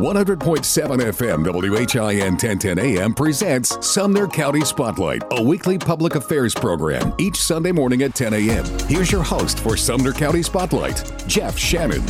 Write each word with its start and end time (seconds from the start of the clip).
100.7 0.00 0.38
FM 1.12 1.44
WHIN 1.44 2.32
1010 2.32 2.78
AM 2.78 3.12
presents 3.12 3.86
Sumner 3.86 4.26
County 4.26 4.64
Spotlight, 4.64 5.22
a 5.32 5.42
weekly 5.42 5.76
public 5.76 6.14
affairs 6.14 6.54
program 6.54 7.12
each 7.18 7.36
Sunday 7.36 7.70
morning 7.70 8.02
at 8.02 8.14
10 8.14 8.32
a.m. 8.32 8.64
Here's 8.88 9.12
your 9.12 9.22
host 9.22 9.60
for 9.60 9.76
Sumner 9.76 10.14
County 10.14 10.42
Spotlight, 10.42 11.12
Jeff 11.26 11.58
Shannon. 11.58 12.02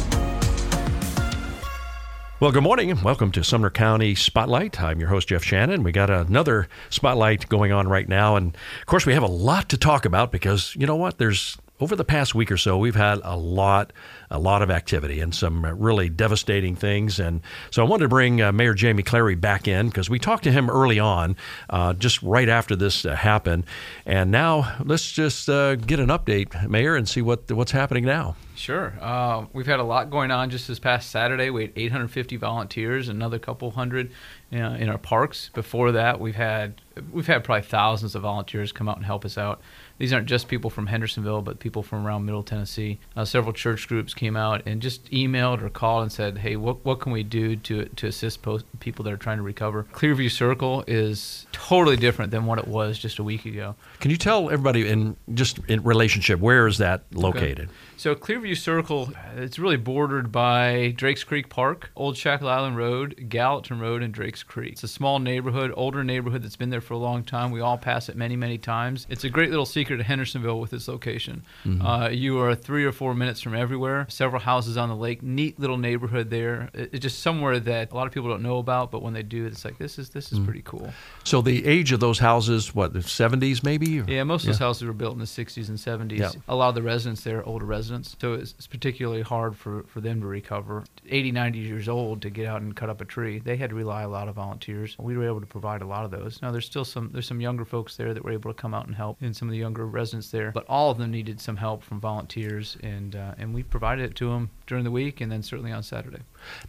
Well, 2.39 2.53
good 2.53 2.63
morning 2.63 2.97
welcome 3.03 3.33
to 3.33 3.43
Sumner 3.43 3.71
County 3.71 4.15
Spotlight. 4.15 4.81
I'm 4.81 5.01
your 5.01 5.09
host, 5.09 5.27
Jeff 5.27 5.43
Shannon. 5.43 5.83
We 5.83 5.91
got 5.91 6.11
another 6.11 6.69
spotlight 6.91 7.49
going 7.49 7.73
on 7.73 7.89
right 7.89 8.09
now. 8.09 8.37
And 8.37 8.55
of 8.55 8.87
course, 8.87 9.05
we 9.05 9.15
have 9.15 9.25
a 9.25 9.27
lot 9.27 9.69
to 9.69 9.77
talk 9.77 10.05
about 10.05 10.31
because 10.31 10.77
you 10.77 10.87
know 10.87 10.95
what? 10.95 11.19
There's 11.19 11.59
over 11.81 11.97
the 11.97 12.05
past 12.05 12.35
week 12.35 12.53
or 12.53 12.57
so, 12.57 12.77
we've 12.77 12.95
had 12.95 13.21
a 13.25 13.37
lot, 13.37 13.93
a 14.31 14.39
lot 14.39 14.63
of 14.63 14.71
activity 14.71 15.21
and 15.21 15.35
some 15.35 15.65
really 15.65 16.09
devastating 16.09 16.77
things. 16.77 17.19
And 17.19 17.41
so 17.71 17.85
I 17.85 17.89
wanted 17.89 18.05
to 18.05 18.09
bring 18.09 18.43
uh, 18.43 18.53
Mayor 18.53 18.75
Jamie 18.75 19.03
Clary 19.03 19.35
back 19.35 19.67
in 19.67 19.89
because 19.89 20.11
we 20.11 20.19
talked 20.19 20.45
to 20.45 20.53
him 20.53 20.69
early 20.69 20.99
on, 20.99 21.37
uh, 21.71 21.95
just 21.95 22.23
right 22.23 22.49
after 22.49 22.77
this 22.77 23.05
uh, 23.05 23.15
happened. 23.17 23.65
And 24.05 24.31
now 24.31 24.77
let's 24.85 25.11
just 25.11 25.49
uh, 25.49 25.77
get 25.77 26.01
an 26.01 26.09
update, 26.09 26.69
Mayor, 26.69 26.97
and 26.97 27.09
see 27.09 27.23
what 27.23 27.51
what's 27.51 27.73
happening 27.73 28.05
now. 28.05 28.37
Sure. 28.55 28.93
Uh, 29.01 29.47
we've 29.55 29.67
had 29.67 29.81
a 29.81 29.85
lot 29.85 30.11
going 30.11 30.31
on 30.31 30.51
just 30.51 30.69
this 30.69 30.79
past 30.79 31.11
Saturday. 31.11 31.49
We 31.49 31.63
had 31.63 31.73
850 31.75 32.37
volunteers, 32.37 33.09
another 33.09 33.39
couple 33.39 33.71
hundred 33.71 34.13
uh, 34.53 34.57
in 34.57 34.91
our 34.91 34.99
parks. 34.99 35.51
Before 35.55 35.93
that, 35.93 36.21
we've 36.21 36.37
had 36.37 36.75
we've 37.11 37.27
had 37.27 37.43
probably 37.43 37.63
thousands 37.63 38.15
of 38.15 38.21
volunteers 38.21 38.71
come 38.71 38.87
out 38.87 38.97
and 38.97 39.07
help 39.07 39.25
us 39.25 39.39
out 39.39 39.63
these 40.01 40.15
aren't 40.15 40.27
just 40.27 40.49
people 40.49 40.71
from 40.71 40.87
Hendersonville, 40.87 41.43
but 41.43 41.59
people 41.59 41.83
from 41.83 42.07
around 42.07 42.25
Middle 42.25 42.43
Tennessee. 42.43 42.99
Uh, 43.15 43.27
several 43.27 43.53
church 43.53 43.87
groups 43.87 44.15
came 44.15 44.35
out 44.35 44.63
and 44.65 44.81
just 44.81 45.05
emailed 45.11 45.63
or 45.63 45.69
called 45.69 46.05
and 46.05 46.11
said, 46.11 46.39
"Hey, 46.39 46.57
what 46.57 46.83
what 46.87 47.01
can 47.01 47.13
we 47.13 47.23
do 47.23 47.55
to 47.57 47.85
to 47.85 48.07
assist 48.07 48.41
post- 48.41 48.65
people 48.81 49.05
that 49.05 49.13
are 49.13 49.19
trying 49.19 49.37
to 49.37 49.43
recover?" 49.43 49.87
Clearview 49.93 50.31
Circle 50.31 50.85
is 50.87 51.47
totally 51.53 51.99
different 51.99 52.31
than 52.31 52.47
what 52.47 52.59
it 52.59 52.67
was 52.67 52.99
just 52.99 53.19
a 53.19 53.23
week 53.23 53.45
ago. 53.45 53.75
Can 54.01 54.11
you 54.11 54.17
tell 54.17 54.49
everybody 54.49 54.89
in 54.89 55.17
just 55.35 55.59
in 55.69 55.83
relationship 55.83 56.41
where 56.41 56.67
is 56.67 56.79
that 56.79 57.03
located? 57.13 57.69
Okay. 57.69 57.73
So 58.01 58.15
Clearview 58.15 58.57
Circle, 58.57 59.13
it's 59.37 59.59
really 59.59 59.77
bordered 59.77 60.33
by 60.33 60.95
Drakes 60.97 61.23
Creek 61.23 61.51
Park, 61.51 61.91
Old 61.95 62.17
Shackle 62.17 62.49
Island 62.49 62.79
Road, 62.79 63.27
Gallatin 63.29 63.79
Road, 63.79 64.03
and 64.03 64.11
Drakes 64.11 64.43
Creek. 64.43 64.73
It's 64.73 64.83
a 64.83 64.89
small 64.89 65.19
neighborhood, 65.19 65.71
older 65.77 66.03
neighborhood 66.03 66.43
that's 66.43 66.57
been 66.57 66.71
there 66.71 66.81
for 66.81 66.95
a 66.95 66.97
long 66.97 67.25
time. 67.25 67.51
We 67.51 67.61
all 67.61 67.77
pass 67.77 68.09
it 68.09 68.17
many, 68.17 68.37
many 68.37 68.57
times. 68.57 69.07
It's 69.11 69.25
a 69.25 69.29
great 69.29 69.51
little 69.51 69.67
secret 69.67 69.99
to 69.99 70.03
Hendersonville 70.03 70.61
with 70.61 70.73
its 70.73 70.89
location. 70.89 71.43
Mm-hmm. 71.67 71.85
Uh, 71.85 72.09
you 72.09 72.41
are 72.41 72.55
three 72.55 72.87
or 72.87 72.93
four 72.93 73.13
minutes 73.13 73.43
from 73.43 73.55
everywhere. 73.55 74.07
Several 74.09 74.41
houses 74.41 74.79
on 74.79 74.89
the 74.89 74.97
lake. 74.97 75.23
Neat 75.23 75.61
little 75.61 75.77
neighborhood 75.77 76.31
there. 76.31 76.71
It's 76.73 77.01
just 77.01 77.21
somewhere 77.21 77.61
that 77.61 77.93
a 77.93 77.95
lot 77.95 78.07
of 78.07 78.15
people 78.15 78.31
don't 78.31 78.43
know 78.43 78.57
about, 78.57 78.91
but 78.91 79.03
when 79.03 79.13
they 79.13 79.23
do, 79.23 79.45
it's 79.45 79.63
like 79.63 79.77
this 79.77 79.99
is 79.99 80.09
this 80.09 80.33
is 80.33 80.39
mm-hmm. 80.39 80.47
pretty 80.47 80.63
cool. 80.65 80.91
So 81.25 81.43
the 81.43 81.67
age 81.67 81.93
of 81.93 82.01
those 82.01 82.19
houses, 82.19 82.75
what 82.75 82.95
the 82.95 83.01
70s 83.01 83.63
maybe? 83.63 84.01
Or? 84.01 84.05
Yeah, 84.09 84.23
most 84.25 84.45
of 84.45 84.47
yeah. 84.47 84.53
those 84.53 84.59
houses 84.59 84.85
were 84.85 84.95
built 84.95 85.13
in 85.13 85.19
the 85.19 85.27
60s 85.27 85.69
and 85.69 85.77
70s. 85.77 86.19
Yeah. 86.19 86.31
A 86.49 86.57
lot 86.57 86.71
of 86.71 86.75
the 86.75 86.83
residents 86.83 87.25
there 87.25 87.41
are 87.41 87.45
older 87.45 87.67
residents 87.67 87.90
residents. 87.91 88.17
So 88.21 88.35
it's, 88.35 88.55
it's, 88.57 88.67
particularly 88.67 89.23
hard 89.23 89.57
for, 89.57 89.83
for 89.85 90.01
them 90.01 90.21
to 90.21 90.27
recover. 90.27 90.85
80, 91.09 91.33
90 91.33 91.59
years 91.59 91.89
old 91.89 92.23
to 92.23 92.31
get 92.31 92.47
out 92.47 92.63
and 92.63 92.75
cut 92.75 92.89
up 92.89 93.01
a 93.01 93.05
tree, 93.05 93.39
they 93.39 93.57
had 93.57 93.71
to 93.71 93.77
rely 93.77 94.03
a 94.03 94.09
lot 94.09 94.29
of 94.29 94.37
volunteers. 94.37 94.97
We 94.99 95.17
were 95.17 95.27
able 95.27 95.41
to 95.41 95.47
provide 95.47 95.83
a 95.83 95.87
lot 95.87 96.05
of 96.05 96.11
those. 96.11 96.41
Now 96.41 96.53
there's 96.53 96.67
still 96.67 96.85
some 96.85 97.11
there's 97.13 97.27
some 97.27 97.41
younger 97.41 97.65
folks 97.65 97.97
there 97.97 98.15
that 98.15 98.25
were 98.25 98.33
able 98.33 98.53
to 98.53 98.61
come 98.61 98.75
out 98.75 98.87
and 98.87 98.95
help, 98.95 99.19
and 99.21 99.37
some 99.37 99.49
of 99.49 99.53
the 99.53 99.59
younger 99.59 99.87
residents 99.87 100.31
there. 100.31 100.53
But 100.53 100.67
all 100.69 100.91
of 100.91 100.99
them 100.99 101.11
needed 101.11 101.41
some 101.41 101.57
help 101.57 101.83
from 101.83 102.01
volunteers, 102.01 102.77
and 102.83 103.17
uh, 103.17 103.35
and 103.39 103.55
we 103.55 103.63
provided 103.63 104.11
it 104.11 104.17
to 104.17 104.31
them 104.31 104.51
during 104.71 104.85
the 104.85 104.91
week, 104.91 105.21
and 105.21 105.31
then 105.31 105.43
certainly 105.43 105.71
on 105.71 105.83
Saturday. 105.83 106.21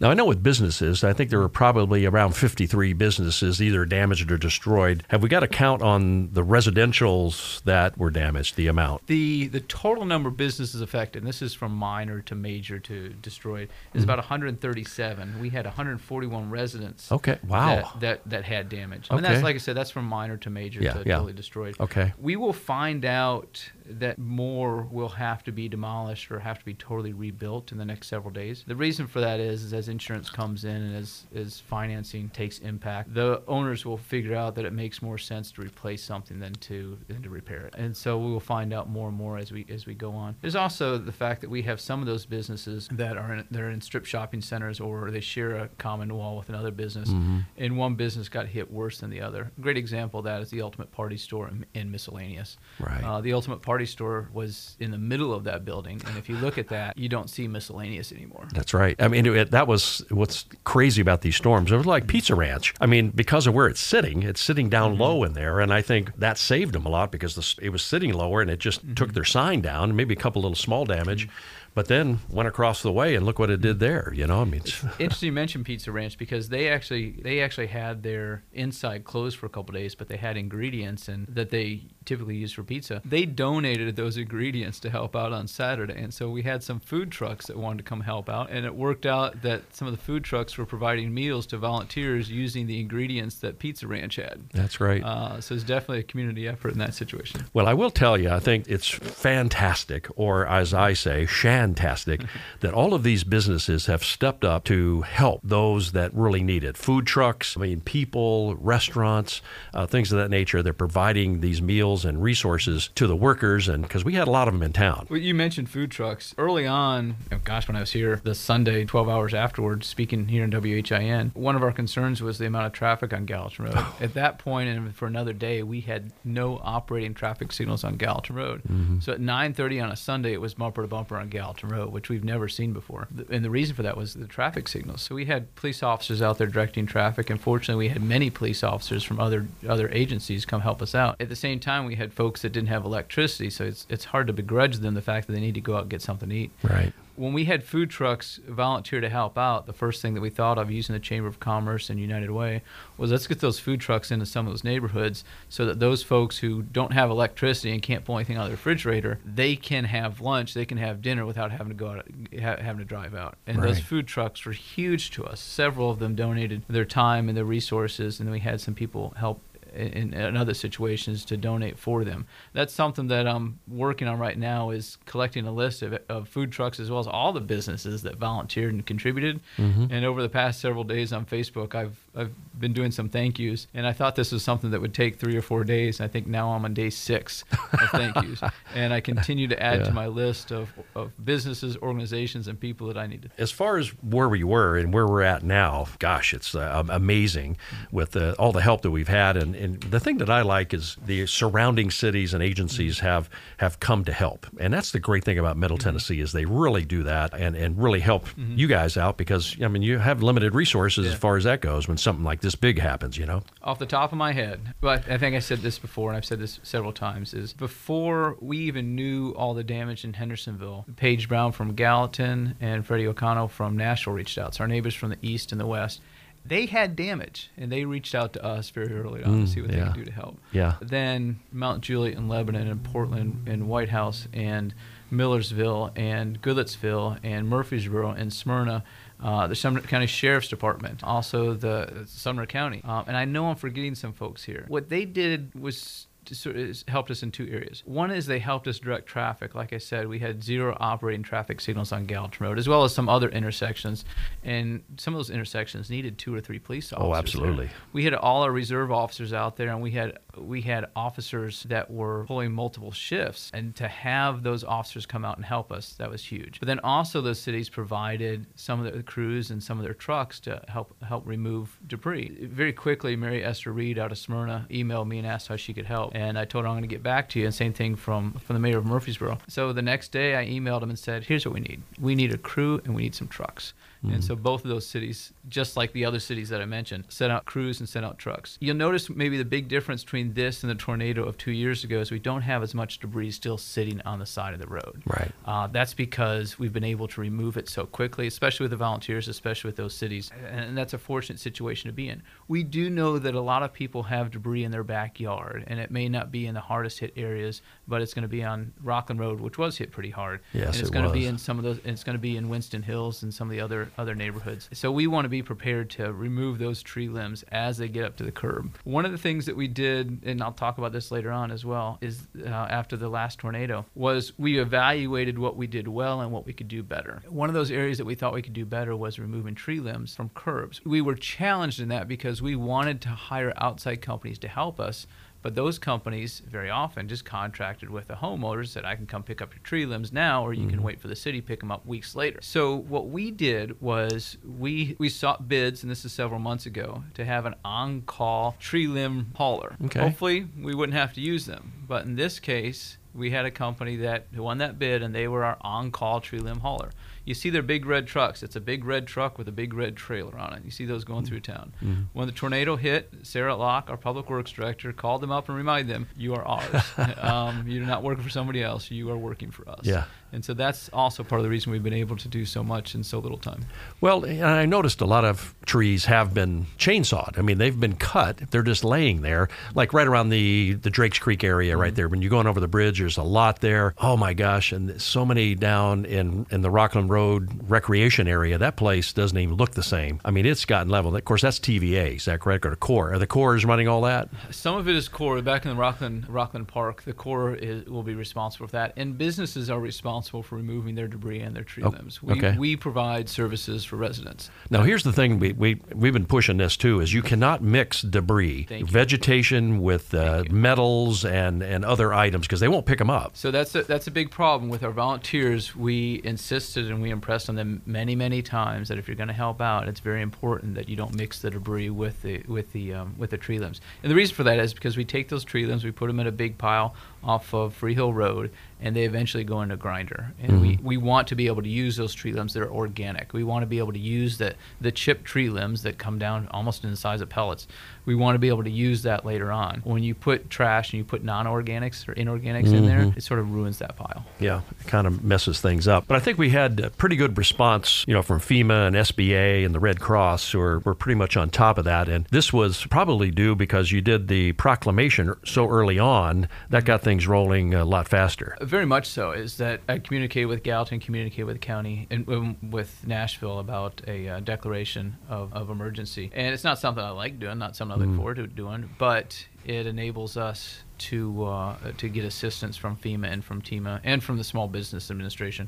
Now 0.02 0.12
I 0.12 0.14
know 0.14 0.26
with 0.26 0.44
businesses, 0.44 1.04
I 1.04 1.14
think 1.14 1.30
there 1.30 1.40
were 1.40 1.48
probably 1.48 2.06
around 2.06 2.36
53 2.36 2.92
businesses 2.94 3.62
either 3.62 3.86
damaged 3.86 4.30
or 4.30 4.38
destroyed. 4.38 5.04
Have 5.08 5.24
we 5.24 5.30
got 5.30 5.44
a 5.44 5.48
count 5.48 5.82
on 5.82 6.34
the 6.34 6.44
residentials 6.44 7.64
that 7.64 7.98
were 7.98 8.12
damaged? 8.12 8.58
The 8.58 8.68
amount? 8.68 9.08
The 9.08 9.48
the 9.48 9.62
total 9.62 10.04
number 10.04 10.28
of 10.28 10.36
businesses 10.36 10.82
affected 10.82 11.22
and 11.22 11.28
this 11.28 11.42
is 11.44 11.54
from 11.54 11.72
minor 11.74 12.22
to 12.22 12.36
major 12.36 12.80
to 12.80 13.10
destroyed, 13.10 13.70
is 13.94 14.02
mm-hmm. 14.02 14.04
about 14.06 14.18
137. 14.18 15.40
We 15.40 15.50
had 15.50 15.66
141 15.66 16.50
residents. 16.50 17.12
Okay, 17.12 17.38
wow. 17.48 17.92
That 18.00 18.00
that, 18.00 18.30
that 18.30 18.44
had 18.44 18.70
damage. 18.70 19.06
Okay. 19.06 19.18
And 19.18 19.26
that's 19.26 19.44
like 19.44 19.56
I 19.56 19.60
said, 19.60 19.78
that's 19.78 19.92
from 19.92 20.06
minor 20.06 20.38
to 20.38 20.50
major 20.50 20.82
yeah, 20.82 20.94
to 20.94 21.04
yeah. 21.06 21.16
totally 21.16 21.34
destroyed. 21.34 21.76
Okay. 21.80 22.14
We 22.20 22.36
will 22.36 22.54
find 22.54 23.06
out 23.06 23.70
that 24.00 24.18
more 24.18 24.88
will 24.92 25.10
have 25.10 25.44
to 25.44 25.52
be 25.52 25.68
demolished 25.68 26.32
or 26.32 26.40
have 26.40 26.60
to 26.60 26.66
be 26.66 26.74
totally 26.74 27.14
rebuilt 27.14 27.72
in 27.72 27.78
the 27.78 27.86
next 27.86 28.08
several 28.08 28.32
days. 28.32 28.64
The 28.68 28.76
reason 28.76 29.08
for 29.08 29.20
that 29.22 29.40
is, 29.40 29.64
is 29.64 29.74
as 29.74 29.88
insurance 29.88 30.30
comes 30.30 30.66
in 30.66 30.76
and 30.76 30.96
as, 30.96 31.26
as 31.36 31.60
financing 31.60 32.30
takes 32.30 32.60
impact, 32.60 33.14
the 33.14 33.42
owners 33.48 33.86
will 33.86 33.98
figure 33.98 34.36
out 34.36 34.56
that 34.56 34.66
it 34.66 34.74
makes 34.74 35.02
more 35.02 35.18
sense 35.18 35.52
to 35.54 35.62
replace 35.62 36.04
something 36.04 36.40
than 36.40 36.54
to 36.54 36.98
than 37.08 37.22
to 37.24 37.30
repair 37.30 37.66
it. 37.66 37.76
And 37.78 37.96
so 37.96 38.18
we 38.18 38.32
will 38.32 38.40
find 38.40 38.74
out 38.74 38.90
more 38.90 39.08
and 39.10 39.18
more 39.18 39.38
as 39.38 39.52
we 39.52 39.66
as 39.70 39.86
we 39.86 39.94
go 39.94 40.12
on. 40.12 40.36
There's 40.42 40.56
also 40.56 40.98
the 40.98 41.12
fact 41.12 41.42
that 41.42 41.50
we 41.50 41.62
have 41.64 41.80
some 41.80 42.00
of 42.00 42.06
those 42.06 42.26
businesses 42.26 42.88
that 42.92 43.18
are 43.18 43.34
in, 43.34 43.48
they're 43.52 43.70
in 43.70 43.82
strip 43.82 44.06
shopping 44.06 44.42
centers 44.42 44.80
or 44.80 45.12
they 45.12 45.20
share 45.20 45.56
a 45.56 45.68
common 45.78 46.14
wall 46.14 46.38
with 46.38 46.50
another 46.50 46.72
business, 46.72 47.10
mm-hmm. 47.10 47.40
and 47.58 47.78
one 47.78 47.96
business 47.96 48.30
got 48.30 48.48
hit 48.48 48.72
worse 48.72 49.00
than 49.00 49.10
the 49.10 49.22
other. 49.22 49.52
A 49.58 49.62
great 49.62 49.78
example 49.78 50.20
of 50.20 50.26
that 50.26 50.42
is 50.42 50.50
the 50.50 50.62
Ultimate 50.62 50.92
Party 50.92 51.18
Store 51.18 51.48
in, 51.48 51.66
in 51.74 51.92
Miscellaneous. 51.92 52.58
Right. 52.80 53.04
Uh, 53.04 53.22
the 53.22 53.34
Ultimate 53.34 53.62
Party 53.62 53.81
Store 53.86 54.30
was 54.34 54.76
in 54.80 54.92
the 54.92 54.98
middle 54.98 55.34
of 55.34 55.44
that 55.46 55.66
building, 55.66 56.02
and 56.06 56.18
if 56.18 56.30
you 56.30 56.38
look 56.38 56.58
at 56.58 56.70
that, 56.70 56.98
you 56.98 57.10
don't 57.10 57.30
see 57.30 57.48
Miscellaneous 57.48 58.12
anymore. 58.12 58.48
That's 58.54 58.74
right. 58.74 58.96
I 59.02 59.08
mean, 59.08 59.26
it, 59.26 59.52
that 59.52 59.68
was 59.68 60.04
what's 60.10 60.46
crazy 60.64 61.02
about 61.02 61.22
these 61.22 61.36
storms. 61.36 61.72
It 61.72 61.78
was 61.78 61.86
like 61.86 62.08
Pizza 62.08 62.36
Ranch. 62.36 62.74
I 62.80 62.86
mean, 62.86 63.10
because 63.10 63.48
of 63.48 63.54
where 63.54 63.68
it's 63.68 63.82
sitting, 63.82 64.24
it's 64.24 64.42
sitting 64.42 64.70
down 64.70 64.94
mm-hmm. 64.94 65.02
low 65.02 65.24
in 65.24 65.34
there, 65.34 65.60
and 65.60 65.74
I 65.74 65.82
think 65.82 66.16
that 66.18 66.38
saved 66.38 66.74
them 66.74 66.86
a 66.86 66.90
lot 66.90 67.12
because 67.12 67.36
the, 67.36 67.66
it 67.66 67.70
was 67.70 67.84
sitting 67.84 68.14
lower 68.14 68.42
and 68.42 68.50
it 68.50 68.60
just 68.60 68.84
mm-hmm. 68.84 68.96
took 68.96 69.14
their 69.14 69.26
sign 69.26 69.62
down, 69.62 69.96
maybe 69.96 70.14
a 70.14 70.18
couple 70.18 70.42
little 70.42 70.56
small 70.56 70.86
damage. 70.86 71.28
Mm-hmm 71.28 71.58
but 71.74 71.88
then 71.88 72.20
went 72.30 72.48
across 72.48 72.82
the 72.82 72.92
way 72.92 73.16
and 73.16 73.26
look 73.26 73.40
what 73.40 73.50
it 73.50 73.62
did 73.62 73.80
there. 73.80 74.12
You 74.16 74.28
know, 74.28 74.42
I 74.42 74.46
mean, 74.46 74.62
it's 74.62 74.84
interesting 75.00 75.28
you 75.28 75.32
mentioned 75.32 75.66
Pizza 75.66 75.92
Ranch 75.92 76.18
because 76.18 76.50
they 76.50 76.70
actually 76.70 77.12
they 77.12 77.42
actually 77.42 77.68
had 77.68 78.04
their 78.04 78.44
inside 78.54 79.04
closed 79.06 79.38
for 79.38 79.46
a 79.46 79.50
couple 79.50 79.74
days, 79.74 79.96
but 79.96 80.08
they 80.08 80.18
had 80.18 80.38
ingredients 80.38 81.08
and 81.08 81.28
that 81.28 81.50
they 81.50 81.84
typically 82.06 82.36
used 82.36 82.56
for 82.56 82.64
pizza. 82.64 83.02
They 83.04 83.26
donated 83.26 83.96
those 83.96 84.18
ingredients 84.18 84.80
to 84.82 84.90
help 84.90 85.16
out 85.16 85.34
on 85.34 85.48
Saturday, 85.48 85.96
and 85.96 86.14
so 86.14 86.30
we 86.30 86.44
had 86.44 86.64
some 86.64 86.80
food 86.80 87.12
trucks 87.12 87.48
that 87.48 87.58
wanted 87.58 87.80
to 87.80 87.84
come 87.84 88.02
help 88.02 88.30
out, 88.30 88.50
and 88.50 88.66
it 88.66 88.76
worked 88.76 89.06
out 89.06 89.42
that 89.42 89.74
some 89.74 89.88
of 89.88 89.96
the 89.96 90.02
food 90.02 90.24
trucks 90.24 90.58
were 90.58 90.66
providing 90.66 91.14
meals 91.14 91.46
to 91.48 91.58
volunteers 91.58 92.30
using 92.30 92.68
the 92.68 92.80
ingredients 92.80 93.36
that 93.40 93.60
Pizza 93.60 93.88
Ranch 93.88 94.18
had. 94.18 94.42
That's 94.54 94.80
right. 94.80 95.04
Uh, 95.04 95.42
so 95.42 95.56
it's 95.56 95.64
definitely 95.64 96.00
a 96.00 96.04
community 96.04 96.48
effort 96.48 96.74
in 96.74 96.80
that 96.80 96.94
situation. 96.94 97.46
Well, 97.54 97.68
I 97.68 97.74
will 97.74 97.92
tell 97.92 98.20
you, 98.20 98.30
I 98.30 98.40
think 98.40 98.66
it's 98.68 98.88
fantastic, 98.88 100.08
or 100.16 100.46
as 100.46 100.74
I 100.74 100.94
say, 100.94 101.26
shan 101.26 101.72
fantastic 101.72 102.22
that 102.60 102.74
all 102.74 102.94
of 102.94 103.04
these 103.04 103.24
businesses 103.24 103.86
have 103.86 104.04
stepped 104.04 104.44
up 104.44 104.64
to 104.66 105.02
help 105.02 105.42
those 105.44 105.92
that 105.92 106.14
really 106.14 106.44
need 106.44 106.64
it. 106.64 106.78
Food 106.78 107.06
trucks, 107.08 107.56
I 107.56 107.62
mean, 107.62 107.82
people, 107.82 108.56
restaurants, 108.56 109.42
uh, 109.74 109.86
things 109.86 110.12
of 110.12 110.18
that 110.18 110.30
nature. 110.30 110.62
They're 110.62 110.74
providing 110.74 111.42
these 111.42 111.62
meals 111.62 111.91
and 112.06 112.22
resources 112.22 112.90
to 112.96 113.08
the 113.08 113.16
workers, 113.16 113.68
and 113.68 113.84
because 113.84 114.06
we 114.06 114.14
had 114.14 114.28
a 114.28 114.32
lot 114.32 114.48
of 114.48 114.54
them 114.54 114.64
in 114.64 114.74
town. 114.74 115.08
Well, 115.10 115.20
you 115.20 115.34
mentioned 115.34 115.70
food 115.70 115.92
trucks 115.92 116.34
early 116.38 116.66
on. 116.66 117.16
Oh 117.32 117.40
gosh, 117.44 117.68
when 117.68 117.76
I 117.76 117.82
was 117.82 117.92
here 117.92 118.22
the 118.24 118.36
Sunday, 118.36 118.86
12 118.86 119.10
hours 119.10 119.34
afterwards, 119.34 119.88
speaking 119.88 120.28
here 120.28 120.44
in 120.44 120.52
WHIN, 120.52 121.32
one 121.34 121.56
of 121.56 121.64
our 121.64 121.72
concerns 121.72 122.22
was 122.22 122.38
the 122.38 122.46
amount 122.46 122.68
of 122.68 122.74
traffic 122.74 123.14
on 123.14 123.26
Gallatin 123.26 123.66
Road. 123.66 123.74
Oh. 123.78 123.98
At 124.02 124.14
that 124.16 124.40
point, 124.40 124.70
and 124.70 124.96
for 124.96 125.06
another 125.08 125.34
day, 125.34 125.64
we 125.64 125.82
had 125.82 126.12
no 126.24 126.60
operating 126.64 127.14
traffic 127.14 127.52
signals 127.52 127.84
on 127.84 127.98
Gallatin 127.98 128.36
Road. 128.36 128.62
Mm-hmm. 128.64 129.00
So 129.00 129.14
at 129.14 129.20
9:30 129.20 129.84
on 129.84 129.92
a 129.92 129.96
Sunday, 129.96 130.34
it 130.34 130.42
was 130.42 130.54
bumper 130.54 130.82
to 130.82 130.88
bumper 130.88 131.18
on 131.18 131.30
Gallatin 131.30 131.70
Road, 131.70 131.92
which 131.92 132.10
we've 132.10 132.24
never 132.24 132.48
seen 132.48 132.74
before. 132.74 133.08
And 133.30 133.44
the 133.44 133.50
reason 133.50 133.76
for 133.76 133.84
that 133.84 133.98
was 133.98 134.14
the 134.14 134.28
traffic 134.28 134.68
signals. 134.68 135.02
So 135.02 135.16
we 135.16 135.26
had 135.26 135.54
police 135.56 135.84
officers 135.84 136.22
out 136.22 136.38
there 136.38 136.48
directing 136.48 136.86
traffic. 136.86 137.30
and 137.30 137.40
fortunately, 137.40 137.88
we 137.88 137.90
had 137.90 138.04
many 138.04 138.30
police 138.30 138.64
officers 138.64 139.04
from 139.04 139.20
other 139.20 139.48
other 139.68 139.90
agencies 139.90 140.46
come 140.46 140.62
help 140.62 140.82
us 140.82 140.96
out. 140.96 141.16
At 141.20 141.30
the 141.30 141.36
same 141.36 141.60
time, 141.60 141.81
we 141.86 141.96
had 141.96 142.14
folks 142.14 142.42
that 142.42 142.52
didn't 142.52 142.70
have 142.70 142.86
electricity, 142.86 143.50
so 143.50 143.66
it's 143.66 143.86
it's 143.90 144.06
hard 144.06 144.28
to 144.28 144.34
begrudge 144.34 144.78
them 144.78 144.94
the 144.94 145.02
fact 145.02 145.28
that 145.28 145.34
they 145.34 145.40
need 145.40 145.56
to 145.56 145.62
go 145.62 145.76
out 145.76 145.82
and 145.84 145.90
get 145.90 146.02
something 146.02 146.30
to 146.30 146.36
eat. 146.36 146.52
Right 146.64 146.94
when 147.22 147.34
we 147.34 147.46
had 147.46 147.64
food 147.64 147.90
trucks 147.90 148.40
volunteer 148.48 149.00
to 149.00 149.08
help 149.10 149.38
out, 149.38 149.66
the 149.68 149.74
first 149.74 150.02
thing 150.02 150.14
that 150.14 150.22
we 150.22 150.30
thought 150.32 150.58
of 150.58 150.72
using 150.72 150.94
the 150.94 151.00
Chamber 151.00 151.28
of 151.28 151.40
Commerce 151.40 151.90
and 151.90 152.00
United 152.00 152.32
Way 152.32 152.64
was 152.98 153.12
let's 153.12 153.28
get 153.28 153.40
those 153.42 153.60
food 153.60 153.80
trucks 153.80 154.10
into 154.10 154.26
some 154.26 154.48
of 154.48 154.54
those 154.54 154.64
neighborhoods 154.64 155.24
so 155.48 155.66
that 155.66 155.80
those 155.80 156.02
folks 156.02 156.40
who 156.40 156.64
don't 156.64 156.94
have 156.94 157.10
electricity 157.12 157.72
and 157.74 157.82
can't 157.82 158.06
pull 158.06 158.18
anything 158.18 158.38
out 158.38 158.46
of 158.46 158.48
the 158.48 158.54
refrigerator, 158.54 159.20
they 159.26 159.56
can 159.56 159.84
have 159.86 160.22
lunch, 160.22 160.54
they 160.56 160.66
can 160.66 160.80
have 160.80 161.02
dinner 161.02 161.26
without 161.26 161.52
having 161.52 161.68
to 161.68 161.74
go 161.74 161.90
out, 161.90 162.06
ha- 162.42 162.58
having 162.60 162.80
to 162.80 162.86
drive 162.86 163.14
out. 163.14 163.38
And 163.46 163.58
Right. 163.58 163.68
those 163.68 163.80
food 163.80 164.08
trucks 164.08 164.44
were 164.46 164.54
huge 164.54 165.12
to 165.12 165.24
us. 165.26 165.40
Several 165.40 165.92
of 165.92 166.00
them 166.00 166.16
donated 166.16 166.64
their 166.68 166.86
time 166.86 167.28
and 167.28 167.38
their 167.38 167.46
resources, 167.46 168.20
and 168.20 168.28
then 168.28 168.34
we 168.34 168.40
had 168.40 168.62
some 168.62 168.74
people 168.74 169.14
help 169.18 169.42
in, 169.74 170.14
in 170.14 170.38
other 170.38 170.54
situations 170.54 171.26
to 171.26 171.38
donate 171.38 171.78
for 171.78 172.04
them. 172.04 172.28
That's 172.54 172.74
something 172.74 173.08
that 173.08 173.28
I'm 173.28 173.60
working 173.68 174.08
on 174.08 174.20
right 174.20 174.38
now 174.38 174.70
is 174.72 174.98
collecting 175.06 175.46
a 175.48 175.52
list 175.52 175.82
of, 175.82 175.98
of 176.10 176.28
food 176.28 176.52
trucks 176.52 176.80
as 176.80 176.90
well 176.90 177.00
as 177.00 177.08
all 177.08 177.34
the 177.34 177.42
businesses 177.42 178.04
that 178.04 178.18
volunteered 178.18 178.74
and 178.74 178.86
contributed. 178.86 179.40
Mm-hmm. 179.58 179.88
And 179.90 180.06
over 180.06 180.22
the 180.22 180.30
past 180.30 180.60
several 180.60 180.84
days 180.84 181.14
on 181.14 181.26
Facebook, 181.26 181.76
I've 181.76 182.00
I've 182.16 182.32
been 182.60 182.74
doing 182.74 182.92
some 182.92 183.08
thank 183.10 183.40
yous, 183.40 183.68
and 183.74 183.88
I 183.88 183.94
thought 183.94 184.16
this 184.16 184.32
was 184.32 184.44
something 184.44 184.72
that 184.72 184.82
would 184.82 184.94
take 184.94 185.18
three 185.18 185.38
or 185.38 185.42
four 185.42 185.64
days. 185.64 186.02
I 186.02 186.08
think 186.08 186.28
now 186.28 186.52
I'm 186.52 186.66
on 186.66 186.74
day 186.74 186.90
six 186.90 187.44
of 187.52 187.90
thank 187.92 188.16
yous, 188.24 188.42
and 188.76 188.94
I 188.94 189.00
continue 189.00 189.48
to 189.48 189.62
add 189.64 189.80
Yeah. 189.80 189.86
to 189.86 189.94
my 189.94 190.08
list 190.08 190.52
of, 190.52 190.70
of 190.96 191.12
businesses, 191.24 191.78
organizations, 191.78 192.48
and 192.48 192.60
people 192.60 192.88
that 192.88 192.98
I 192.98 193.08
need 193.08 193.22
to 193.24 193.30
As 193.38 193.52
far 193.52 193.78
as 193.78 193.90
where 194.04 194.28
we 194.28 194.44
were 194.44 194.78
and 194.78 194.94
where 194.94 195.08
we're 195.08 195.22
at 195.22 195.44
now, 195.44 195.88
gosh, 196.00 196.34
it's 196.34 196.54
uh, 196.54 196.84
amazing 196.90 197.58
with 197.92 198.16
uh, 198.18 198.36
all 198.38 198.52
the 198.52 198.62
help 198.62 198.82
that 198.82 198.92
we've 198.92 199.08
had. 199.08 199.38
And, 199.38 199.56
and 199.56 199.80
the 199.84 200.00
thing 200.00 200.18
that 200.18 200.30
I 200.30 200.42
like 200.42 200.74
is 200.74 200.98
the 201.06 201.26
surrounding 201.28 201.92
cities 201.92 202.34
and 202.34 202.44
agencies 202.44 203.00
have 203.00 203.30
have 203.58 203.80
come 203.80 204.04
to 204.06 204.12
help, 204.14 204.46
and 204.60 204.74
that's 204.74 204.92
the 204.92 205.00
great 205.00 205.24
thing 205.24 205.40
about 205.40 205.56
Middle 205.58 205.78
Tennessee 205.78 206.20
is 206.20 206.34
they 206.34 206.46
really 206.46 206.84
do 206.84 207.04
that 207.04 207.34
and, 207.34 207.56
and 207.56 207.82
really 207.82 208.02
help 208.02 208.26
you 208.38 208.68
guys 208.68 208.98
out 208.98 209.18
because 209.18 209.56
I 209.64 209.68
mean 209.70 209.82
you 209.82 209.98
have 209.98 210.22
limited 210.22 210.54
resources 210.56 211.08
as 211.08 211.16
far 211.16 211.38
as 211.38 211.46
that 211.46 211.62
goes 211.62 211.88
when 211.88 211.98
something 212.02 212.24
like 212.26 212.42
this 212.42 212.56
big 212.56 212.80
happens, 212.80 213.18
you 213.18 213.26
know. 213.26 213.42
off 213.64 213.80
the 213.80 213.86
top 213.86 214.12
of 214.12 214.18
my 214.18 214.34
head, 214.34 214.74
but 214.82 215.10
I 215.10 215.18
think 215.18 215.36
I 215.36 215.40
said 215.40 215.60
this 215.60 215.80
before, 215.80 216.10
and 216.10 216.18
I've 216.18 216.26
said 216.26 216.40
this 216.40 216.60
several 216.64 216.92
times, 216.94 217.34
is 217.34 217.54
before 217.54 218.36
we 218.42 218.58
even 218.60 218.96
knew 218.96 219.32
all 219.32 219.54
the 219.54 219.64
damage 219.64 220.04
in 220.04 220.14
Hendersonville, 220.14 220.86
Paige 220.96 221.28
Brown 221.30 221.52
from 221.52 221.74
Gallatin 221.76 222.56
and 222.60 222.86
Freddie 222.86 223.08
O'Connell 223.08 223.48
from 223.48 223.78
Nashville 223.78 224.14
reached 224.14 224.38
out. 224.38 224.56
So 224.56 224.62
our 224.64 224.68
neighbors 224.68 224.96
from 224.96 225.10
the 225.10 225.18
east 225.22 225.52
and 225.52 225.62
the 225.62 225.66
west, 225.68 226.02
they 226.44 226.66
had 226.66 226.96
damage, 226.96 227.52
and 227.56 227.72
they 227.72 227.86
reached 227.86 228.16
out 228.16 228.34
to 228.34 228.44
us 228.44 228.72
very 228.72 228.92
early 229.00 229.24
on 229.24 229.32
Mm, 229.32 229.46
to 229.46 229.52
see 229.52 229.62
what 229.62 229.70
they 229.70 229.78
yeah. 229.78 229.86
could 229.92 229.94
do 229.94 230.06
to 230.06 230.12
help. 230.12 230.40
Yeah. 230.52 230.74
Then 230.82 231.40
Mount 231.52 231.82
Juliet 231.82 232.18
and 232.18 232.28
Lebanon 232.28 232.68
and 232.68 232.84
Portland 232.84 233.48
and 233.48 233.70
White 233.70 233.90
House 233.90 234.28
and 234.34 234.74
Millersville 235.12 235.92
and 235.96 236.42
Goodlettsville 236.42 237.20
and 237.22 237.48
Murfreesboro 237.48 238.12
and 238.12 238.34
Smyrna, 238.34 238.84
uh, 239.22 239.48
the 239.48 239.56
Sumner 239.56 239.82
County 239.82 240.08
Sheriff's 240.08 240.48
Department, 240.48 241.04
also 241.04 241.54
the 241.54 242.04
Sumner 242.08 242.46
County. 242.46 242.82
Um, 242.84 243.06
and 243.08 243.16
I 243.16 243.26
know 243.26 243.48
I'm 243.48 243.56
forgetting 243.56 243.96
some 243.96 244.14
folks 244.14 244.44
here. 244.44 244.66
What 244.68 244.90
they 244.90 245.06
did 245.06 245.54
was 245.54 246.08
sort 246.32 246.56
of 246.56 246.84
helped 246.88 247.12
us 247.12 247.24
in 247.24 247.32
two 247.32 247.48
areas. 247.52 247.84
One 247.86 248.12
is 248.12 248.26
they 248.26 248.40
helped 248.40 248.68
us 248.68 248.80
direct 248.80 249.08
traffic. 249.08 249.56
Like 249.56 249.74
I 249.74 249.78
said, 249.78 250.08
we 250.08 250.20
had 250.20 250.44
zero 250.44 250.78
operating 250.80 251.24
traffic 251.24 251.60
signals 251.60 251.92
on 251.92 252.06
Gallatin 252.06 252.46
Road, 252.46 252.60
as 252.60 252.70
well 252.70 252.84
as 252.84 252.94
some 252.94 253.10
other 253.10 253.30
intersections. 253.30 254.06
And 254.44 254.84
some 254.98 255.14
of 255.14 255.18
those 255.20 255.30
intersections 255.30 255.90
needed 255.90 256.18
two 256.18 256.34
or 256.34 256.42
three 256.42 256.60
police 256.60 256.94
officers. 256.94 257.06
Oh, 257.06 257.12
there. 257.12 257.20
absolutely. 257.20 257.70
We 257.94 258.04
had 258.04 258.14
all 258.14 258.44
our 258.44 258.52
reserve 258.52 258.92
officers 258.92 259.34
out 259.34 259.58
there, 259.58 259.70
and 259.70 259.82
we 259.82 259.92
had 259.92 260.20
we 260.38 260.62
had 260.62 260.86
officers 260.96 261.64
that 261.64 261.90
were 261.90 262.26
pulling 262.26 262.52
multiple 262.52 262.92
shifts. 262.92 263.52
And 263.54 263.76
to 263.76 263.88
have 263.88 264.44
those 264.44 264.64
officers 264.64 265.06
come 265.06 265.26
out 265.26 265.38
and 265.38 265.46
help 265.46 265.72
us, 265.72 265.94
that 265.94 266.10
was 266.10 266.24
huge. 266.24 266.60
But 266.60 266.68
then 266.68 266.80
also 266.80 267.22
those 267.22 267.40
cities 267.40 267.70
provided 267.70 268.48
some 268.56 268.86
of 268.86 268.94
the 268.94 269.04
crews 269.04 269.52
and 269.52 269.62
some 269.62 269.78
of 269.78 269.84
their 269.84 269.94
trucks 269.94 270.40
to 270.42 270.62
help 270.68 270.96
help 271.04 271.28
remove 271.28 271.78
debris. 271.88 272.48
Very 272.52 272.74
quickly, 272.74 273.16
Mary 273.16 273.44
Esther 273.44 273.72
Reed 273.72 273.98
out 273.98 274.12
of 274.12 274.18
Smyrna 274.18 274.68
emailed 274.70 275.08
me 275.08 275.18
and 275.18 275.28
asked 275.28 275.48
how 275.48 275.56
she 275.56 275.74
could 275.74 275.86
help, 275.86 276.12
and 276.16 276.38
I 276.38 276.46
told 276.46 276.66
her 276.66 276.70
I'm 276.70 276.76
going 276.76 276.84
to 276.84 276.88
get 276.88 277.04
back 277.04 277.30
to 277.30 277.40
you. 277.40 277.46
And 277.46 277.54
same 277.54 277.74
thing 277.74 277.96
from 277.96 278.34
from 278.34 278.54
the 278.56 278.60
mayor 278.60 278.78
of 278.78 278.86
Murfreesboro. 278.86 279.38
So 279.48 279.74
the 279.74 279.82
next 279.82 280.12
day, 280.12 280.36
I 280.36 280.46
emailed 280.46 280.84
him 280.84 280.90
and 280.90 281.00
said, 281.00 281.26
"Here's 281.26 281.46
what 281.46 281.54
we 281.54 281.62
need. 281.62 281.82
We 282.00 282.16
need 282.16 282.34
a 282.34 282.38
crew 282.38 282.82
and 282.86 282.96
we 282.96 283.04
need 283.04 283.16
some 283.16 283.28
trucks." 283.28 283.74
And 284.04 284.24
so 284.24 284.36
both 284.36 284.64
of 284.64 284.70
those 284.70 284.88
cities, 284.88 285.32
just 285.48 285.78
like 285.78 285.94
the 285.94 286.06
other 286.06 286.20
cities 286.20 286.50
that 286.50 286.62
I 286.62 286.66
mentioned, 286.66 287.06
sent 287.10 287.32
out 287.32 287.46
crews 287.46 287.80
and 287.80 287.88
sent 287.88 288.06
out 288.06 288.18
trucks. 288.18 288.58
You'll 288.60 288.76
notice 288.76 289.10
maybe 289.10 289.38
the 289.38 289.46
big 289.46 289.68
difference 289.68 290.04
between 290.04 290.34
this 290.34 290.64
and 290.64 290.72
the 290.72 290.76
tornado 290.76 291.24
of 291.24 291.38
two 291.38 291.52
years 291.52 291.84
ago 291.84 292.00
is 292.00 292.10
we 292.10 292.20
don't 292.20 292.42
have 292.42 292.64
as 292.64 292.74
much 292.74 293.00
debris 293.00 293.32
still 293.32 293.58
sitting 293.58 294.02
on 294.02 294.18
the 294.18 294.26
side 294.26 294.54
of 294.54 294.60
the 294.60 294.68
road. 294.68 295.04
Right. 295.06 295.32
Uh, 295.46 295.68
that's 295.68 295.94
because 295.94 296.58
we've 296.58 296.74
been 296.74 296.84
able 296.84 297.08
to 297.10 297.22
remove 297.22 297.58
it 297.58 297.70
so 297.70 297.86
quickly, 297.86 298.26
especially 298.26 298.64
with 298.64 298.72
the 298.72 298.78
volunteers, 298.78 299.28
especially 299.28 299.68
with 299.68 299.76
those 299.76 299.94
cities. 299.94 300.32
And, 300.50 300.62
and 300.62 300.78
that's 300.78 300.94
a 300.94 300.98
fortunate 300.98 301.40
situation 301.40 301.90
to 301.90 301.94
be 301.94 302.10
in. 302.10 302.24
We 302.48 302.64
do 302.64 302.90
know 302.90 303.20
that 303.20 303.36
a 303.36 303.42
lot 303.42 303.62
of 303.62 303.72
people 303.72 304.04
have 304.04 304.32
debris 304.32 304.64
in 304.64 304.72
their 304.72 304.84
backyard, 304.84 305.64
and 305.68 305.80
it 305.80 305.92
may 305.92 306.10
not 306.10 306.32
be 306.32 306.48
in 306.48 306.56
the 306.56 306.62
hardest 306.62 307.00
hit 307.00 307.14
areas, 307.16 307.62
but 307.88 308.02
it's 308.02 308.14
going 308.14 308.24
to 308.24 308.30
be 308.30 308.44
on 308.44 308.74
Rockland 308.82 309.20
Road, 309.20 309.40
which 309.40 309.58
was 309.58 309.78
hit 309.78 309.92
pretty 309.92 310.10
hard. 310.10 310.42
Yes, 310.54 310.68
and 310.68 310.76
it's 310.78 310.90
it 310.90 310.94
going 310.94 311.06
to 311.06 311.14
be 311.14 311.28
in 311.28 311.38
some 311.38 311.58
of 311.58 311.64
those. 311.64 311.80
It's 311.86 312.04
going 312.04 312.18
to 312.18 312.22
be 312.22 312.38
in 312.38 312.50
Winston 312.50 312.82
Hills 312.82 313.24
and 313.24 313.34
some 313.34 313.48
of 313.48 313.52
the 313.52 313.62
other 313.62 313.91
other 313.98 314.16
neighborhoods. 314.16 314.70
So 314.74 314.92
we 314.92 315.08
want 315.08 315.26
to 315.26 315.30
be 315.30 315.42
prepared 315.42 315.90
to 315.92 316.12
remove 316.12 316.60
those 316.60 316.82
tree 316.82 317.10
limbs 317.10 317.44
as 317.52 317.78
they 317.78 317.88
get 317.88 318.06
up 318.06 318.18
to 318.18 318.24
the 318.24 318.32
curb. 318.32 318.78
One 318.84 319.06
of 319.06 319.12
the 319.12 319.18
things 319.18 319.46
that 319.46 319.56
we 319.56 319.68
did, 319.68 320.22
and 320.26 320.42
I'll 320.42 320.52
talk 320.52 320.78
about 320.78 320.92
this 320.92 321.12
later 321.12 321.32
on 321.32 321.52
as 321.52 321.66
well, 321.66 321.98
is 322.02 322.28
uh, 322.44 322.50
after 322.50 322.98
the 322.98 323.10
last 323.10 323.40
tornado, 323.40 323.86
was 323.96 324.34
we 324.38 324.60
evaluated 324.60 325.38
what 325.38 325.58
we 325.58 325.68
did 325.68 325.88
well 325.88 326.22
and 326.22 326.32
what 326.32 326.46
we 326.46 326.54
could 326.54 326.68
do 326.68 326.84
better. 326.84 327.22
One 327.28 327.50
of 327.50 327.56
those 327.56 327.72
areas 327.72 327.98
that 327.98 328.06
we 328.06 328.16
thought 328.16 328.34
we 328.34 328.42
could 328.42 328.54
do 328.54 328.66
better 328.66 328.96
was 328.96 329.20
removing 329.20 329.56
tree 329.56 329.80
limbs 329.80 330.16
from 330.16 330.30
curbs. 330.30 330.82
We 330.86 331.02
were 331.02 331.16
challenged 331.16 331.80
in 331.80 331.90
that 331.90 332.08
because 332.08 332.42
we 332.42 332.56
wanted 332.56 333.02
to 333.02 333.10
hire 333.10 333.54
outside 333.58 334.02
companies 334.02 334.40
to 334.40 334.48
help 334.48 334.80
us. 334.80 335.08
But 335.42 335.56
those 335.56 335.80
companies 335.80 336.42
very 336.48 336.70
often 336.70 337.08
just 337.08 337.26
contracted 337.26 337.90
with 337.90 338.08
the 338.08 338.14
homeowners 338.14 338.74
that 338.74 338.86
I 338.86 338.96
can 338.96 339.08
come 339.08 339.24
pick 339.24 339.42
up 339.42 339.54
your 339.54 339.64
tree 339.64 339.86
limbs 339.86 340.12
now, 340.12 340.46
or 340.46 340.54
you 340.54 340.68
can 340.68 340.78
mm-hmm. 340.78 340.86
wait 340.86 341.02
for 341.02 341.08
the 341.08 341.16
city 341.16 341.42
pick 341.42 341.60
them 341.62 341.72
up 341.72 341.86
weeks 341.86 342.16
later. 342.16 342.40
So 342.42 342.76
what 342.76 343.10
we 343.10 343.32
did 343.32 343.82
was 343.82 344.38
we 344.46 344.96
we 345.00 345.10
sought 345.10 345.48
bids, 345.48 345.82
and 345.84 345.92
this 345.92 346.06
is 346.06 346.14
several 346.14 346.40
months 346.40 346.66
ago, 346.66 347.04
to 347.16 347.26
have 347.26 347.46
an 347.46 347.56
on-call 347.66 348.56
tree 348.60 348.88
limb 348.88 349.32
hauler. 349.36 349.76
Okay. 349.86 350.00
Hopefully 350.00 350.48
we 350.60 350.76
wouldn't 350.76 350.98
have 350.98 351.14
to 351.14 351.22
use 351.22 351.46
them, 351.46 351.74
but 351.88 352.06
in 352.06 352.16
this 352.16 352.40
case. 352.40 352.98
We 353.14 353.32
had 353.32 353.46
a 353.46 353.52
company 353.52 353.98
that 353.98 354.28
won 354.34 354.60
that 354.60 354.80
bid, 354.80 355.04
and 355.04 355.14
they 355.14 355.28
were 355.28 355.44
our 355.44 355.58
on-call 355.60 356.22
tree 356.22 356.40
limb 356.40 356.62
hauler. 356.62 356.92
You 357.24 357.34
see 357.34 357.50
their 357.50 357.62
big 357.62 357.86
red 357.86 358.08
trucks. 358.08 358.42
It's 358.42 358.56
a 358.56 358.60
big 358.62 358.84
red 358.84 359.06
truck 359.06 359.38
with 359.38 359.48
a 359.48 359.52
big 359.52 359.74
red 359.74 359.96
trailer 359.96 360.38
on 360.38 360.54
it. 360.54 360.66
You 360.66 360.72
see 360.72 360.86
those 360.86 361.04
going 361.04 361.26
through 361.26 361.42
town. 361.42 361.74
When 362.14 362.26
the 362.28 362.34
tornado 362.34 362.76
hit, 362.76 363.14
Sarah 363.24 363.56
Locke, 363.56 363.90
our 363.90 363.98
public 363.98 364.30
works 364.30 364.52
director, 364.52 364.92
called 364.92 365.22
them 365.22 365.32
up 365.32 365.48
and 365.48 365.58
reminded 365.58 365.94
them, 365.94 366.08
"You 366.18 366.34
are 366.36 366.44
ours. 366.44 366.84
um, 367.20 367.68
you're 367.68 367.86
not 367.86 368.02
working 368.04 368.24
for 368.24 368.30
somebody 368.30 368.64
else. 368.64 368.90
You 368.90 369.10
are 369.12 369.18
working 369.18 369.52
for 369.52 369.68
us." 369.70 369.82
Yeah. 369.84 370.06
And 370.34 370.46
so 370.46 370.54
that's 370.54 370.90
also 370.94 371.24
part 371.24 371.40
of 371.40 371.44
the 371.44 371.50
reason 371.50 371.72
we've 371.72 371.84
been 371.84 371.94
able 371.94 372.16
to 372.18 372.28
do 372.28 372.46
so 372.46 372.64
much 372.64 372.96
in 372.96 373.04
so 373.04 373.20
little 373.20 373.38
time. 373.38 373.66
Well, 374.00 374.24
and 374.24 374.46
I 374.46 374.66
noticed 374.66 375.02
a 375.02 375.06
lot 375.06 375.26
of 375.26 375.54
trees 375.66 376.06
have 376.06 376.34
been 376.34 376.68
chainsawed. 376.78 377.38
I 377.38 377.42
mean, 377.42 377.58
they've 377.58 377.78
been 377.78 377.96
cut. 377.96 378.38
They're 378.52 378.64
just 378.64 378.84
laying 378.84 379.22
there, 379.22 379.50
like 379.76 379.94
right 379.94 380.08
around 380.08 380.30
the 380.30 380.74
the 380.74 380.90
Drakes 380.90 381.20
Creek 381.20 381.44
area, 381.44 381.76
right 381.76 381.90
mm-hmm. 381.90 381.96
there. 381.96 382.08
When 382.08 382.22
you're 382.22 382.30
going 382.30 382.48
over 382.48 382.60
the 382.60 382.68
bridge, 382.68 383.00
there's 383.00 383.18
a 383.18 383.24
lot 383.24 383.60
there. 383.60 383.94
Oh 383.98 384.16
my 384.16 384.34
gosh, 384.34 384.72
and 384.72 385.02
so 385.02 385.26
many 385.26 385.56
down 385.56 386.06
in 386.06 386.46
in 386.50 386.62
the 386.62 386.72
Rockland 386.72 387.10
Road 387.10 387.70
recreation 387.70 388.28
area. 388.28 388.58
That 388.58 388.78
place 388.78 389.12
doesn't 389.12 389.38
even 389.38 389.56
look 389.56 389.72
the 389.72 389.84
same. 389.84 390.22
I 390.24 390.32
mean, 390.32 390.46
it's 390.46 390.66
gotten 390.66 390.90
leveled. 390.90 391.16
Of 391.16 391.26
course, 391.26 391.42
that's 391.42 391.60
TVA. 391.60 392.16
Is 392.16 392.26
that 392.26 392.40
correct? 392.40 392.66
Or 392.66 392.76
Corps? 392.76 393.14
Are 393.14 393.20
the 393.20 393.28
Corps 393.28 393.64
running 393.66 393.88
all 393.88 394.02
that? 394.02 394.30
Some 394.50 394.76
of 394.76 394.88
it 394.88 394.96
is 394.96 395.10
Corps. 395.10 395.42
Back 395.42 395.66
in 395.66 395.72
the 395.72 395.78
Rockland 395.78 396.30
Rockland 396.30 396.68
Park, 396.68 397.04
the 397.04 397.14
Corps 397.14 397.56
is, 397.56 397.86
will 397.86 398.04
be 398.04 398.16
responsible 398.16 398.68
for 398.68 398.72
that, 398.74 398.94
and 398.96 399.18
businesses 399.18 399.70
are 399.70 399.80
responsible 399.80 400.21
for 400.30 400.56
removing 400.56 400.96
their 400.96 401.08
debris 401.08 401.40
and 401.40 401.56
their 401.56 401.64
tree 401.64 401.84
Oh, 401.84 401.90
limbs. 401.90 402.22
We, 402.22 402.34
okay. 402.34 402.56
we 402.58 402.76
provide 402.76 403.30
services 403.30 403.84
for 403.84 403.96
residents. 403.96 404.50
Now, 404.70 404.84
here's 404.84 405.04
the 405.04 405.14
thing: 405.14 405.40
we, 405.40 405.54
we 405.54 405.82
we've 405.94 406.14
been 406.14 406.26
pushing 406.26 406.58
this 406.58 406.78
too. 406.78 407.00
Is 407.00 407.14
you 407.14 407.22
cannot 407.22 407.62
mix 407.62 408.02
debris, 408.02 408.68
vegetation 409.06 409.82
with 409.82 410.14
uh, 410.14 410.44
metals 410.50 411.26
and 411.26 411.62
and 411.62 411.84
other 411.84 412.14
items 412.14 412.48
because 412.48 412.60
they 412.60 412.68
won't 412.68 412.86
pick 412.86 413.00
them 413.00 413.10
up. 413.10 413.36
So 413.36 413.52
that's 413.52 413.74
a, 413.76 413.84
that's 413.84 414.08
a 414.08 414.12
big 414.12 414.32
problem 414.32 414.70
with 414.70 414.84
our 414.84 414.92
volunteers. 414.92 415.76
We 415.76 416.22
insisted 416.24 416.90
and 416.90 417.02
we 417.02 417.10
impressed 417.10 417.50
on 417.50 417.56
them 417.56 417.82
many 417.86 418.16
many 418.16 418.42
times 418.42 418.90
that 418.90 418.98
if 418.98 419.08
you're 419.08 419.16
going 419.18 419.28
to 419.28 419.34
help 419.34 419.62
out, 419.62 419.88
it's 419.88 420.00
very 420.00 420.22
important 420.22 420.76
that 420.76 420.88
you 420.88 420.96
don't 420.96 421.16
mix 421.16 421.40
the 421.40 421.50
debris 421.50 421.90
with 421.90 422.22
the 422.22 422.44
with 422.48 422.72
the 422.74 422.94
um, 422.94 423.16
with 423.18 423.32
the 423.32 423.38
tree 423.38 423.60
limbs. 423.60 423.82
And 424.04 424.12
the 424.12 424.16
reason 424.16 424.36
for 424.36 424.44
that 424.44 424.60
is 424.60 424.74
because 424.74 424.98
we 424.98 425.06
take 425.06 425.30
those 425.30 425.44
tree 425.44 425.66
limbs, 425.66 425.84
we 425.84 425.92
put 425.92 426.08
them 426.08 426.20
in 426.20 426.28
a 426.28 426.32
big 426.32 426.58
pile 426.58 426.96
off 427.24 427.54
of 427.54 427.74
Free 427.74 427.94
Hill 427.94 428.14
Road, 428.14 428.52
and 428.82 428.96
they 428.96 429.04
eventually 429.04 429.44
go 429.44 429.62
into 429.62 429.78
grinder. 429.78 430.34
And 430.42 430.54
mm-hmm. 430.54 430.62
we, 430.62 430.80
we 430.82 430.98
want 430.98 431.28
to 431.28 431.36
be 431.36 431.48
able 431.48 431.62
to 431.62 431.70
use 431.70 431.96
those 431.96 432.14
tree 432.14 432.34
limbs 432.34 432.54
that 432.54 432.64
are 432.64 432.72
organic. 432.72 433.32
We 433.32 433.44
want 433.44 433.62
to 433.62 433.68
be 433.68 433.78
able 433.78 433.94
to 433.94 434.00
use 434.00 434.38
the, 434.40 434.56
the 434.80 434.92
chipped 434.92 435.26
tree 435.26 435.50
limbs 435.50 435.84
that 435.84 435.98
come 435.98 436.18
down 436.18 436.48
almost 436.52 436.84
in 436.84 436.90
the 436.90 436.98
size 436.98 437.22
of 437.22 437.30
pellets. 437.30 437.68
We 438.06 438.16
want 438.16 438.34
to 438.36 438.40
be 438.40 438.50
able 438.50 438.64
to 438.64 438.72
use 438.72 439.04
that 439.04 439.26
later 439.26 439.52
on. 439.52 439.82
When 439.84 440.02
you 440.02 440.16
put 440.16 440.50
trash 440.50 440.92
and 440.92 440.98
you 440.98 441.04
put 441.04 441.24
non 441.24 441.46
organics 441.46 442.08
or 442.08 442.16
inorganics 442.16 442.66
mm-hmm. 442.66 442.76
in 442.76 442.86
there, 442.88 443.00
mm-hmm. 443.02 443.18
it 443.18 443.24
sort 443.24 443.40
of 443.40 443.54
ruins 443.54 443.78
that 443.78 443.96
pile. 443.96 444.26
Yeah, 444.40 444.62
it 444.80 444.88
kind 444.88 445.06
of 445.06 445.24
messes 445.24 445.62
things 445.62 445.88
up. 445.88 446.08
But 446.08 446.18
I 446.18 446.20
think 446.20 446.40
we 446.40 446.50
had 446.50 446.80
a 446.80 446.90
pretty 446.90 447.16
good 447.16 447.38
response, 447.38 448.04
you 448.08 448.16
know, 448.16 448.24
from 448.24 448.40
FEMA 448.40 448.88
and 448.88 448.96
SBA 448.96 449.64
and 449.64 449.76
the 449.76 449.80
Red 449.80 450.00
Cross, 450.00 450.52
who 450.52 450.60
are, 450.60 450.80
were 450.80 450.96
pretty 450.96 451.16
much 451.16 451.38
on 451.38 451.52
top 451.52 451.78
of 451.78 451.86
that. 451.86 452.10
And 452.10 452.26
this 452.32 452.52
was 452.52 452.88
probably 452.88 453.30
due 453.30 453.56
because 453.56 453.92
you 453.92 454.02
did 454.02 454.28
the 454.28 454.54
proclamation 454.54 455.36
so 455.46 455.70
early 455.70 456.00
on 456.00 456.50
that 456.70 456.86
got 456.86 457.02
things 457.02 457.28
rolling 457.28 457.76
a 457.76 457.86
lot 457.86 458.08
faster. 458.08 458.58
Very 458.72 458.86
much 458.86 459.08
so. 459.08 459.32
Is 459.32 459.58
that 459.58 459.82
I 459.90 460.00
communicated 460.00 460.46
with 460.46 460.64
Gallatin, 460.64 461.02
communicated 461.02 461.44
with 461.44 461.56
the 461.56 461.60
county, 461.60 462.08
and 462.10 462.26
um, 462.30 462.56
with 462.72 463.06
Nashville 463.06 463.60
about 463.60 464.02
a 464.08 464.30
uh, 464.30 464.40
declaration 464.40 465.18
of, 465.28 465.52
of 465.52 465.70
emergency. 465.70 466.32
And 466.34 466.54
it's 466.54 466.64
not 466.64 466.80
something 466.80 467.04
I 467.04 467.10
like 467.10 467.38
doing, 467.38 467.58
not 467.58 467.76
something 467.76 467.98
I 467.98 468.00
look 468.00 468.08
mm. 468.08 468.16
forward 468.16 468.38
to 468.38 468.48
doing, 468.48 468.90
but 468.98 469.46
it 469.66 469.88
enables 469.88 470.38
us 470.38 470.84
to 471.00 471.44
uh, 471.44 471.76
to 471.98 472.08
get 472.08 472.24
assistance 472.24 472.78
from 472.78 472.96
FEMA 472.96 473.30
and 473.30 473.44
from 473.44 473.62
TEMA 473.62 474.00
and 474.06 474.24
from 474.24 474.38
the 474.38 474.44
Small 474.46 474.70
Business 474.70 475.12
Administration, 475.12 475.68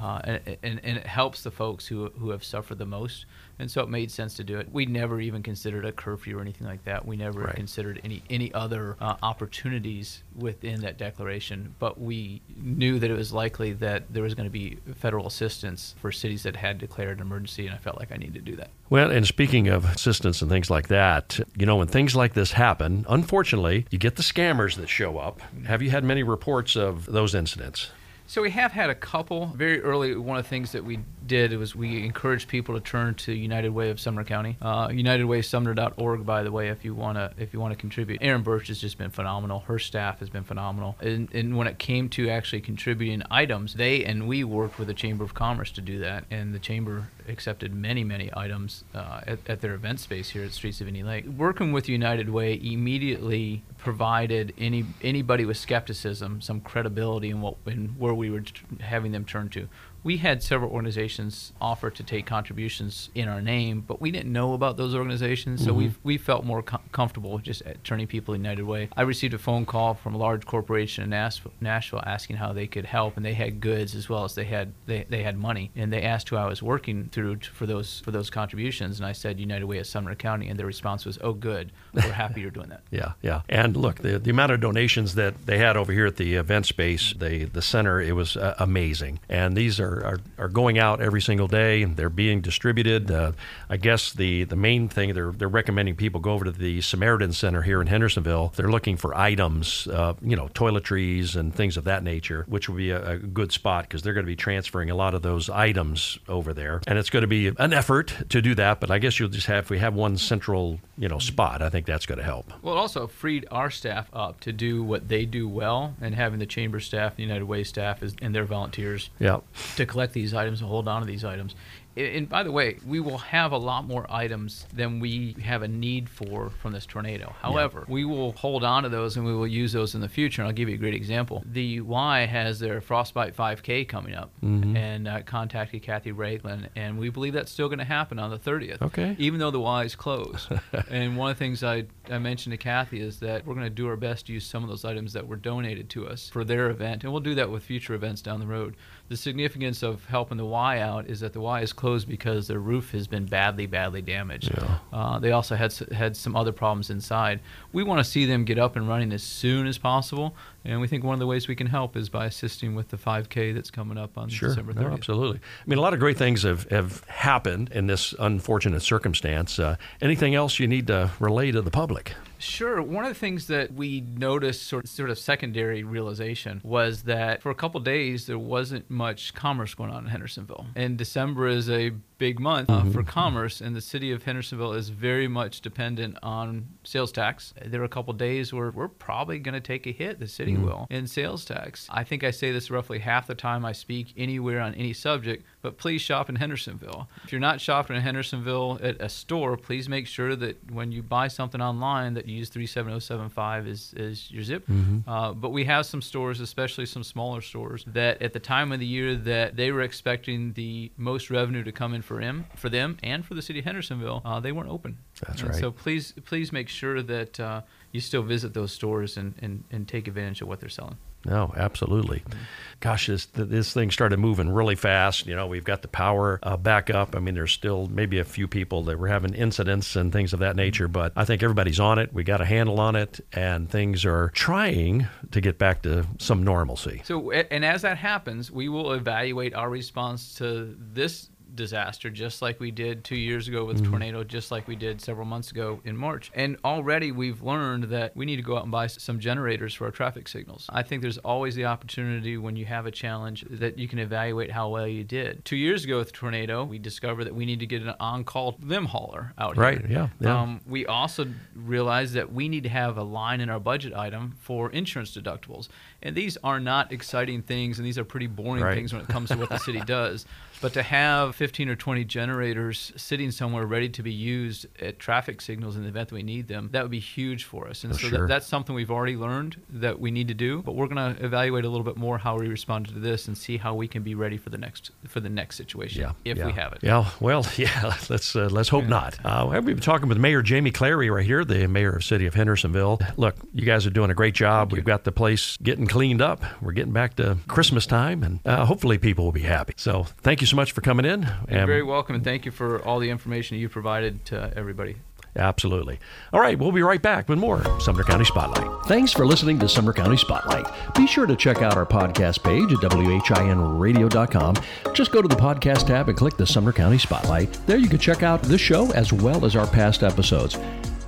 uh, 0.00 0.22
and, 0.24 0.40
and, 0.62 0.80
and, 0.82 0.96
it 0.96 1.06
helps 1.06 1.42
the 1.42 1.50
folks 1.50 1.86
who 1.86 2.08
who 2.18 2.30
have 2.30 2.42
suffered 2.42 2.78
the 2.78 2.86
most 2.86 3.26
and 3.58 3.70
so 3.70 3.82
it 3.82 3.88
made 3.88 4.10
sense 4.10 4.34
to 4.34 4.44
do 4.44 4.58
it. 4.58 4.68
We 4.72 4.86
never 4.86 5.20
even 5.20 5.42
considered 5.42 5.84
a 5.84 5.92
curfew 5.92 6.38
or 6.38 6.40
anything 6.40 6.66
like 6.66 6.84
that. 6.84 7.04
We 7.06 7.16
never 7.16 7.40
right. 7.40 7.54
considered 7.54 8.00
any 8.04 8.22
any 8.30 8.52
other 8.54 8.96
uh, 9.00 9.16
opportunities 9.22 10.22
within 10.36 10.80
that 10.82 10.98
declaration, 10.98 11.74
but 11.78 12.00
we 12.00 12.42
knew 12.56 12.98
that 12.98 13.10
it 13.10 13.16
was 13.16 13.32
likely 13.32 13.72
that 13.74 14.12
there 14.12 14.22
was 14.22 14.34
going 14.34 14.46
to 14.46 14.50
be 14.50 14.78
federal 14.94 15.26
assistance 15.26 15.94
for 16.00 16.12
cities 16.12 16.42
that 16.44 16.56
had 16.56 16.78
declared 16.78 17.18
an 17.18 17.22
emergency, 17.22 17.66
and 17.66 17.74
I 17.74 17.78
felt 17.78 17.98
like 17.98 18.12
I 18.12 18.16
needed 18.16 18.34
to 18.34 18.40
do 18.40 18.56
that. 18.56 18.70
Well, 18.90 19.10
and 19.10 19.26
speaking 19.26 19.68
of 19.68 19.84
assistance 19.84 20.40
and 20.40 20.50
things 20.50 20.70
like 20.70 20.88
that, 20.88 21.38
you 21.56 21.66
know, 21.66 21.76
when 21.76 21.88
things 21.88 22.16
like 22.16 22.34
this 22.34 22.52
happen, 22.52 23.04
unfortunately, 23.08 23.86
you 23.90 23.98
get 23.98 24.16
the 24.16 24.22
scammers 24.22 24.76
that 24.76 24.88
show 24.88 25.18
up. 25.18 25.40
Have 25.66 25.82
you 25.82 25.90
had 25.90 26.04
many 26.04 26.22
reports 26.22 26.76
of 26.76 27.06
those 27.06 27.34
incidents? 27.34 27.90
So 28.28 28.42
we 28.42 28.50
have 28.50 28.72
had 28.72 28.90
a 28.90 28.94
couple. 28.94 29.46
Very 29.46 29.80
early, 29.80 30.14
one 30.14 30.36
of 30.36 30.44
the 30.44 30.48
things 30.50 30.72
that 30.72 30.84
we 30.84 30.98
did 31.28 31.56
was 31.56 31.76
we 31.76 32.04
encouraged 32.04 32.48
people 32.48 32.74
to 32.74 32.80
turn 32.80 33.14
to 33.14 33.32
United 33.32 33.70
Way 33.70 33.90
of 33.90 34.00
Sumner 34.00 34.24
County. 34.24 34.56
Uh, 34.60 34.88
UnitedWaySumner.org, 34.88 36.26
by 36.26 36.42
the 36.42 36.50
way, 36.50 36.68
if 36.68 36.84
you 36.84 36.94
wanna 36.94 37.32
if 37.38 37.52
you 37.52 37.60
wanna 37.60 37.76
contribute. 37.76 38.18
Erin 38.20 38.42
Birch 38.42 38.68
has 38.68 38.80
just 38.80 38.98
been 38.98 39.10
phenomenal. 39.10 39.60
Her 39.60 39.78
staff 39.78 40.18
has 40.18 40.30
been 40.30 40.44
phenomenal. 40.44 40.96
And, 41.00 41.32
and 41.32 41.56
when 41.56 41.66
it 41.66 41.78
came 41.78 42.08
to 42.10 42.28
actually 42.30 42.62
contributing 42.62 43.22
items, 43.30 43.74
they 43.74 44.04
and 44.04 44.26
we 44.26 44.42
worked 44.42 44.78
with 44.78 44.88
the 44.88 44.94
Chamber 44.94 45.22
of 45.22 45.34
Commerce 45.34 45.70
to 45.72 45.80
do 45.80 45.98
that, 46.00 46.24
and 46.30 46.54
the 46.54 46.58
chamber 46.58 47.08
accepted 47.28 47.74
many 47.74 48.02
many 48.02 48.30
items 48.34 48.84
uh, 48.94 49.20
at, 49.26 49.38
at 49.46 49.60
their 49.60 49.74
event 49.74 50.00
space 50.00 50.30
here 50.30 50.44
at 50.44 50.52
Streets 50.52 50.80
of 50.80 50.88
Indian 50.88 51.06
Lake. 51.06 51.26
Working 51.26 51.72
with 51.72 51.88
United 51.88 52.30
Way 52.30 52.58
immediately 52.62 53.62
provided 53.76 54.54
any 54.58 54.86
anybody 55.02 55.44
with 55.44 55.56
skepticism 55.56 56.40
some 56.40 56.60
credibility 56.60 57.30
in 57.30 57.40
what 57.40 57.56
in 57.66 57.94
where 57.98 58.14
we 58.14 58.30
were 58.30 58.42
having 58.80 59.12
them 59.12 59.24
turn 59.24 59.48
to 59.50 59.68
we 60.04 60.18
had 60.18 60.42
several 60.42 60.70
organizations 60.70 61.52
offer 61.60 61.90
to 61.90 62.02
take 62.02 62.26
contributions 62.26 63.10
in 63.14 63.28
our 63.28 63.40
name, 63.40 63.82
but 63.86 64.00
we 64.00 64.10
didn't 64.10 64.32
know 64.32 64.54
about 64.54 64.76
those 64.76 64.94
organizations, 64.94 65.62
so 65.62 65.70
mm-hmm. 65.70 65.78
we 65.78 65.94
we 66.02 66.18
felt 66.18 66.44
more 66.44 66.62
com- 66.62 66.82
comfortable 66.92 67.38
just 67.38 67.62
turning 67.84 68.06
people 68.06 68.36
United 68.36 68.64
Way. 68.64 68.88
I 68.96 69.02
received 69.02 69.34
a 69.34 69.38
phone 69.38 69.66
call 69.66 69.94
from 69.94 70.14
a 70.14 70.18
large 70.18 70.46
corporation 70.46 71.04
in 71.04 71.10
Nashville, 71.10 71.52
Nashville 71.60 72.02
asking 72.06 72.36
how 72.36 72.52
they 72.52 72.66
could 72.66 72.86
help, 72.86 73.16
and 73.16 73.24
they 73.24 73.34
had 73.34 73.60
goods 73.60 73.94
as 73.94 74.08
well 74.08 74.24
as 74.24 74.34
they 74.34 74.44
had 74.44 74.72
they, 74.86 75.04
they 75.08 75.22
had 75.22 75.36
money, 75.36 75.70
and 75.74 75.92
they 75.92 76.02
asked 76.02 76.28
who 76.28 76.36
I 76.36 76.46
was 76.46 76.62
working 76.62 77.08
through 77.10 77.36
t- 77.36 77.48
for 77.52 77.66
those 77.66 78.00
for 78.00 78.10
those 78.10 78.30
contributions, 78.30 78.98
and 78.98 79.06
I 79.06 79.12
said 79.12 79.40
United 79.40 79.66
Way 79.66 79.78
of 79.78 79.86
Sumner 79.86 80.14
County, 80.14 80.48
and 80.48 80.58
their 80.58 80.66
response 80.66 81.04
was, 81.04 81.18
"Oh, 81.20 81.32
good, 81.32 81.72
we're 81.92 82.12
happy 82.12 82.40
you're 82.40 82.50
doing 82.50 82.68
that." 82.68 82.82
yeah, 82.90 83.12
yeah, 83.22 83.42
and 83.48 83.76
look, 83.76 83.96
the 83.96 84.18
the 84.18 84.30
amount 84.30 84.52
of 84.52 84.60
donations 84.60 85.16
that 85.16 85.46
they 85.46 85.58
had 85.58 85.76
over 85.76 85.92
here 85.92 86.06
at 86.06 86.16
the 86.16 86.34
event 86.34 86.66
space, 86.66 87.14
the 87.18 87.44
the 87.44 87.62
center, 87.62 88.00
it 88.00 88.12
was 88.12 88.36
uh, 88.36 88.54
amazing, 88.58 89.18
and 89.28 89.56
these 89.56 89.80
are 89.80 89.87
are, 89.88 90.04
are, 90.04 90.18
are 90.38 90.48
going 90.48 90.78
out 90.78 91.00
every 91.00 91.20
single 91.20 91.48
day. 91.48 91.84
They're 91.84 92.10
being 92.10 92.40
distributed. 92.40 93.10
Uh, 93.10 93.32
I 93.68 93.76
guess 93.76 94.12
the, 94.12 94.44
the 94.44 94.56
main 94.56 94.88
thing 94.88 95.14
they're, 95.14 95.32
they're 95.32 95.48
recommending 95.48 95.96
people 95.96 96.20
go 96.20 96.32
over 96.32 96.44
to 96.44 96.52
the 96.52 96.80
Samaritan 96.80 97.32
Center 97.32 97.62
here 97.62 97.80
in 97.80 97.86
Hendersonville. 97.86 98.52
They're 98.56 98.70
looking 98.70 98.96
for 98.96 99.16
items, 99.16 99.86
uh, 99.88 100.14
you 100.22 100.36
know, 100.36 100.48
toiletries 100.48 101.36
and 101.36 101.54
things 101.54 101.76
of 101.76 101.84
that 101.84 102.02
nature, 102.02 102.44
which 102.48 102.68
would 102.68 102.76
be 102.76 102.90
a, 102.90 103.12
a 103.12 103.18
good 103.18 103.52
spot 103.52 103.84
because 103.84 104.02
they're 104.02 104.14
going 104.14 104.26
to 104.26 104.30
be 104.30 104.36
transferring 104.36 104.90
a 104.90 104.94
lot 104.94 105.14
of 105.14 105.22
those 105.22 105.48
items 105.50 106.18
over 106.28 106.52
there. 106.52 106.80
And 106.86 106.98
it's 106.98 107.10
going 107.10 107.22
to 107.22 107.28
be 107.28 107.48
an 107.48 107.72
effort 107.72 108.14
to 108.28 108.42
do 108.42 108.54
that, 108.56 108.80
but 108.80 108.90
I 108.90 108.98
guess 108.98 109.18
you'll 109.18 109.28
just 109.28 109.46
have, 109.46 109.64
if 109.64 109.70
we 109.70 109.78
have 109.78 109.94
one 109.94 110.16
central, 110.16 110.78
you 110.96 111.08
know, 111.08 111.18
spot, 111.18 111.62
I 111.62 111.68
think 111.70 111.86
that's 111.86 112.06
going 112.06 112.18
to 112.18 112.24
help. 112.24 112.52
Well, 112.62 112.74
it 112.74 112.78
also 112.78 113.06
freed 113.06 113.46
our 113.50 113.70
staff 113.70 114.08
up 114.12 114.40
to 114.40 114.52
do 114.52 114.82
what 114.82 115.08
they 115.08 115.24
do 115.24 115.48
well 115.48 115.94
and 116.00 116.14
having 116.14 116.38
the 116.38 116.46
chamber 116.46 116.80
staff, 116.80 117.16
the 117.16 117.22
United 117.22 117.44
Way 117.44 117.64
staff, 117.64 118.02
is, 118.02 118.14
and 118.20 118.34
their 118.34 118.44
volunteers 118.44 119.10
yeah 119.18 119.38
to 119.78 119.86
collect 119.86 120.12
these 120.12 120.34
items 120.34 120.60
and 120.60 120.68
hold 120.68 120.86
on 120.86 121.00
to 121.00 121.06
these 121.06 121.24
items 121.24 121.54
and 121.98 122.28
by 122.28 122.42
the 122.42 122.52
way, 122.52 122.78
we 122.86 123.00
will 123.00 123.18
have 123.18 123.52
a 123.52 123.56
lot 123.56 123.84
more 123.84 124.06
items 124.08 124.66
than 124.72 125.00
we 125.00 125.34
have 125.42 125.62
a 125.62 125.68
need 125.68 126.08
for 126.08 126.50
from 126.50 126.72
this 126.72 126.86
tornado. 126.86 127.34
However, 127.40 127.84
yeah. 127.86 127.92
we 127.92 128.04
will 128.04 128.32
hold 128.32 128.62
on 128.62 128.84
to 128.84 128.88
those 128.88 129.16
and 129.16 129.26
we 129.26 129.34
will 129.34 129.46
use 129.46 129.72
those 129.72 129.94
in 129.94 130.00
the 130.00 130.08
future. 130.08 130.42
And 130.42 130.46
I'll 130.46 130.54
give 130.54 130.68
you 130.68 130.76
a 130.76 130.78
great 130.78 130.94
example. 130.94 131.42
The 131.44 131.80
Y 131.80 132.26
has 132.26 132.60
their 132.60 132.80
Frostbite 132.80 133.36
5K 133.36 133.88
coming 133.88 134.14
up, 134.14 134.30
mm-hmm. 134.42 134.76
and 134.76 135.08
uh, 135.08 135.22
contacted 135.22 135.82
Kathy 135.82 136.12
Ragland, 136.12 136.70
and 136.76 136.98
we 136.98 137.10
believe 137.10 137.32
that's 137.32 137.50
still 137.50 137.68
going 137.68 137.78
to 137.78 137.84
happen 137.84 138.18
on 138.18 138.30
the 138.30 138.38
30th. 138.38 138.80
Okay. 138.82 139.16
Even 139.18 139.40
though 139.40 139.50
the 139.50 139.60
Y 139.60 139.84
is 139.84 139.96
closed. 139.96 140.52
and 140.90 141.16
one 141.16 141.30
of 141.30 141.38
the 141.38 141.44
things 141.44 141.64
I, 141.64 141.86
I 142.10 142.18
mentioned 142.18 142.52
to 142.52 142.58
Kathy 142.58 143.00
is 143.00 143.18
that 143.20 143.44
we're 143.44 143.54
going 143.54 143.66
to 143.66 143.70
do 143.70 143.88
our 143.88 143.96
best 143.96 144.26
to 144.26 144.32
use 144.32 144.46
some 144.46 144.62
of 144.62 144.68
those 144.68 144.84
items 144.84 145.12
that 145.14 145.26
were 145.26 145.36
donated 145.36 145.88
to 145.90 146.06
us 146.06 146.28
for 146.28 146.44
their 146.44 146.70
event, 146.70 147.02
and 147.02 147.12
we'll 147.12 147.20
do 147.20 147.34
that 147.34 147.50
with 147.50 147.64
future 147.64 147.94
events 147.94 148.22
down 148.22 148.40
the 148.40 148.46
road. 148.46 148.76
The 149.08 149.16
significance 149.16 149.82
of 149.82 150.04
helping 150.04 150.36
the 150.36 150.44
Y 150.44 150.80
out 150.80 151.06
is 151.06 151.20
that 151.20 151.32
the 151.32 151.40
Y 151.40 151.62
is 151.62 151.72
closed 151.72 152.06
because 152.06 152.46
their 152.46 152.58
roof 152.58 152.90
has 152.92 153.06
been 153.06 153.24
badly, 153.24 153.66
badly 153.66 154.02
damaged. 154.02 154.50
Yeah. 154.54 154.78
Uh, 154.92 155.18
they 155.18 155.32
also 155.32 155.56
had 155.56 155.72
had 155.92 156.14
some 156.14 156.36
other 156.36 156.52
problems 156.52 156.90
inside. 156.90 157.40
We 157.72 157.82
want 157.84 158.00
to 158.00 158.04
see 158.04 158.26
them 158.26 158.44
get 158.44 158.58
up 158.58 158.76
and 158.76 158.86
running 158.86 159.12
as 159.12 159.22
soon 159.22 159.66
as 159.66 159.78
possible, 159.78 160.36
and 160.64 160.80
we 160.80 160.88
think 160.88 161.04
one 161.04 161.14
of 161.14 161.20
the 161.20 161.26
ways 161.26 161.48
we 161.48 161.56
can 161.56 161.68
help 161.68 161.96
is 161.96 162.10
by 162.10 162.26
assisting 162.26 162.74
with 162.74 162.88
the 162.88 162.98
5K 162.98 163.54
that's 163.54 163.70
coming 163.70 163.96
up 163.96 164.18
on 164.18 164.28
sure. 164.28 164.50
December 164.50 164.74
30th. 164.74 164.80
No, 164.82 164.88
absolutely. 164.88 165.38
I 165.38 165.68
mean, 165.68 165.78
a 165.78 165.82
lot 165.82 165.94
of 165.94 166.00
great 166.00 166.18
things 166.18 166.42
have, 166.42 166.68
have 166.70 167.02
happened 167.04 167.70
in 167.72 167.86
this 167.86 168.14
unfortunate 168.18 168.80
circumstance. 168.80 169.58
Uh, 169.58 169.76
anything 170.02 170.34
else 170.34 170.58
you 170.58 170.68
need 170.68 170.86
to 170.88 171.10
relay 171.18 171.50
to 171.50 171.62
the 171.62 171.70
public? 171.70 172.14
Sure. 172.38 172.80
One 172.80 173.04
of 173.04 173.10
the 173.10 173.18
things 173.18 173.46
that 173.48 173.72
we 173.74 174.00
noticed, 174.00 174.66
sort 174.66 174.84
of, 174.84 174.90
sort 174.90 175.10
of 175.10 175.18
secondary 175.18 175.82
realization, 175.82 176.60
was 176.64 177.02
that 177.02 177.42
for 177.42 177.50
a 177.50 177.54
couple 177.54 177.80
days 177.80 178.26
there 178.26 178.38
wasn't 178.38 178.88
much 178.90 179.34
commerce 179.34 179.74
going 179.74 179.90
on 179.90 180.04
in 180.04 180.10
Hendersonville. 180.10 180.66
And 180.74 180.96
December 180.96 181.48
is 181.48 181.68
a 181.68 181.92
big 182.18 182.40
month 182.40 182.68
uh, 182.68 182.80
mm-hmm. 182.80 182.90
for 182.90 183.02
commerce, 183.02 183.60
and 183.60 183.74
the 183.74 183.80
city 183.80 184.10
of 184.10 184.24
Hendersonville 184.24 184.72
is 184.72 184.88
very 184.88 185.28
much 185.28 185.60
dependent 185.60 186.18
on 186.22 186.66
sales 186.84 187.12
tax. 187.12 187.54
There 187.64 187.80
are 187.80 187.84
a 187.84 187.88
couple 187.88 188.12
days 188.12 188.52
where 188.52 188.70
we're 188.70 188.88
probably 188.88 189.38
going 189.38 189.54
to 189.54 189.60
take 189.60 189.86
a 189.86 189.92
hit, 189.92 190.18
the 190.18 190.26
city 190.26 190.54
mm-hmm. 190.54 190.64
will, 190.64 190.86
in 190.90 191.06
sales 191.06 191.44
tax. 191.44 191.86
I 191.90 192.04
think 192.04 192.24
I 192.24 192.30
say 192.30 192.50
this 192.50 192.70
roughly 192.70 192.98
half 192.98 193.26
the 193.26 193.34
time 193.34 193.64
I 193.64 193.72
speak 193.72 194.12
anywhere 194.16 194.60
on 194.60 194.74
any 194.74 194.92
subject, 194.92 195.44
but 195.62 195.78
please 195.78 196.00
shop 196.00 196.28
in 196.28 196.36
Hendersonville. 196.36 197.08
If 197.24 197.32
you're 197.32 197.40
not 197.40 197.60
shopping 197.60 197.96
in 197.96 198.02
Hendersonville 198.02 198.80
at 198.82 199.00
a 199.00 199.08
store, 199.08 199.56
please 199.56 199.88
make 199.88 200.06
sure 200.06 200.34
that 200.36 200.72
when 200.72 200.92
you 200.92 201.02
buy 201.02 201.28
something 201.28 201.60
online 201.60 202.14
that 202.14 202.27
use 202.34 202.48
37075 202.48 203.66
is, 203.66 203.94
is 203.96 204.30
your 204.30 204.42
zip. 204.42 204.66
Mm-hmm. 204.66 205.08
Uh, 205.08 205.32
but 205.32 205.50
we 205.50 205.64
have 205.64 205.86
some 205.86 206.02
stores, 206.02 206.40
especially 206.40 206.86
some 206.86 207.04
smaller 207.04 207.40
stores, 207.40 207.84
that 207.86 208.20
at 208.22 208.32
the 208.32 208.40
time 208.40 208.72
of 208.72 208.80
the 208.80 208.86
year 208.86 209.16
that 209.16 209.56
they 209.56 209.72
were 209.72 209.82
expecting 209.82 210.52
the 210.52 210.90
most 210.96 211.30
revenue 211.30 211.64
to 211.64 211.72
come 211.72 211.94
in 211.94 212.02
for 212.02 212.20
him, 212.20 212.46
for 212.56 212.68
them, 212.68 212.98
and 213.02 213.24
for 213.24 213.34
the 213.34 213.42
city 213.42 213.60
of 213.60 213.64
Hendersonville, 213.64 214.22
uh, 214.24 214.40
they 214.40 214.52
weren't 214.52 214.70
open. 214.70 214.98
That's 215.26 215.40
and 215.40 215.50
right. 215.50 215.60
So 215.60 215.70
please, 215.70 216.14
please 216.24 216.52
make 216.52 216.68
sure 216.68 217.02
that 217.02 217.40
uh, 217.40 217.62
you 217.92 218.00
still 218.00 218.22
visit 218.22 218.54
those 218.54 218.72
stores 218.72 219.16
and, 219.16 219.34
and, 219.40 219.64
and 219.70 219.88
take 219.88 220.08
advantage 220.08 220.42
of 220.42 220.48
what 220.48 220.60
they're 220.60 220.68
selling. 220.68 220.98
No, 221.24 221.52
absolutely. 221.56 222.20
Mm-hmm. 222.20 222.38
Gosh, 222.80 223.08
this 223.08 223.26
this 223.26 223.72
thing 223.72 223.90
started 223.90 224.18
moving 224.18 224.48
really 224.48 224.76
fast. 224.76 225.26
You 225.26 225.34
know, 225.34 225.48
we've 225.48 225.64
got 225.64 225.82
the 225.82 225.88
power 225.88 226.38
uh, 226.42 226.56
back 226.56 226.90
up. 226.90 227.16
I 227.16 227.18
mean, 227.18 227.34
there's 227.34 227.52
still 227.52 227.86
maybe 227.86 228.18
a 228.20 228.24
few 228.24 228.46
people 228.46 228.84
that 228.84 228.98
were 228.98 229.08
having 229.08 229.34
incidents 229.34 229.96
and 229.96 230.12
things 230.12 230.32
of 230.32 230.38
that 230.40 230.50
mm-hmm. 230.50 230.58
nature, 230.58 230.88
but 230.88 231.12
I 231.16 231.24
think 231.24 231.42
everybody's 231.42 231.80
on 231.80 231.98
it. 231.98 232.12
We 232.12 232.22
got 232.22 232.40
a 232.40 232.44
handle 232.44 232.78
on 232.78 232.94
it, 232.94 233.20
and 233.32 233.68
things 233.68 234.04
are 234.04 234.30
trying 234.30 235.08
to 235.32 235.40
get 235.40 235.58
back 235.58 235.82
to 235.82 236.06
some 236.18 236.44
normalcy. 236.44 237.02
So, 237.04 237.32
and 237.32 237.64
as 237.64 237.82
that 237.82 237.98
happens, 237.98 238.50
we 238.50 238.68
will 238.68 238.92
evaluate 238.92 239.54
our 239.54 239.68
response 239.68 240.36
to 240.36 240.76
this 240.78 241.30
disaster, 241.58 242.08
just 242.08 242.40
like 242.40 242.58
we 242.60 242.70
did 242.70 243.04
two 243.04 243.16
years 243.16 243.48
ago 243.48 243.64
with 243.64 243.78
Mm-hmm. 243.78 243.90
tornado, 243.90 244.24
just 244.24 244.50
like 244.50 244.66
we 244.66 244.76
did 244.76 245.00
several 245.00 245.26
months 245.26 245.50
ago 245.50 245.80
in 245.84 245.96
March. 245.96 246.30
And 246.34 246.56
already 246.64 247.12
we've 247.12 247.42
learned 247.42 247.84
that 247.84 248.16
we 248.16 248.24
need 248.24 248.36
to 248.36 248.42
go 248.42 248.56
out 248.56 248.62
and 248.62 248.72
buy 248.72 248.86
some 248.86 249.20
generators 249.20 249.74
for 249.74 249.84
our 249.84 249.90
traffic 249.90 250.26
signals. 250.26 250.66
I 250.70 250.82
think 250.82 251.02
there's 251.02 251.18
always 251.18 251.54
the 251.54 251.66
opportunity 251.66 252.36
when 252.38 252.56
you 252.56 252.64
have 252.64 252.86
a 252.86 252.90
challenge 252.90 253.44
that 253.50 253.78
you 253.78 253.86
can 253.88 253.98
evaluate 253.98 254.50
how 254.50 254.68
well 254.70 254.86
you 254.86 255.04
did. 255.04 255.44
Two 255.44 255.56
years 255.56 255.84
ago 255.84 255.98
with 255.98 256.12
tornado, 256.12 256.64
we 256.64 256.78
discovered 256.78 257.24
that 257.24 257.34
we 257.34 257.44
need 257.44 257.60
to 257.60 257.66
get 257.66 257.82
an 257.82 257.94
on-call 258.00 258.56
limb 258.62 258.86
hauler 258.86 259.32
out 259.38 259.54
here. 259.54 259.62
Right, 259.62 259.90
yeah, 259.90 260.08
yeah. 260.20 260.40
Um, 260.40 260.60
we 260.66 260.86
also 260.86 261.26
realized 261.54 262.14
that 262.14 262.32
we 262.32 262.48
need 262.48 262.62
to 262.64 262.68
have 262.70 262.96
a 262.96 263.02
line 263.02 263.40
in 263.40 263.50
our 263.50 263.60
budget 263.60 263.92
item 263.94 264.34
for 264.40 264.70
insurance 264.70 265.16
deductibles. 265.16 265.68
And 266.02 266.14
these 266.14 266.36
are 266.44 266.60
not 266.60 266.92
exciting 266.92 267.42
things, 267.42 267.78
and 267.78 267.86
these 267.86 267.98
are 267.98 268.04
pretty 268.04 268.28
boring 268.28 268.62
Right. 268.62 268.74
things 268.76 268.92
when 268.92 269.02
it 269.02 269.08
comes 269.08 269.30
to 269.30 269.36
what 269.36 269.48
the 269.48 269.58
city 269.58 269.80
does. 269.86 270.26
But 270.60 270.72
to 270.72 270.82
have 270.82 271.36
15 271.36 271.68
or 271.68 271.76
20 271.76 272.04
generators 272.04 272.92
sitting 272.96 273.30
somewhere 273.30 273.64
ready 273.64 273.88
to 273.90 274.02
be 274.02 274.12
used 274.12 274.66
at 274.82 274.98
traffic 274.98 275.40
signals 275.40 275.76
in 275.76 275.82
the 275.82 275.88
event 275.88 276.08
that 276.08 276.14
we 276.16 276.24
need 276.24 276.48
them, 276.48 276.70
that 276.72 276.82
would 276.82 276.90
be 276.90 276.98
huge 276.98 277.44
for 277.44 277.68
us. 277.68 277.84
And 277.84 277.92
For 277.94 278.00
so 278.02 278.08
sure. 278.08 278.18
that, 278.22 278.26
that's 278.28 278.46
something 278.46 278.74
we've 278.74 278.90
already 278.90 279.16
learned 279.16 279.60
that 279.70 280.00
we 280.00 280.10
need 280.10 280.26
to 280.28 280.34
do. 280.34 280.62
But 280.62 280.74
we're 280.74 280.88
going 280.88 281.14
to 281.16 281.24
evaluate 281.24 281.64
a 281.64 281.68
little 281.68 281.84
bit 281.84 281.96
more 281.96 282.18
how 282.18 282.36
we 282.38 282.48
responded 282.48 282.92
to 282.94 282.98
this 283.00 283.28
and 283.28 283.38
see 283.38 283.56
how 283.56 283.74
we 283.74 283.86
can 283.86 284.02
be 284.02 284.14
ready 284.16 284.36
for 284.36 284.50
the 284.50 284.58
next 284.58 284.90
for 285.06 285.20
the 285.20 285.28
next 285.28 285.56
situation 285.56 286.02
Yeah, 286.02 286.12
if 286.24 286.38
yeah. 286.38 286.46
we 286.46 286.52
have 286.52 286.72
it. 286.72 286.78
Yeah, 286.82 287.08
well, 287.20 287.46
yeah. 287.56 287.94
Let's 288.08 288.34
uh, 288.34 288.48
let's 288.50 288.68
hope 288.68 288.86
not. 288.86 289.16
Uh, 289.24 289.48
we've 289.50 289.64
been 289.64 289.78
talking 289.80 290.08
with 290.08 290.18
Mayor 290.18 290.42
Jamie 290.42 290.70
Clary 290.72 291.08
right 291.08 291.24
here, 291.24 291.44
the 291.44 291.66
mayor 291.68 291.92
of 291.96 292.04
City 292.04 292.26
of 292.26 292.34
Hendersonville. 292.34 293.00
Look, 293.16 293.36
you 293.54 293.64
guys 293.64 293.86
are 293.86 293.90
doing 293.90 294.10
a 294.10 294.14
great 294.14 294.34
job. 294.34 294.72
We've 294.72 294.84
got 294.84 295.04
the 295.04 295.12
place 295.12 295.56
getting 295.62 295.86
cleaned 295.88 296.22
up. 296.22 296.42
We're 296.62 296.72
getting 296.72 296.92
back 296.92 297.16
to 297.16 297.38
Christmas 297.48 297.86
time, 297.86 298.22
and 298.22 298.40
uh, 298.44 298.64
hopefully 298.66 298.98
people 298.98 299.24
will 299.24 299.32
be 299.32 299.42
happy. 299.42 299.74
So, 299.76 300.04
thank 300.22 300.40
you 300.40 300.46
so 300.46 300.56
much 300.56 300.72
for 300.72 300.80
coming 300.80 301.04
in. 301.06 301.22
You're 301.22 301.58
And- 301.60 301.66
very 301.66 301.82
welcome, 301.82 302.14
and 302.14 302.24
thank 302.24 302.44
you 302.46 302.52
for 302.52 302.80
all 302.84 302.98
the 302.98 303.10
information 303.10 303.58
you 303.58 303.68
provided 303.68 304.24
to 304.26 304.52
everybody. 304.56 304.96
Absolutely. 305.36 306.00
All 306.32 306.40
right, 306.40 306.58
we'll 306.58 306.72
be 306.72 306.82
right 306.82 307.00
back 307.00 307.28
with 307.28 307.38
more 307.38 307.62
Sumner 307.80 308.02
County 308.02 308.24
Spotlight. 308.24 308.86
Thanks 308.86 309.12
for 309.12 309.24
listening 309.24 309.58
to 309.60 309.68
Sumner 309.68 309.92
County 309.92 310.16
Spotlight. 310.16 310.66
Be 310.96 311.06
sure 311.06 311.26
to 311.26 311.36
check 311.36 311.62
out 311.62 311.76
our 311.76 311.86
podcast 311.86 312.42
page 312.42 312.72
at 312.72 312.78
WHINradio.com. 312.80 314.56
Just 314.94 315.12
go 315.12 315.22
to 315.22 315.28
the 315.28 315.36
podcast 315.36 315.86
tab 315.86 316.08
and 316.08 316.18
click 316.18 316.36
the 316.36 316.46
Sumner 316.46 316.72
County 316.72 316.98
Spotlight. 316.98 317.52
There 317.66 317.76
you 317.78 317.88
can 317.88 317.98
check 317.98 318.22
out 318.24 318.42
this 318.42 318.60
show 318.60 318.90
as 318.92 319.12
well 319.12 319.44
as 319.44 319.54
our 319.54 319.66
past 319.68 320.02
episodes. 320.02 320.58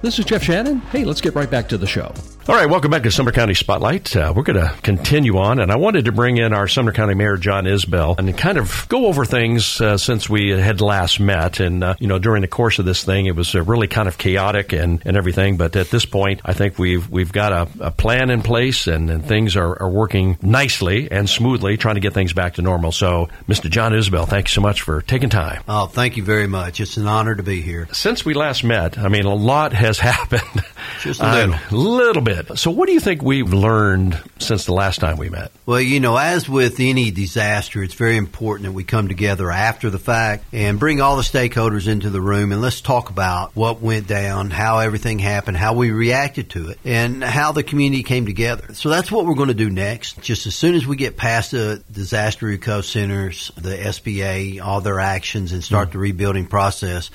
This 0.02 0.18
is 0.18 0.24
Jeff 0.26 0.42
Shannon. 0.44 0.78
Hey, 0.92 1.04
let's 1.04 1.20
get 1.20 1.34
right 1.34 1.50
back 1.50 1.68
to 1.70 1.78
the 1.78 1.86
show. 1.86 2.12
All 2.50 2.56
right, 2.56 2.68
welcome 2.68 2.90
back 2.90 3.04
to 3.04 3.12
Sumner 3.12 3.30
County 3.30 3.54
Spotlight. 3.54 4.16
Uh, 4.16 4.32
we're 4.34 4.42
going 4.42 4.58
to 4.58 4.74
continue 4.82 5.38
on, 5.38 5.60
and 5.60 5.70
I 5.70 5.76
wanted 5.76 6.06
to 6.06 6.12
bring 6.12 6.36
in 6.36 6.52
our 6.52 6.66
Sumner 6.66 6.90
County 6.90 7.14
Mayor 7.14 7.36
John 7.36 7.62
Isbell 7.62 8.18
and 8.18 8.36
kind 8.36 8.58
of 8.58 8.86
go 8.88 9.06
over 9.06 9.24
things 9.24 9.80
uh, 9.80 9.96
since 9.96 10.28
we 10.28 10.48
had 10.48 10.80
last 10.80 11.20
met. 11.20 11.60
And 11.60 11.84
uh, 11.84 11.94
you 12.00 12.08
know, 12.08 12.18
during 12.18 12.42
the 12.42 12.48
course 12.48 12.80
of 12.80 12.86
this 12.86 13.04
thing, 13.04 13.26
it 13.26 13.36
was 13.36 13.54
uh, 13.54 13.62
really 13.62 13.86
kind 13.86 14.08
of 14.08 14.18
chaotic 14.18 14.72
and, 14.72 15.00
and 15.04 15.16
everything. 15.16 15.58
But 15.58 15.76
at 15.76 15.90
this 15.90 16.04
point, 16.04 16.40
I 16.44 16.52
think 16.52 16.76
we've 16.76 17.08
we've 17.08 17.30
got 17.30 17.52
a, 17.52 17.86
a 17.86 17.90
plan 17.92 18.30
in 18.30 18.42
place, 18.42 18.88
and, 18.88 19.10
and 19.10 19.24
things 19.24 19.54
are, 19.54 19.80
are 19.80 19.88
working 19.88 20.36
nicely 20.42 21.08
and 21.08 21.30
smoothly, 21.30 21.76
trying 21.76 21.94
to 21.94 22.00
get 22.00 22.14
things 22.14 22.32
back 22.32 22.54
to 22.54 22.62
normal. 22.62 22.90
So, 22.90 23.28
Mr. 23.46 23.70
John 23.70 23.92
Isbell, 23.92 24.28
thank 24.28 24.48
you 24.48 24.54
so 24.54 24.60
much 24.60 24.82
for 24.82 25.02
taking 25.02 25.30
time. 25.30 25.62
Oh, 25.68 25.86
thank 25.86 26.16
you 26.16 26.24
very 26.24 26.48
much. 26.48 26.80
It's 26.80 26.96
an 26.96 27.06
honor 27.06 27.36
to 27.36 27.44
be 27.44 27.62
here. 27.62 27.86
Since 27.92 28.24
we 28.24 28.34
last 28.34 28.64
met, 28.64 28.98
I 28.98 29.06
mean, 29.06 29.24
a 29.24 29.36
lot 29.36 29.72
has 29.72 29.98
happened. 30.00 30.64
Just 31.00 31.20
a 31.20 31.32
little. 31.32 31.54
A 31.54 31.74
little 31.74 32.22
bit. 32.22 32.39
So, 32.56 32.70
what 32.70 32.86
do 32.86 32.92
you 32.92 33.00
think 33.00 33.22
we've 33.22 33.52
learned 33.52 34.20
since 34.38 34.64
the 34.64 34.72
last 34.72 35.00
time 35.00 35.16
we 35.16 35.28
met? 35.28 35.52
Well, 35.66 35.80
you 35.80 36.00
know, 36.00 36.16
as 36.16 36.48
with 36.48 36.80
any 36.80 37.10
disaster, 37.10 37.82
it's 37.82 37.94
very 37.94 38.16
important 38.16 38.66
that 38.66 38.72
we 38.72 38.84
come 38.84 39.08
together 39.08 39.50
after 39.50 39.90
the 39.90 39.98
fact 39.98 40.44
and 40.52 40.78
bring 40.78 41.00
all 41.00 41.16
the 41.16 41.22
stakeholders 41.22 41.88
into 41.88 42.10
the 42.10 42.20
room 42.20 42.52
and 42.52 42.60
let's 42.60 42.80
talk 42.80 43.10
about 43.10 43.54
what 43.54 43.80
went 43.80 44.06
down, 44.06 44.50
how 44.50 44.78
everything 44.78 45.18
happened, 45.18 45.56
how 45.56 45.74
we 45.74 45.90
reacted 45.90 46.50
to 46.50 46.70
it, 46.70 46.78
and 46.84 47.22
how 47.22 47.52
the 47.52 47.62
community 47.62 48.02
came 48.02 48.26
together. 48.26 48.74
So 48.74 48.88
that's 48.88 49.12
what 49.12 49.26
we're 49.26 49.34
going 49.34 49.48
to 49.48 49.54
do 49.54 49.70
next. 49.70 50.20
Just 50.20 50.46
as 50.46 50.54
soon 50.54 50.74
as 50.74 50.86
we 50.86 50.96
get 50.96 51.16
past 51.16 51.52
the 51.52 51.82
disaster 51.90 52.46
recovery 52.46 52.70
centers, 52.82 53.50
the 53.56 53.76
SBA, 53.76 54.60
all 54.60 54.80
their 54.80 55.00
actions, 55.00 55.52
and 55.52 55.62
start 55.62 55.88
hmm. 55.88 55.92
the 55.92 55.98
rebuilding 55.98 56.46
process, 56.46 57.10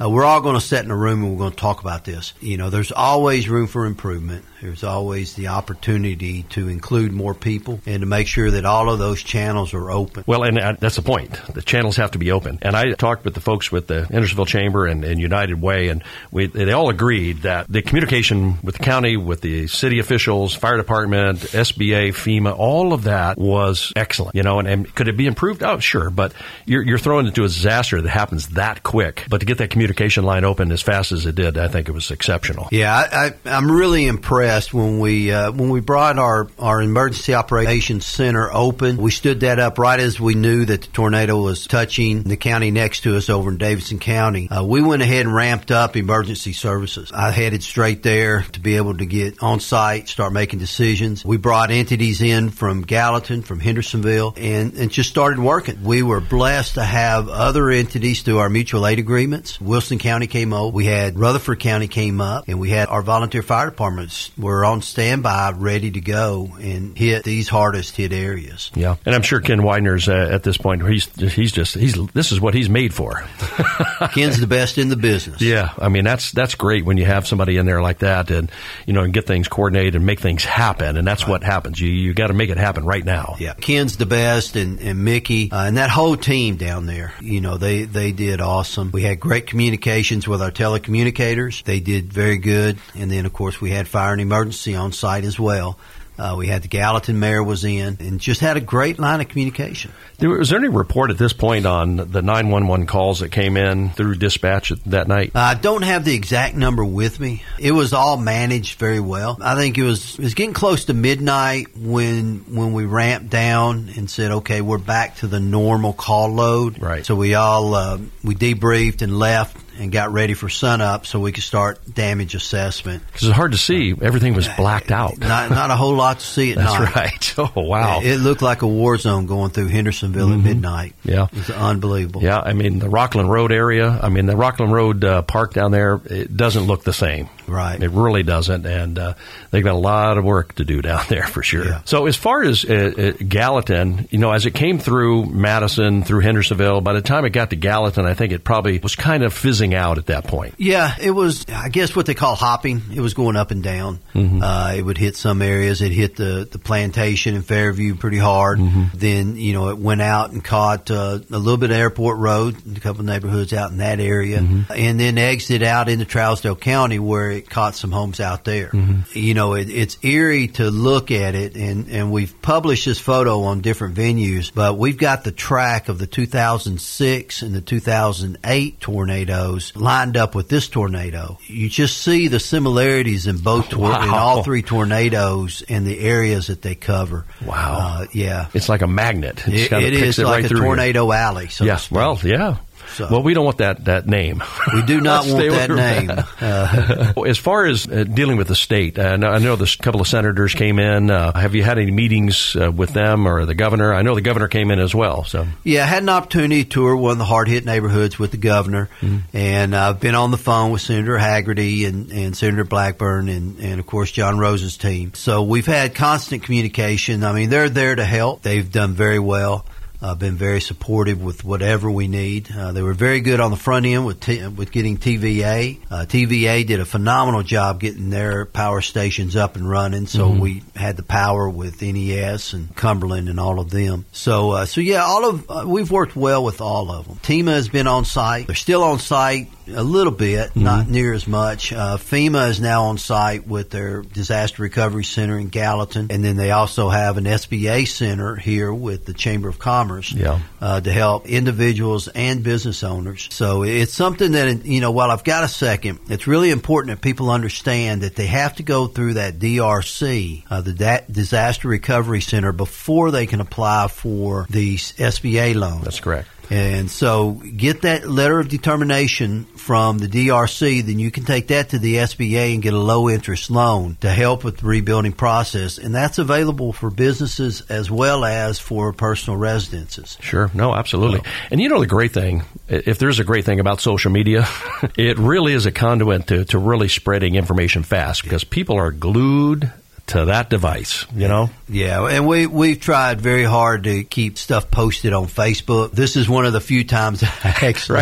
uh, 0.00 0.08
we're 0.08 0.24
all 0.24 0.40
going 0.40 0.54
to 0.54 0.60
sit 0.60 0.84
in 0.84 0.90
a 0.90 0.96
room 0.96 1.22
and 1.22 1.32
we're 1.32 1.38
going 1.38 1.50
to 1.50 1.56
talk 1.56 1.80
about 1.80 2.04
this. 2.04 2.32
You 2.40 2.56
know, 2.56 2.70
there's 2.70 2.92
always 2.92 3.48
room 3.48 3.66
for 3.66 3.86
improvement. 3.86 4.44
There's 4.60 4.84
always 4.84 5.34
the 5.34 5.48
opportunity 5.48 6.42
to 6.50 6.68
include 6.68 7.12
more 7.12 7.34
people 7.34 7.80
and 7.86 8.00
to 8.00 8.06
make 8.06 8.26
sure 8.26 8.50
that 8.50 8.64
all 8.64 8.90
of 8.90 8.98
those 8.98 9.22
channels 9.22 9.72
are 9.74 9.90
open. 9.90 10.24
Well, 10.26 10.42
and 10.42 10.58
uh, 10.58 10.76
that's 10.78 10.96
the 10.96 11.02
point. 11.02 11.32
The 11.54 11.62
channels 11.62 11.96
have 11.96 12.12
to 12.12 12.18
be 12.18 12.32
open. 12.32 12.58
And 12.62 12.76
I 12.76 12.92
talked 12.92 13.24
with 13.24 13.34
the 13.34 13.40
folks 13.40 13.70
with 13.70 13.86
the 13.86 14.04
Hendersonville 14.06 14.46
Chamber 14.46 14.86
and, 14.86 15.04
and 15.04 15.20
United 15.20 15.60
Way, 15.60 15.88
and 15.88 16.02
we, 16.32 16.46
they 16.46 16.72
all 16.72 16.90
agreed 16.90 17.42
that 17.42 17.70
the 17.70 17.82
communication 17.82 18.58
with 18.62 18.76
the 18.76 18.82
county, 18.82 19.16
with 19.16 19.40
the 19.40 19.68
city 19.68 20.00
officials, 20.00 20.54
fire 20.54 20.76
department, 20.76 21.38
SBA, 21.38 22.10
FEMA, 22.10 22.56
all 22.56 22.92
of 22.92 23.04
that 23.04 23.38
was 23.38 23.92
excellent. 23.94 24.34
You 24.34 24.42
know, 24.42 24.58
and, 24.58 24.66
and 24.66 24.94
could 24.94 25.08
it 25.08 25.16
be 25.16 25.26
improved? 25.26 25.62
Oh, 25.62 25.78
sure. 25.78 26.10
But 26.10 26.32
you're, 26.66 26.82
you're 26.82 26.98
thrown 26.98 27.26
into 27.26 27.44
a 27.44 27.48
disaster 27.48 28.02
that 28.02 28.10
happens 28.10 28.48
that 28.50 28.82
quick. 28.82 29.24
But 29.28 29.38
to 29.38 29.46
get 29.46 29.58
that 29.58 29.70
communication 29.70 29.87
line 30.24 30.44
open 30.44 30.72
as 30.72 30.82
fast 30.82 31.12
as 31.12 31.26
it 31.26 31.34
did, 31.34 31.58
I 31.58 31.68
think 31.68 31.88
it 31.88 31.92
was 31.92 32.10
exceptional. 32.10 32.68
Yeah, 32.70 32.94
I, 32.94 33.26
I, 33.26 33.56
I'm 33.56 33.70
really 33.70 34.06
impressed 34.06 34.72
when 34.74 35.00
we 35.00 35.32
uh, 35.32 35.52
when 35.52 35.70
we 35.70 35.80
brought 35.80 36.18
our 36.18 36.48
our 36.58 36.82
emergency 36.82 37.34
operations 37.34 38.06
center 38.06 38.52
open. 38.52 38.96
We 38.96 39.10
stood 39.10 39.40
that 39.40 39.58
up 39.58 39.78
right 39.78 40.00
as 40.00 40.20
we 40.20 40.34
knew 40.34 40.64
that 40.64 40.82
the 40.82 40.88
tornado 40.88 41.40
was 41.40 41.66
touching 41.66 42.22
the 42.22 42.36
county 42.36 42.70
next 42.70 43.00
to 43.02 43.16
us 43.16 43.28
over 43.28 43.50
in 43.50 43.58
Davidson 43.58 43.98
County. 43.98 44.48
Uh, 44.50 44.64
we 44.64 44.82
went 44.82 45.02
ahead 45.02 45.26
and 45.26 45.34
ramped 45.34 45.70
up 45.70 45.96
emergency 45.96 46.52
services. 46.52 47.12
I 47.12 47.30
headed 47.30 47.62
straight 47.62 48.02
there 48.02 48.42
to 48.52 48.60
be 48.60 48.76
able 48.76 48.96
to 48.96 49.06
get 49.06 49.42
on 49.42 49.60
site, 49.60 50.08
start 50.08 50.32
making 50.32 50.58
decisions. 50.58 51.24
We 51.24 51.36
brought 51.36 51.70
entities 51.70 52.20
in 52.20 52.50
from 52.50 52.82
Gallatin, 52.82 53.42
from 53.42 53.60
Hendersonville, 53.60 54.34
and 54.36 54.74
and 54.74 54.90
just 54.90 55.10
started 55.10 55.38
working. 55.38 55.82
We 55.82 56.02
were 56.02 56.20
blessed 56.20 56.74
to 56.74 56.84
have 56.84 57.28
other 57.28 57.70
entities 57.70 58.22
through 58.22 58.38
our 58.38 58.48
mutual 58.48 58.86
aid 58.86 58.98
agreements. 58.98 59.60
Wilson 59.78 60.00
County 60.00 60.26
came 60.26 60.52
over. 60.52 60.74
We 60.74 60.86
had 60.86 61.16
Rutherford 61.16 61.60
County 61.60 61.86
came 61.86 62.20
up, 62.20 62.48
and 62.48 62.58
we 62.58 62.68
had 62.68 62.88
our 62.88 63.00
volunteer 63.00 63.42
fire 63.42 63.66
departments 63.66 64.32
were 64.36 64.64
on 64.64 64.82
standby, 64.82 65.52
ready 65.52 65.92
to 65.92 66.00
go 66.00 66.56
and 66.60 66.98
hit 66.98 67.22
these 67.22 67.48
hardest 67.48 67.94
hit 67.94 68.12
areas. 68.12 68.72
Yeah, 68.74 68.96
and 69.06 69.14
I'm 69.14 69.22
sure 69.22 69.40
Ken 69.40 69.60
Weidner's 69.60 70.08
uh, 70.08 70.30
at 70.32 70.42
this 70.42 70.56
point. 70.56 70.84
He's 70.84 71.06
he's 71.32 71.52
just 71.52 71.74
he's 71.74 71.94
this 72.08 72.32
is 72.32 72.40
what 72.40 72.54
he's 72.54 72.68
made 72.68 72.92
for. 72.92 73.22
Ken's 74.14 74.40
the 74.40 74.48
best 74.48 74.78
in 74.78 74.88
the 74.88 74.96
business. 74.96 75.40
Yeah, 75.40 75.70
I 75.78 75.90
mean 75.90 76.02
that's 76.02 76.32
that's 76.32 76.56
great 76.56 76.84
when 76.84 76.96
you 76.96 77.04
have 77.04 77.28
somebody 77.28 77.56
in 77.56 77.64
there 77.64 77.80
like 77.80 78.00
that, 78.00 78.32
and 78.32 78.50
you 78.84 78.94
know, 78.94 79.04
and 79.04 79.12
get 79.12 79.28
things 79.28 79.46
coordinated 79.46 79.94
and 79.94 80.04
make 80.04 80.18
things 80.18 80.44
happen, 80.44 80.96
and 80.96 81.06
that's 81.06 81.24
what 81.24 81.44
happens. 81.44 81.80
You 81.80 81.88
you 81.88 82.14
got 82.14 82.26
to 82.26 82.34
make 82.34 82.50
it 82.50 82.58
happen 82.58 82.84
right 82.84 83.04
now. 83.04 83.36
Yeah, 83.38 83.54
Ken's 83.54 83.96
the 83.96 84.06
best, 84.06 84.56
and, 84.56 84.80
and 84.80 85.04
Mickey, 85.04 85.52
uh, 85.52 85.66
and 85.66 85.76
that 85.76 85.90
whole 85.90 86.16
team 86.16 86.56
down 86.56 86.86
there. 86.86 87.14
You 87.20 87.40
know, 87.40 87.58
they 87.58 87.84
they 87.84 88.10
did 88.10 88.40
awesome. 88.40 88.90
We 88.90 89.02
had 89.02 89.20
great 89.20 89.46
communications 89.68 90.26
with 90.26 90.40
our 90.40 90.50
telecommunicators. 90.50 91.62
They 91.62 91.78
did 91.78 92.10
very 92.10 92.38
good, 92.38 92.78
and 92.94 93.10
then 93.10 93.26
of 93.26 93.34
course 93.34 93.60
we 93.60 93.70
had 93.70 93.86
fire 93.86 94.12
and 94.12 94.20
emergency 94.20 94.74
on 94.74 94.92
site 94.92 95.24
as 95.24 95.38
well. 95.38 95.78
Uh, 96.18 96.34
we 96.36 96.46
had 96.48 96.62
the 96.62 96.68
Gallatin 96.68 97.18
mayor 97.20 97.42
was 97.42 97.64
in, 97.64 97.96
and 98.00 98.18
just 98.20 98.40
had 98.40 98.56
a 98.56 98.60
great 98.60 98.98
line 98.98 99.20
of 99.20 99.28
communication. 99.28 99.92
There- 100.18 100.30
Was 100.30 100.48
there 100.50 100.58
any 100.58 100.68
report 100.68 101.10
at 101.10 101.18
this 101.18 101.32
point 101.32 101.64
on 101.64 101.96
the 101.96 102.22
911 102.22 102.86
calls 102.86 103.20
that 103.20 103.30
came 103.30 103.56
in 103.56 103.90
through 103.90 104.16
dispatch 104.16 104.72
that 104.86 105.06
night? 105.06 105.30
I 105.34 105.54
don't 105.54 105.82
have 105.82 106.04
the 106.04 106.14
exact 106.14 106.56
number 106.56 106.84
with 106.84 107.20
me. 107.20 107.44
It 107.58 107.70
was 107.72 107.92
all 107.92 108.16
managed 108.16 108.78
very 108.80 108.98
well. 109.00 109.38
I 109.40 109.54
think 109.54 109.78
it 109.78 109.84
was 109.84 110.18
it 110.18 110.22
was 110.24 110.34
getting 110.34 110.54
close 110.54 110.86
to 110.86 110.94
midnight 110.94 111.68
when 111.76 112.44
when 112.50 112.72
we 112.72 112.84
ramped 112.84 113.30
down 113.30 113.90
and 113.96 114.10
said, 114.10 114.30
"Okay, 114.32 114.60
we're 114.60 114.78
back 114.78 115.16
to 115.18 115.28
the 115.28 115.38
normal 115.40 115.92
call 115.92 116.34
load." 116.34 116.82
Right. 116.82 117.06
So 117.06 117.14
we 117.14 117.34
all 117.34 117.74
uh, 117.76 117.98
we 118.24 118.34
debriefed 118.34 119.02
and 119.02 119.18
left 119.18 119.56
and 119.78 119.92
got 119.92 120.12
ready 120.12 120.34
for 120.34 120.48
sunup 120.48 121.06
so 121.06 121.20
we 121.20 121.32
could 121.32 121.44
start 121.44 121.78
damage 121.92 122.34
assessment. 122.34 123.02
Because 123.06 123.28
it's 123.28 123.36
hard 123.36 123.52
to 123.52 123.58
see. 123.58 123.94
Everything 124.00 124.34
was 124.34 124.48
blacked 124.56 124.90
out. 124.90 125.18
Not 125.18 125.50
not 125.50 125.70
a 125.70 125.76
whole 125.76 125.94
lot 125.94 126.20
to 126.20 126.26
see 126.26 126.52
at 126.52 126.58
night. 126.58 126.64
That's 126.64 126.94
night. 126.96 126.96
right. 126.96 127.34
Oh 127.56 127.62
wow. 127.62 128.00
It 128.02 128.16
looked 128.16 128.42
like 128.42 128.62
a 128.62 128.66
war 128.66 128.96
zone 128.98 129.26
going 129.26 129.50
through 129.50 129.68
Hendersonville 129.68 130.32
at 130.32 130.38
midnight. 130.40 130.94
Mm-hmm. 131.00 131.10
Yeah. 131.10 131.24
It 131.30 131.34
was 131.34 131.50
unbelievable. 131.50 132.22
Yeah, 132.22 132.40
I 132.40 132.52
mean 132.52 132.78
the 132.80 132.88
Rockland 132.88 133.30
Road 133.30 133.52
area. 133.52 133.88
I 134.02 134.08
mean 134.08 134.26
the 134.26 134.36
Rockland 134.36 134.72
Road 134.72 135.04
uh, 135.04 135.22
park 135.22 135.54
down 135.54 135.70
there. 135.70 136.00
It 136.04 136.36
doesn't 136.36 136.64
look 136.64 136.82
the 136.84 136.92
same. 136.92 137.28
Right. 137.48 137.82
It 137.82 137.90
really 137.90 138.22
doesn't, 138.22 138.66
and 138.66 138.98
uh, 138.98 139.14
they've 139.50 139.64
got 139.64 139.74
a 139.74 139.78
lot 139.78 140.18
of 140.18 140.24
work 140.24 140.54
to 140.56 140.64
do 140.64 140.82
down 140.82 141.04
there 141.08 141.26
for 141.26 141.42
sure. 141.42 141.66
Yeah. 141.66 141.80
So 141.84 142.06
as 142.06 142.16
far 142.16 142.42
as 142.42 142.64
uh, 142.64 143.14
uh, 143.18 143.24
Gallatin, 143.26 144.08
you 144.10 144.18
know, 144.18 144.32
as 144.32 144.46
it 144.46 144.52
came 144.52 144.78
through 144.78 145.26
Madison, 145.26 146.02
through 146.04 146.20
Hendersonville, 146.20 146.80
by 146.80 146.92
the 146.92 147.02
time 147.02 147.24
it 147.24 147.30
got 147.30 147.50
to 147.50 147.56
Gallatin, 147.56 148.06
I 148.06 148.14
think 148.14 148.32
it 148.32 148.44
probably 148.44 148.78
was 148.78 148.96
kind 148.96 149.22
of 149.22 149.32
fizzing 149.32 149.74
out 149.74 149.98
at 149.98 150.06
that 150.06 150.24
point. 150.24 150.54
Yeah, 150.58 150.94
it 151.00 151.10
was, 151.10 151.44
I 151.48 151.68
guess, 151.68 151.94
what 151.96 152.06
they 152.06 152.14
call 152.14 152.34
hopping. 152.34 152.82
It 152.94 153.00
was 153.00 153.14
going 153.14 153.36
up 153.36 153.50
and 153.50 153.62
down. 153.62 154.00
Uh, 154.14 154.74
it 154.76 154.82
would 154.82 154.98
hit 154.98 155.16
some 155.16 155.42
areas. 155.42 155.80
It 155.82 155.92
hit 155.92 156.16
the, 156.16 156.46
the 156.50 156.58
plantation 156.58 157.34
in 157.34 157.42
Fairview 157.42 157.94
pretty 157.96 158.18
hard. 158.18 158.58
Then, 158.94 159.36
you 159.36 159.52
know, 159.52 159.68
it 159.70 159.78
went 159.78 160.02
out 160.02 160.30
and 160.32 160.44
caught 160.44 160.90
uh, 160.90 161.18
a 161.30 161.38
little 161.38 161.56
bit 161.56 161.70
of 161.70 161.76
Airport 161.76 162.18
Road, 162.18 162.56
a 162.76 162.80
couple 162.80 163.00
of 163.00 163.06
neighborhoods 163.06 163.52
out 163.52 163.70
in 163.70 163.78
that 163.78 164.00
area, 164.00 164.38
and 164.38 165.00
then 165.00 165.18
exited 165.18 165.62
out 165.62 165.88
into 165.88 166.04
Trousdale 166.04 166.58
County 166.58 166.98
where 166.98 167.30
it 167.38 167.48
caught 167.50 167.74
some 167.74 167.90
homes 167.92 168.20
out 168.20 168.44
there. 168.44 168.70
You 169.14 169.34
know, 169.34 169.54
it, 169.54 169.70
it's 169.70 169.96
eerie 170.02 170.48
to 170.48 170.70
look 170.70 171.10
at 171.10 171.34
it, 171.34 171.56
and, 171.56 171.88
and 171.88 172.12
we've 172.12 172.40
published 172.42 172.84
this 172.84 172.98
photo 172.98 173.42
on 173.44 173.60
different 173.60 173.94
venues, 173.96 174.52
but 174.54 174.76
we've 174.76 174.98
got 174.98 175.24
the 175.24 175.32
track 175.32 175.88
of 175.88 175.98
the 175.98 176.06
2006 176.06 177.42
and 177.42 177.54
the 177.54 177.60
2008 177.60 178.80
tornadoes 178.80 179.72
lined 179.76 180.16
up 180.16 180.34
with 180.34 180.48
this 180.48 180.68
tornado. 180.68 181.38
You 181.46 181.68
just 181.68 181.98
see 181.98 182.28
the 182.28 182.40
similarities 182.40 183.26
in 183.26 183.38
both 183.38 183.68
tor- 183.70 184.02
in 184.02 184.08
all 184.10 184.42
three 184.42 184.62
tornadoes 184.62 185.62
and 185.68 185.86
the 185.86 185.98
areas 186.00 186.48
that 186.48 186.62
they 186.62 186.74
cover. 186.74 187.24
Wow. 187.44 187.78
Uh, 188.02 188.06
yeah. 188.12 188.48
It's 188.54 188.68
like 188.68 188.82
a 188.82 188.86
magnet. 188.86 189.46
It, 189.46 189.54
It, 189.54 189.68
kinda 189.70 189.86
it 189.86 189.90
picks 189.94 190.02
is 190.02 190.18
it 190.20 190.24
like 190.24 190.44
a 190.44 190.48
you. 190.48 190.56
tornado 190.60 191.12
alley. 191.12 191.48
So 191.48 191.64
to 191.64 191.68
Yeah. 191.68 191.78
Well, 191.90 192.18
yeah. 192.24 192.56
So- 192.98 193.08
Well, 193.10 193.22
we 193.22 193.32
don't 193.34 193.44
want 193.44 193.58
that 193.58 193.84
that 193.86 194.06
name. 194.06 194.42
we 194.74 194.82
do 194.82 195.00
not 195.00 195.26
want 195.28 195.50
that 195.50 195.70
name. 195.70 196.10
Uh, 196.40 197.12
As 197.26 197.36
far 197.38 197.66
as 197.66 197.86
uh, 197.88 198.04
dealing 198.04 198.36
with 198.36 198.48
the 198.48 198.54
state, 198.54 198.98
uh, 198.98 199.02
I 199.22 199.38
know- 199.38 199.56
this 199.56 199.76
couple 199.76 200.00
of 200.00 200.06
senators 200.08 200.54
came 200.54 200.78
in. 200.78 201.10
Uh, 201.10 201.32
have 201.38 201.54
you 201.54 201.62
had 201.62 201.78
any 201.78 201.90
meetings 201.90 202.54
uh, 202.56 202.70
with 202.70 202.90
them 202.92 203.26
or 203.26 203.44
the 203.46 203.54
governor? 203.54 203.92
I 203.94 204.02
know 204.02 204.14
the 204.14 204.20
governor 204.20 204.48
came 204.48 204.70
in 204.70 204.78
as 204.78 204.94
well. 204.94 205.24
So 205.24 205.46
Yeah, 205.64 205.82
I 205.84 205.86
had 205.86 206.02
an 206.02 206.08
opportunity 206.08 206.64
to 206.64 206.68
tour 206.70 206.96
one 206.96 207.12
of 207.12 207.18
the 207.18 207.24
hard 207.24 207.48
hit 207.48 207.64
neighborhoods 207.64 208.18
with 208.18 208.30
the 208.30 208.36
governor, 208.36 208.88
and 209.32 209.74
I've 209.74 210.00
been 210.00 210.14
on 210.14 210.30
the 210.30 210.36
phone 210.38 210.70
with 210.70 210.80
Senator 210.80 211.16
Hagerty 211.18 211.86
and, 211.86 212.10
and 212.12 212.36
Senator 212.36 212.64
Blackburn 212.64 213.28
and, 213.28 213.58
and 213.60 213.80
of 213.80 213.86
course 213.86 214.10
John 214.10 214.38
Rose's 214.38 214.76
team. 214.76 215.12
So 215.14 215.42
we've 215.42 215.66
had 215.66 215.94
constant 215.94 216.42
communication. 216.42 217.24
I 217.24 217.32
mean, 217.32 217.50
they're 217.50 217.68
there 217.68 217.94
to 217.94 218.04
help. 218.04 218.42
They've 218.42 218.70
done 218.70 218.92
very 218.94 219.18
well. 219.18 219.64
Uh, 220.00 220.14
been 220.14 220.36
very 220.36 220.60
supportive 220.60 221.20
with 221.20 221.44
whatever 221.44 221.90
we 221.90 222.06
need. 222.06 222.50
Uh, 222.54 222.72
they 222.72 222.82
were 222.82 222.94
very 222.94 223.20
good 223.20 223.40
on 223.40 223.50
the 223.50 223.56
front 223.56 223.84
end 223.84 224.06
with 224.06 224.20
t- 224.20 224.46
with 224.46 224.70
getting 224.70 224.96
TVA. 224.96 225.80
Uh, 225.90 226.06
TVA 226.06 226.66
did 226.66 226.78
a 226.78 226.84
phenomenal 226.84 227.42
job 227.42 227.80
getting 227.80 228.10
their 228.10 228.44
power 228.46 228.80
stations 228.80 229.34
up 229.34 229.56
and 229.56 229.68
running. 229.68 230.06
So 230.06 230.28
we 230.30 230.62
had 230.76 230.96
the 230.96 231.02
power 231.02 231.48
with 231.48 231.82
NES 231.82 232.52
and 232.52 232.74
Cumberland 232.76 233.28
and 233.28 233.40
all 233.40 233.58
of 233.58 233.70
them. 233.70 234.04
So 234.12 234.52
uh, 234.52 234.66
so 234.66 234.80
yeah, 234.80 235.02
all 235.02 235.28
of 235.28 235.50
uh, 235.50 235.64
we've 235.66 235.90
worked 235.90 236.14
well 236.14 236.44
with 236.44 236.60
all 236.60 236.92
of 236.92 237.08
them. 237.08 237.18
TEMA 237.22 237.52
has 237.52 237.68
been 237.68 237.86
on 237.86 238.04
site. 238.04 238.46
They're 238.46 238.56
still 238.56 238.84
on 238.84 239.00
site 239.00 239.50
a 239.74 239.82
little 239.82 240.12
bit, 240.12 240.54
not 240.56 240.88
near 240.88 241.12
as 241.12 241.26
much. 241.26 241.72
Uh, 241.72 241.96
FEMA 241.96 242.48
is 242.48 242.60
now 242.60 242.84
on 242.84 242.98
site 242.98 243.46
with 243.46 243.70
their 243.70 244.02
disaster 244.02 244.62
recovery 244.62 245.04
center 245.04 245.38
in 245.38 245.48
Gallatin, 245.48 246.08
and 246.10 246.24
then 246.24 246.36
they 246.36 246.50
also 246.50 246.88
have 246.88 247.16
an 247.18 247.24
SBA 247.24 247.86
center 247.86 248.34
here 248.36 248.72
with 248.72 249.04
the 249.04 249.12
Chamber 249.14 249.48
of 249.48 249.58
Commerce 249.58 250.12
Yeah. 250.12 250.40
uh, 250.60 250.80
to 250.80 250.92
help 250.92 251.26
individuals 251.28 252.08
and 252.08 252.42
business 252.42 252.82
owners. 252.82 253.28
So 253.30 253.62
it's 253.62 253.92
something 253.94 254.32
that 254.32 254.64
you 254.66 254.80
know. 254.80 254.90
While 254.90 255.10
I've 255.10 255.24
got 255.24 255.44
a 255.44 255.48
second, 255.48 255.98
it's 256.08 256.26
really 256.26 256.50
important 256.50 256.96
that 256.96 257.02
people 257.02 257.30
understand 257.30 258.02
that 258.02 258.16
they 258.16 258.26
have 258.26 258.56
to 258.56 258.62
go 258.62 258.86
through 258.86 259.14
that 259.14 259.38
DRC, 259.38 260.44
uh, 260.50 260.60
the 260.60 260.72
da- 260.72 261.04
Disaster 261.10 261.68
Recovery 261.68 262.20
Center, 262.20 262.52
before 262.52 263.10
they 263.10 263.26
can 263.26 263.40
apply 263.40 263.88
for 263.88 264.46
the 264.50 264.76
SBA 264.76 265.54
loan. 265.54 265.82
that's 265.82 266.00
correct. 266.00 266.28
And 266.50 266.90
so 266.90 267.32
get 267.32 267.82
that 267.82 268.08
letter 268.08 268.40
of 268.40 268.48
determination 268.48 269.44
from 269.44 269.98
the 269.98 270.08
DRC, 270.08 270.84
then 270.84 270.98
you 270.98 271.10
can 271.10 271.24
take 271.24 271.48
that 271.48 271.70
to 271.70 271.78
the 271.78 271.96
SBA 271.96 272.54
and 272.54 272.62
get 272.62 272.72
a 272.72 272.78
low 272.78 273.10
interest 273.10 273.50
loan 273.50 273.96
to 274.00 274.10
help 274.10 274.44
with 274.44 274.58
the 274.58 274.66
rebuilding 274.66 275.12
process. 275.12 275.78
And 275.78 275.94
that's 275.94 276.18
available 276.18 276.72
for 276.72 276.90
businesses 276.90 277.60
as 277.68 277.90
well 277.90 278.24
as 278.24 278.58
for 278.58 278.92
personal 278.92 279.36
residences. 279.36 280.16
Sure. 280.20 280.50
No, 280.54 280.74
absolutely. 280.74 281.20
And 281.50 281.60
you 281.60 281.68
know 281.68 281.80
the 281.80 281.86
great 281.86 282.12
thing, 282.12 282.44
if 282.68 282.98
there's 282.98 283.18
a 283.18 283.24
great 283.24 283.44
thing 283.44 283.60
about 283.60 283.80
social 283.80 284.10
media, 284.10 284.46
it 284.96 285.18
really 285.18 285.52
is 285.52 285.66
a 285.66 285.72
conduit 285.72 286.28
to, 286.28 286.44
to 286.46 286.58
really 286.58 286.88
spreading 286.88 287.34
information 287.34 287.82
fast 287.82 288.22
because 288.22 288.44
people 288.44 288.76
are 288.76 288.90
glued 288.90 289.70
to 290.08 290.26
that 290.26 290.50
device, 290.50 291.06
you 291.14 291.28
know? 291.28 291.50
Yeah, 291.68 292.06
and 292.06 292.26
we 292.26 292.46
we've 292.46 292.80
tried 292.80 293.20
very 293.20 293.44
hard 293.44 293.84
to 293.84 294.04
keep 294.04 294.38
stuff 294.38 294.70
posted 294.70 295.12
on 295.12 295.26
Facebook. 295.26 295.92
This 295.92 296.16
is 296.16 296.28
one 296.28 296.46
of 296.46 296.52
the 296.52 296.60
few 296.60 296.84
times 296.84 297.22
I 297.22 297.28
actually. 297.62 298.00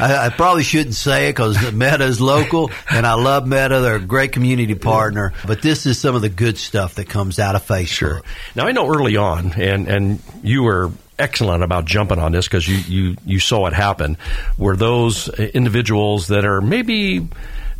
I, 0.00 0.26
I 0.26 0.28
probably 0.30 0.64
shouldn't 0.64 0.96
say 0.96 1.28
it 1.28 1.32
because 1.32 1.72
Meta 1.72 2.04
is 2.04 2.20
local, 2.20 2.70
and 2.90 3.06
I 3.06 3.14
love 3.14 3.46
Meta. 3.46 3.80
They're 3.80 3.96
a 3.96 4.00
great 4.00 4.32
community 4.32 4.74
partner. 4.74 5.32
But 5.46 5.62
this 5.62 5.86
is 5.86 6.00
some 6.00 6.14
of 6.14 6.22
the 6.22 6.28
good 6.28 6.58
stuff 6.58 6.96
that 6.96 7.08
comes 7.08 7.38
out 7.38 7.54
of 7.54 7.64
Facebook. 7.64 7.86
Sure. 7.86 8.22
Now 8.56 8.66
I 8.66 8.72
know 8.72 8.88
early 8.88 9.16
on, 9.16 9.52
and 9.52 9.86
and 9.88 10.22
you 10.42 10.64
were 10.64 10.90
excellent 11.18 11.62
about 11.62 11.84
jumping 11.84 12.18
on 12.18 12.32
this 12.32 12.46
because 12.46 12.66
you, 12.66 12.76
you 12.76 13.16
you 13.24 13.38
saw 13.38 13.66
it 13.66 13.72
happen. 13.72 14.16
Were 14.58 14.76
those 14.76 15.28
individuals 15.28 16.28
that 16.28 16.44
are 16.44 16.60
maybe 16.60 17.28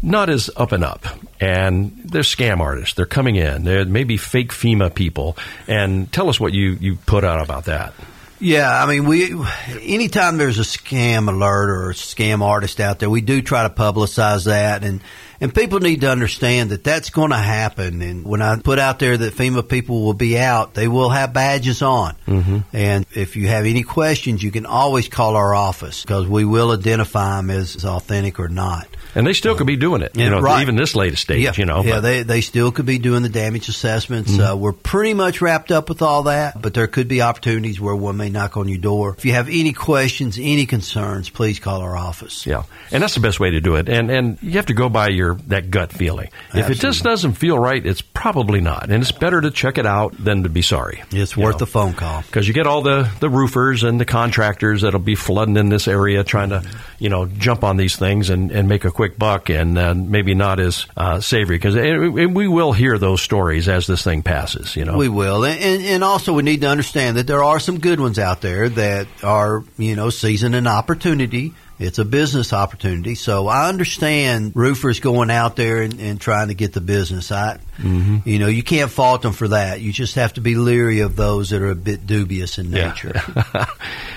not 0.04 0.28
as 0.28 0.50
up 0.56 0.72
and 0.72 0.84
up, 0.84 1.06
and 1.40 1.96
they're 2.04 2.22
scam 2.22 2.60
artists. 2.60 2.94
They're 2.94 3.06
coming 3.06 3.36
in. 3.36 3.64
They're 3.64 3.84
maybe 3.84 4.16
fake 4.16 4.52
FEMA 4.52 4.94
people. 4.94 5.36
And 5.66 6.12
tell 6.12 6.28
us 6.28 6.38
what 6.38 6.52
you 6.52 6.76
you 6.80 6.96
put 6.96 7.24
out 7.24 7.42
about 7.42 7.64
that. 7.64 7.94
Yeah, 8.38 8.70
I 8.70 8.86
mean, 8.86 9.06
we 9.06 9.34
anytime 9.80 10.36
there's 10.36 10.58
a 10.58 10.62
scam 10.62 11.28
alert 11.28 11.70
or 11.70 11.90
a 11.90 11.94
scam 11.94 12.42
artist 12.42 12.80
out 12.80 12.98
there, 12.98 13.08
we 13.08 13.22
do 13.22 13.40
try 13.40 13.62
to 13.62 13.70
publicize 13.70 14.44
that, 14.44 14.84
and 14.84 15.00
and 15.44 15.54
people 15.54 15.78
need 15.78 16.00
to 16.00 16.10
understand 16.10 16.70
that 16.70 16.82
that's 16.82 17.10
going 17.10 17.28
to 17.28 17.36
happen. 17.36 18.00
And 18.00 18.24
when 18.24 18.40
I 18.40 18.58
put 18.58 18.78
out 18.78 18.98
there 18.98 19.14
that 19.14 19.34
FEMA 19.34 19.68
people 19.68 20.02
will 20.02 20.14
be 20.14 20.38
out, 20.38 20.72
they 20.72 20.88
will 20.88 21.10
have 21.10 21.34
badges 21.34 21.82
on. 21.82 22.16
Mm-hmm. 22.26 22.60
And 22.72 23.04
if 23.14 23.36
you 23.36 23.48
have 23.48 23.66
any 23.66 23.82
questions, 23.82 24.42
you 24.42 24.50
can 24.50 24.64
always 24.64 25.06
call 25.06 25.36
our 25.36 25.54
office 25.54 26.00
because 26.00 26.26
we 26.26 26.46
will 26.46 26.70
identify 26.70 27.36
them 27.36 27.50
as 27.50 27.84
authentic 27.84 28.40
or 28.40 28.48
not. 28.48 28.88
And 29.14 29.26
they 29.26 29.34
still 29.34 29.54
could 29.54 29.66
be 29.66 29.76
doing 29.76 30.00
it, 30.00 30.16
you 30.16 30.30
know, 30.30 30.40
right. 30.40 30.62
even 30.62 30.76
this 30.76 30.96
latest 30.96 31.22
stage, 31.22 31.42
Yeah, 31.42 31.52
you 31.56 31.66
know. 31.66 31.82
yeah, 31.84 31.96
but- 31.96 32.00
they 32.00 32.22
they 32.22 32.40
still 32.40 32.72
could 32.72 32.86
be 32.86 32.98
doing 32.98 33.22
the 33.22 33.28
damage 33.28 33.68
assessments. 33.68 34.36
Uh, 34.36 34.56
we're 34.56 34.72
pretty 34.72 35.12
much 35.12 35.42
wrapped 35.42 35.70
up 35.70 35.90
with 35.90 36.00
all 36.00 36.22
that, 36.24 36.60
but 36.60 36.72
there 36.72 36.86
could 36.86 37.06
be 37.06 37.20
opportunities 37.20 37.78
where 37.78 37.94
one 37.94 38.16
may 38.16 38.30
knock 38.30 38.56
on 38.56 38.66
your 38.66 38.78
door. 38.78 39.14
If 39.16 39.24
you 39.26 39.32
have 39.32 39.48
any 39.48 39.72
questions, 39.74 40.38
any 40.40 40.64
concerns, 40.66 41.28
please 41.28 41.58
call 41.60 41.82
our 41.82 41.96
office. 41.96 42.46
Yeah, 42.46 42.62
and 42.90 43.02
that's 43.02 43.14
the 43.14 43.20
best 43.20 43.38
way 43.38 43.50
to 43.50 43.60
do 43.60 43.76
it. 43.76 43.88
And 43.90 44.10
and 44.10 44.38
you 44.42 44.52
have 44.52 44.66
to 44.66 44.74
go 44.74 44.88
by 44.88 45.10
your 45.10 45.33
that 45.48 45.70
gut 45.70 45.92
feeling. 45.92 46.30
If 46.52 46.70
it 46.70 46.74
just 46.74 47.02
doesn't 47.02 47.34
feel 47.34 47.58
right, 47.58 47.84
it's 47.84 48.00
probably 48.00 48.60
not. 48.60 48.90
And 48.90 49.02
it's 49.02 49.12
better 49.12 49.40
to 49.40 49.50
check 49.50 49.78
it 49.78 49.86
out 49.86 50.14
than 50.16 50.44
to 50.44 50.48
be 50.48 50.62
sorry. 50.62 51.02
It's 51.10 51.36
worth 51.36 51.60
know. 51.60 51.64
a 51.64 51.66
phone 51.66 51.94
call. 51.94 52.22
because 52.22 52.46
you 52.48 52.54
get 52.54 52.66
all 52.66 52.82
the, 52.82 53.10
the 53.20 53.28
roofers 53.28 53.82
and 53.82 54.00
the 54.00 54.04
contractors 54.04 54.82
that'll 54.82 55.00
be 55.00 55.14
flooding 55.14 55.56
in 55.56 55.68
this 55.68 55.88
area 55.88 56.24
trying 56.24 56.50
to, 56.50 56.62
you 56.98 57.08
know, 57.08 57.26
jump 57.26 57.64
on 57.64 57.76
these 57.76 57.96
things 57.96 58.30
and, 58.30 58.50
and 58.50 58.68
make 58.68 58.84
a 58.84 58.90
quick 58.90 59.18
buck 59.18 59.50
and 59.50 59.78
uh, 59.78 59.94
maybe 59.94 60.34
not 60.34 60.60
as 60.60 60.86
uh, 60.96 61.20
savory 61.20 61.56
because 61.56 61.74
we 61.76 62.48
will 62.48 62.72
hear 62.72 62.98
those 62.98 63.20
stories 63.20 63.68
as 63.68 63.86
this 63.86 64.02
thing 64.02 64.22
passes, 64.22 64.76
you 64.76 64.84
know. 64.84 64.96
We 64.96 65.08
will, 65.08 65.44
and, 65.44 65.60
and 65.60 65.82
and 65.82 66.04
also 66.04 66.32
we 66.32 66.42
need 66.42 66.60
to 66.60 66.68
understand 66.68 67.16
that 67.16 67.26
there 67.26 67.42
are 67.42 67.60
some 67.60 67.78
good 67.78 68.00
ones 68.00 68.18
out 68.18 68.40
there 68.40 68.68
that 68.68 69.06
are 69.22 69.64
you 69.78 69.96
know 69.96 70.10
seizing 70.10 70.54
an 70.54 70.66
opportunity. 70.66 71.54
It's 71.78 71.98
a 71.98 72.04
business 72.04 72.52
opportunity, 72.52 73.14
so 73.16 73.48
I 73.48 73.68
understand 73.68 74.52
roofers 74.54 75.00
going 75.00 75.30
out 75.30 75.56
there 75.56 75.82
and, 75.82 75.98
and 76.00 76.20
trying 76.20 76.48
to 76.48 76.54
get 76.54 76.72
the 76.72 76.80
business. 76.80 77.32
I, 77.32 77.58
Mm-hmm. 77.74 78.28
you 78.28 78.38
know, 78.38 78.46
you 78.46 78.62
can't 78.62 78.88
fault 78.88 79.22
them 79.22 79.32
for 79.32 79.48
that. 79.48 79.80
You 79.80 79.92
just 79.92 80.14
have 80.14 80.34
to 80.34 80.40
be 80.40 80.54
leery 80.54 81.00
of 81.00 81.16
those 81.16 81.50
that 81.50 81.60
are 81.60 81.70
a 81.72 81.74
bit 81.74 82.06
dubious 82.06 82.58
in 82.58 82.70
nature. 82.70 83.20
Yeah. 83.34 83.66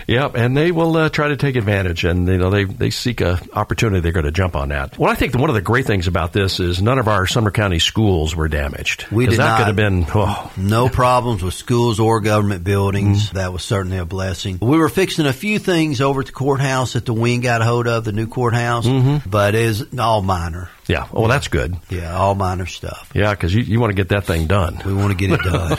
Yep, 0.10 0.36
and 0.36 0.56
they 0.56 0.72
will 0.72 0.96
uh, 0.96 1.10
try 1.10 1.28
to 1.28 1.36
take 1.36 1.58
advantage, 1.58 2.06
and 2.06 2.30
you 2.30 2.38
know 2.38 2.50
they, 2.50 2.64
they 2.64 2.92
seek 2.92 3.20
a 3.20 3.42
opportunity. 3.52 4.00
They're 4.00 4.14
going 4.14 4.26
to 4.26 4.32
jump 4.32 4.56
on 4.56 4.70
that. 4.70 4.98
Well, 4.98 5.12
I 5.12 5.16
think 5.16 5.36
one 5.36 5.50
of 5.50 5.54
the 5.54 5.62
great 5.62 5.86
things 5.86 6.08
about 6.08 6.32
this 6.32 6.62
is 6.62 6.82
none 6.82 6.98
of 6.98 7.10
our 7.10 7.28
Sumner 7.28 7.52
County 7.52 7.80
schools 7.80 8.34
were 8.34 8.48
damaged. 8.48 9.06
We 9.12 9.26
did 9.26 9.38
that 9.40 9.46
not. 9.46 9.58
could 9.58 9.68
have 9.68 9.76
been. 9.76 10.06
Oh, 10.16 10.50
No 10.56 10.88
problems 10.88 11.44
with 11.44 11.56
schools 11.56 12.00
or 12.00 12.22
government 12.22 12.64
buildings. 12.64 13.32
That 13.32 13.52
was 13.52 13.64
certainly 13.66 13.98
a 13.98 14.06
blessing. 14.06 14.60
We 14.62 14.78
were 14.78 14.88
fixing 14.88 15.26
a 15.26 15.34
few 15.34 15.60
things 15.60 16.00
over 16.00 16.22
at 16.22 16.28
the 16.28 16.32
courthouse 16.32 16.96
at 16.96 17.06
the 17.06 17.14
wing 17.14 17.46
got 17.48 17.62
a 17.62 17.66
hold 17.66 17.88
of, 17.88 18.04
the 18.04 18.12
new 18.12 18.28
courthouse, 18.28 18.86
mm-hmm. 18.86 19.30
but 19.30 19.56
is 19.56 19.86
all 19.98 20.22
minor. 20.22 20.70
Yeah. 20.88 21.08
Well, 21.12 21.28
that's 21.28 21.48
good. 21.48 21.76
Yeah, 21.90 22.16
all 22.16 22.36
minor 22.36 22.66
stuff. 22.66 23.12
Yeah, 23.14 23.32
because 23.32 23.54
you, 23.54 23.62
you 23.62 23.80
want 23.80 23.92
to 23.92 23.96
get 23.96 24.10
that 24.10 24.26
thing 24.26 24.48
done. 24.48 24.82
We 24.86 24.94
want 24.94 25.18
to 25.18 25.28
get 25.28 25.32
it 25.32 25.44
done. 25.44 25.78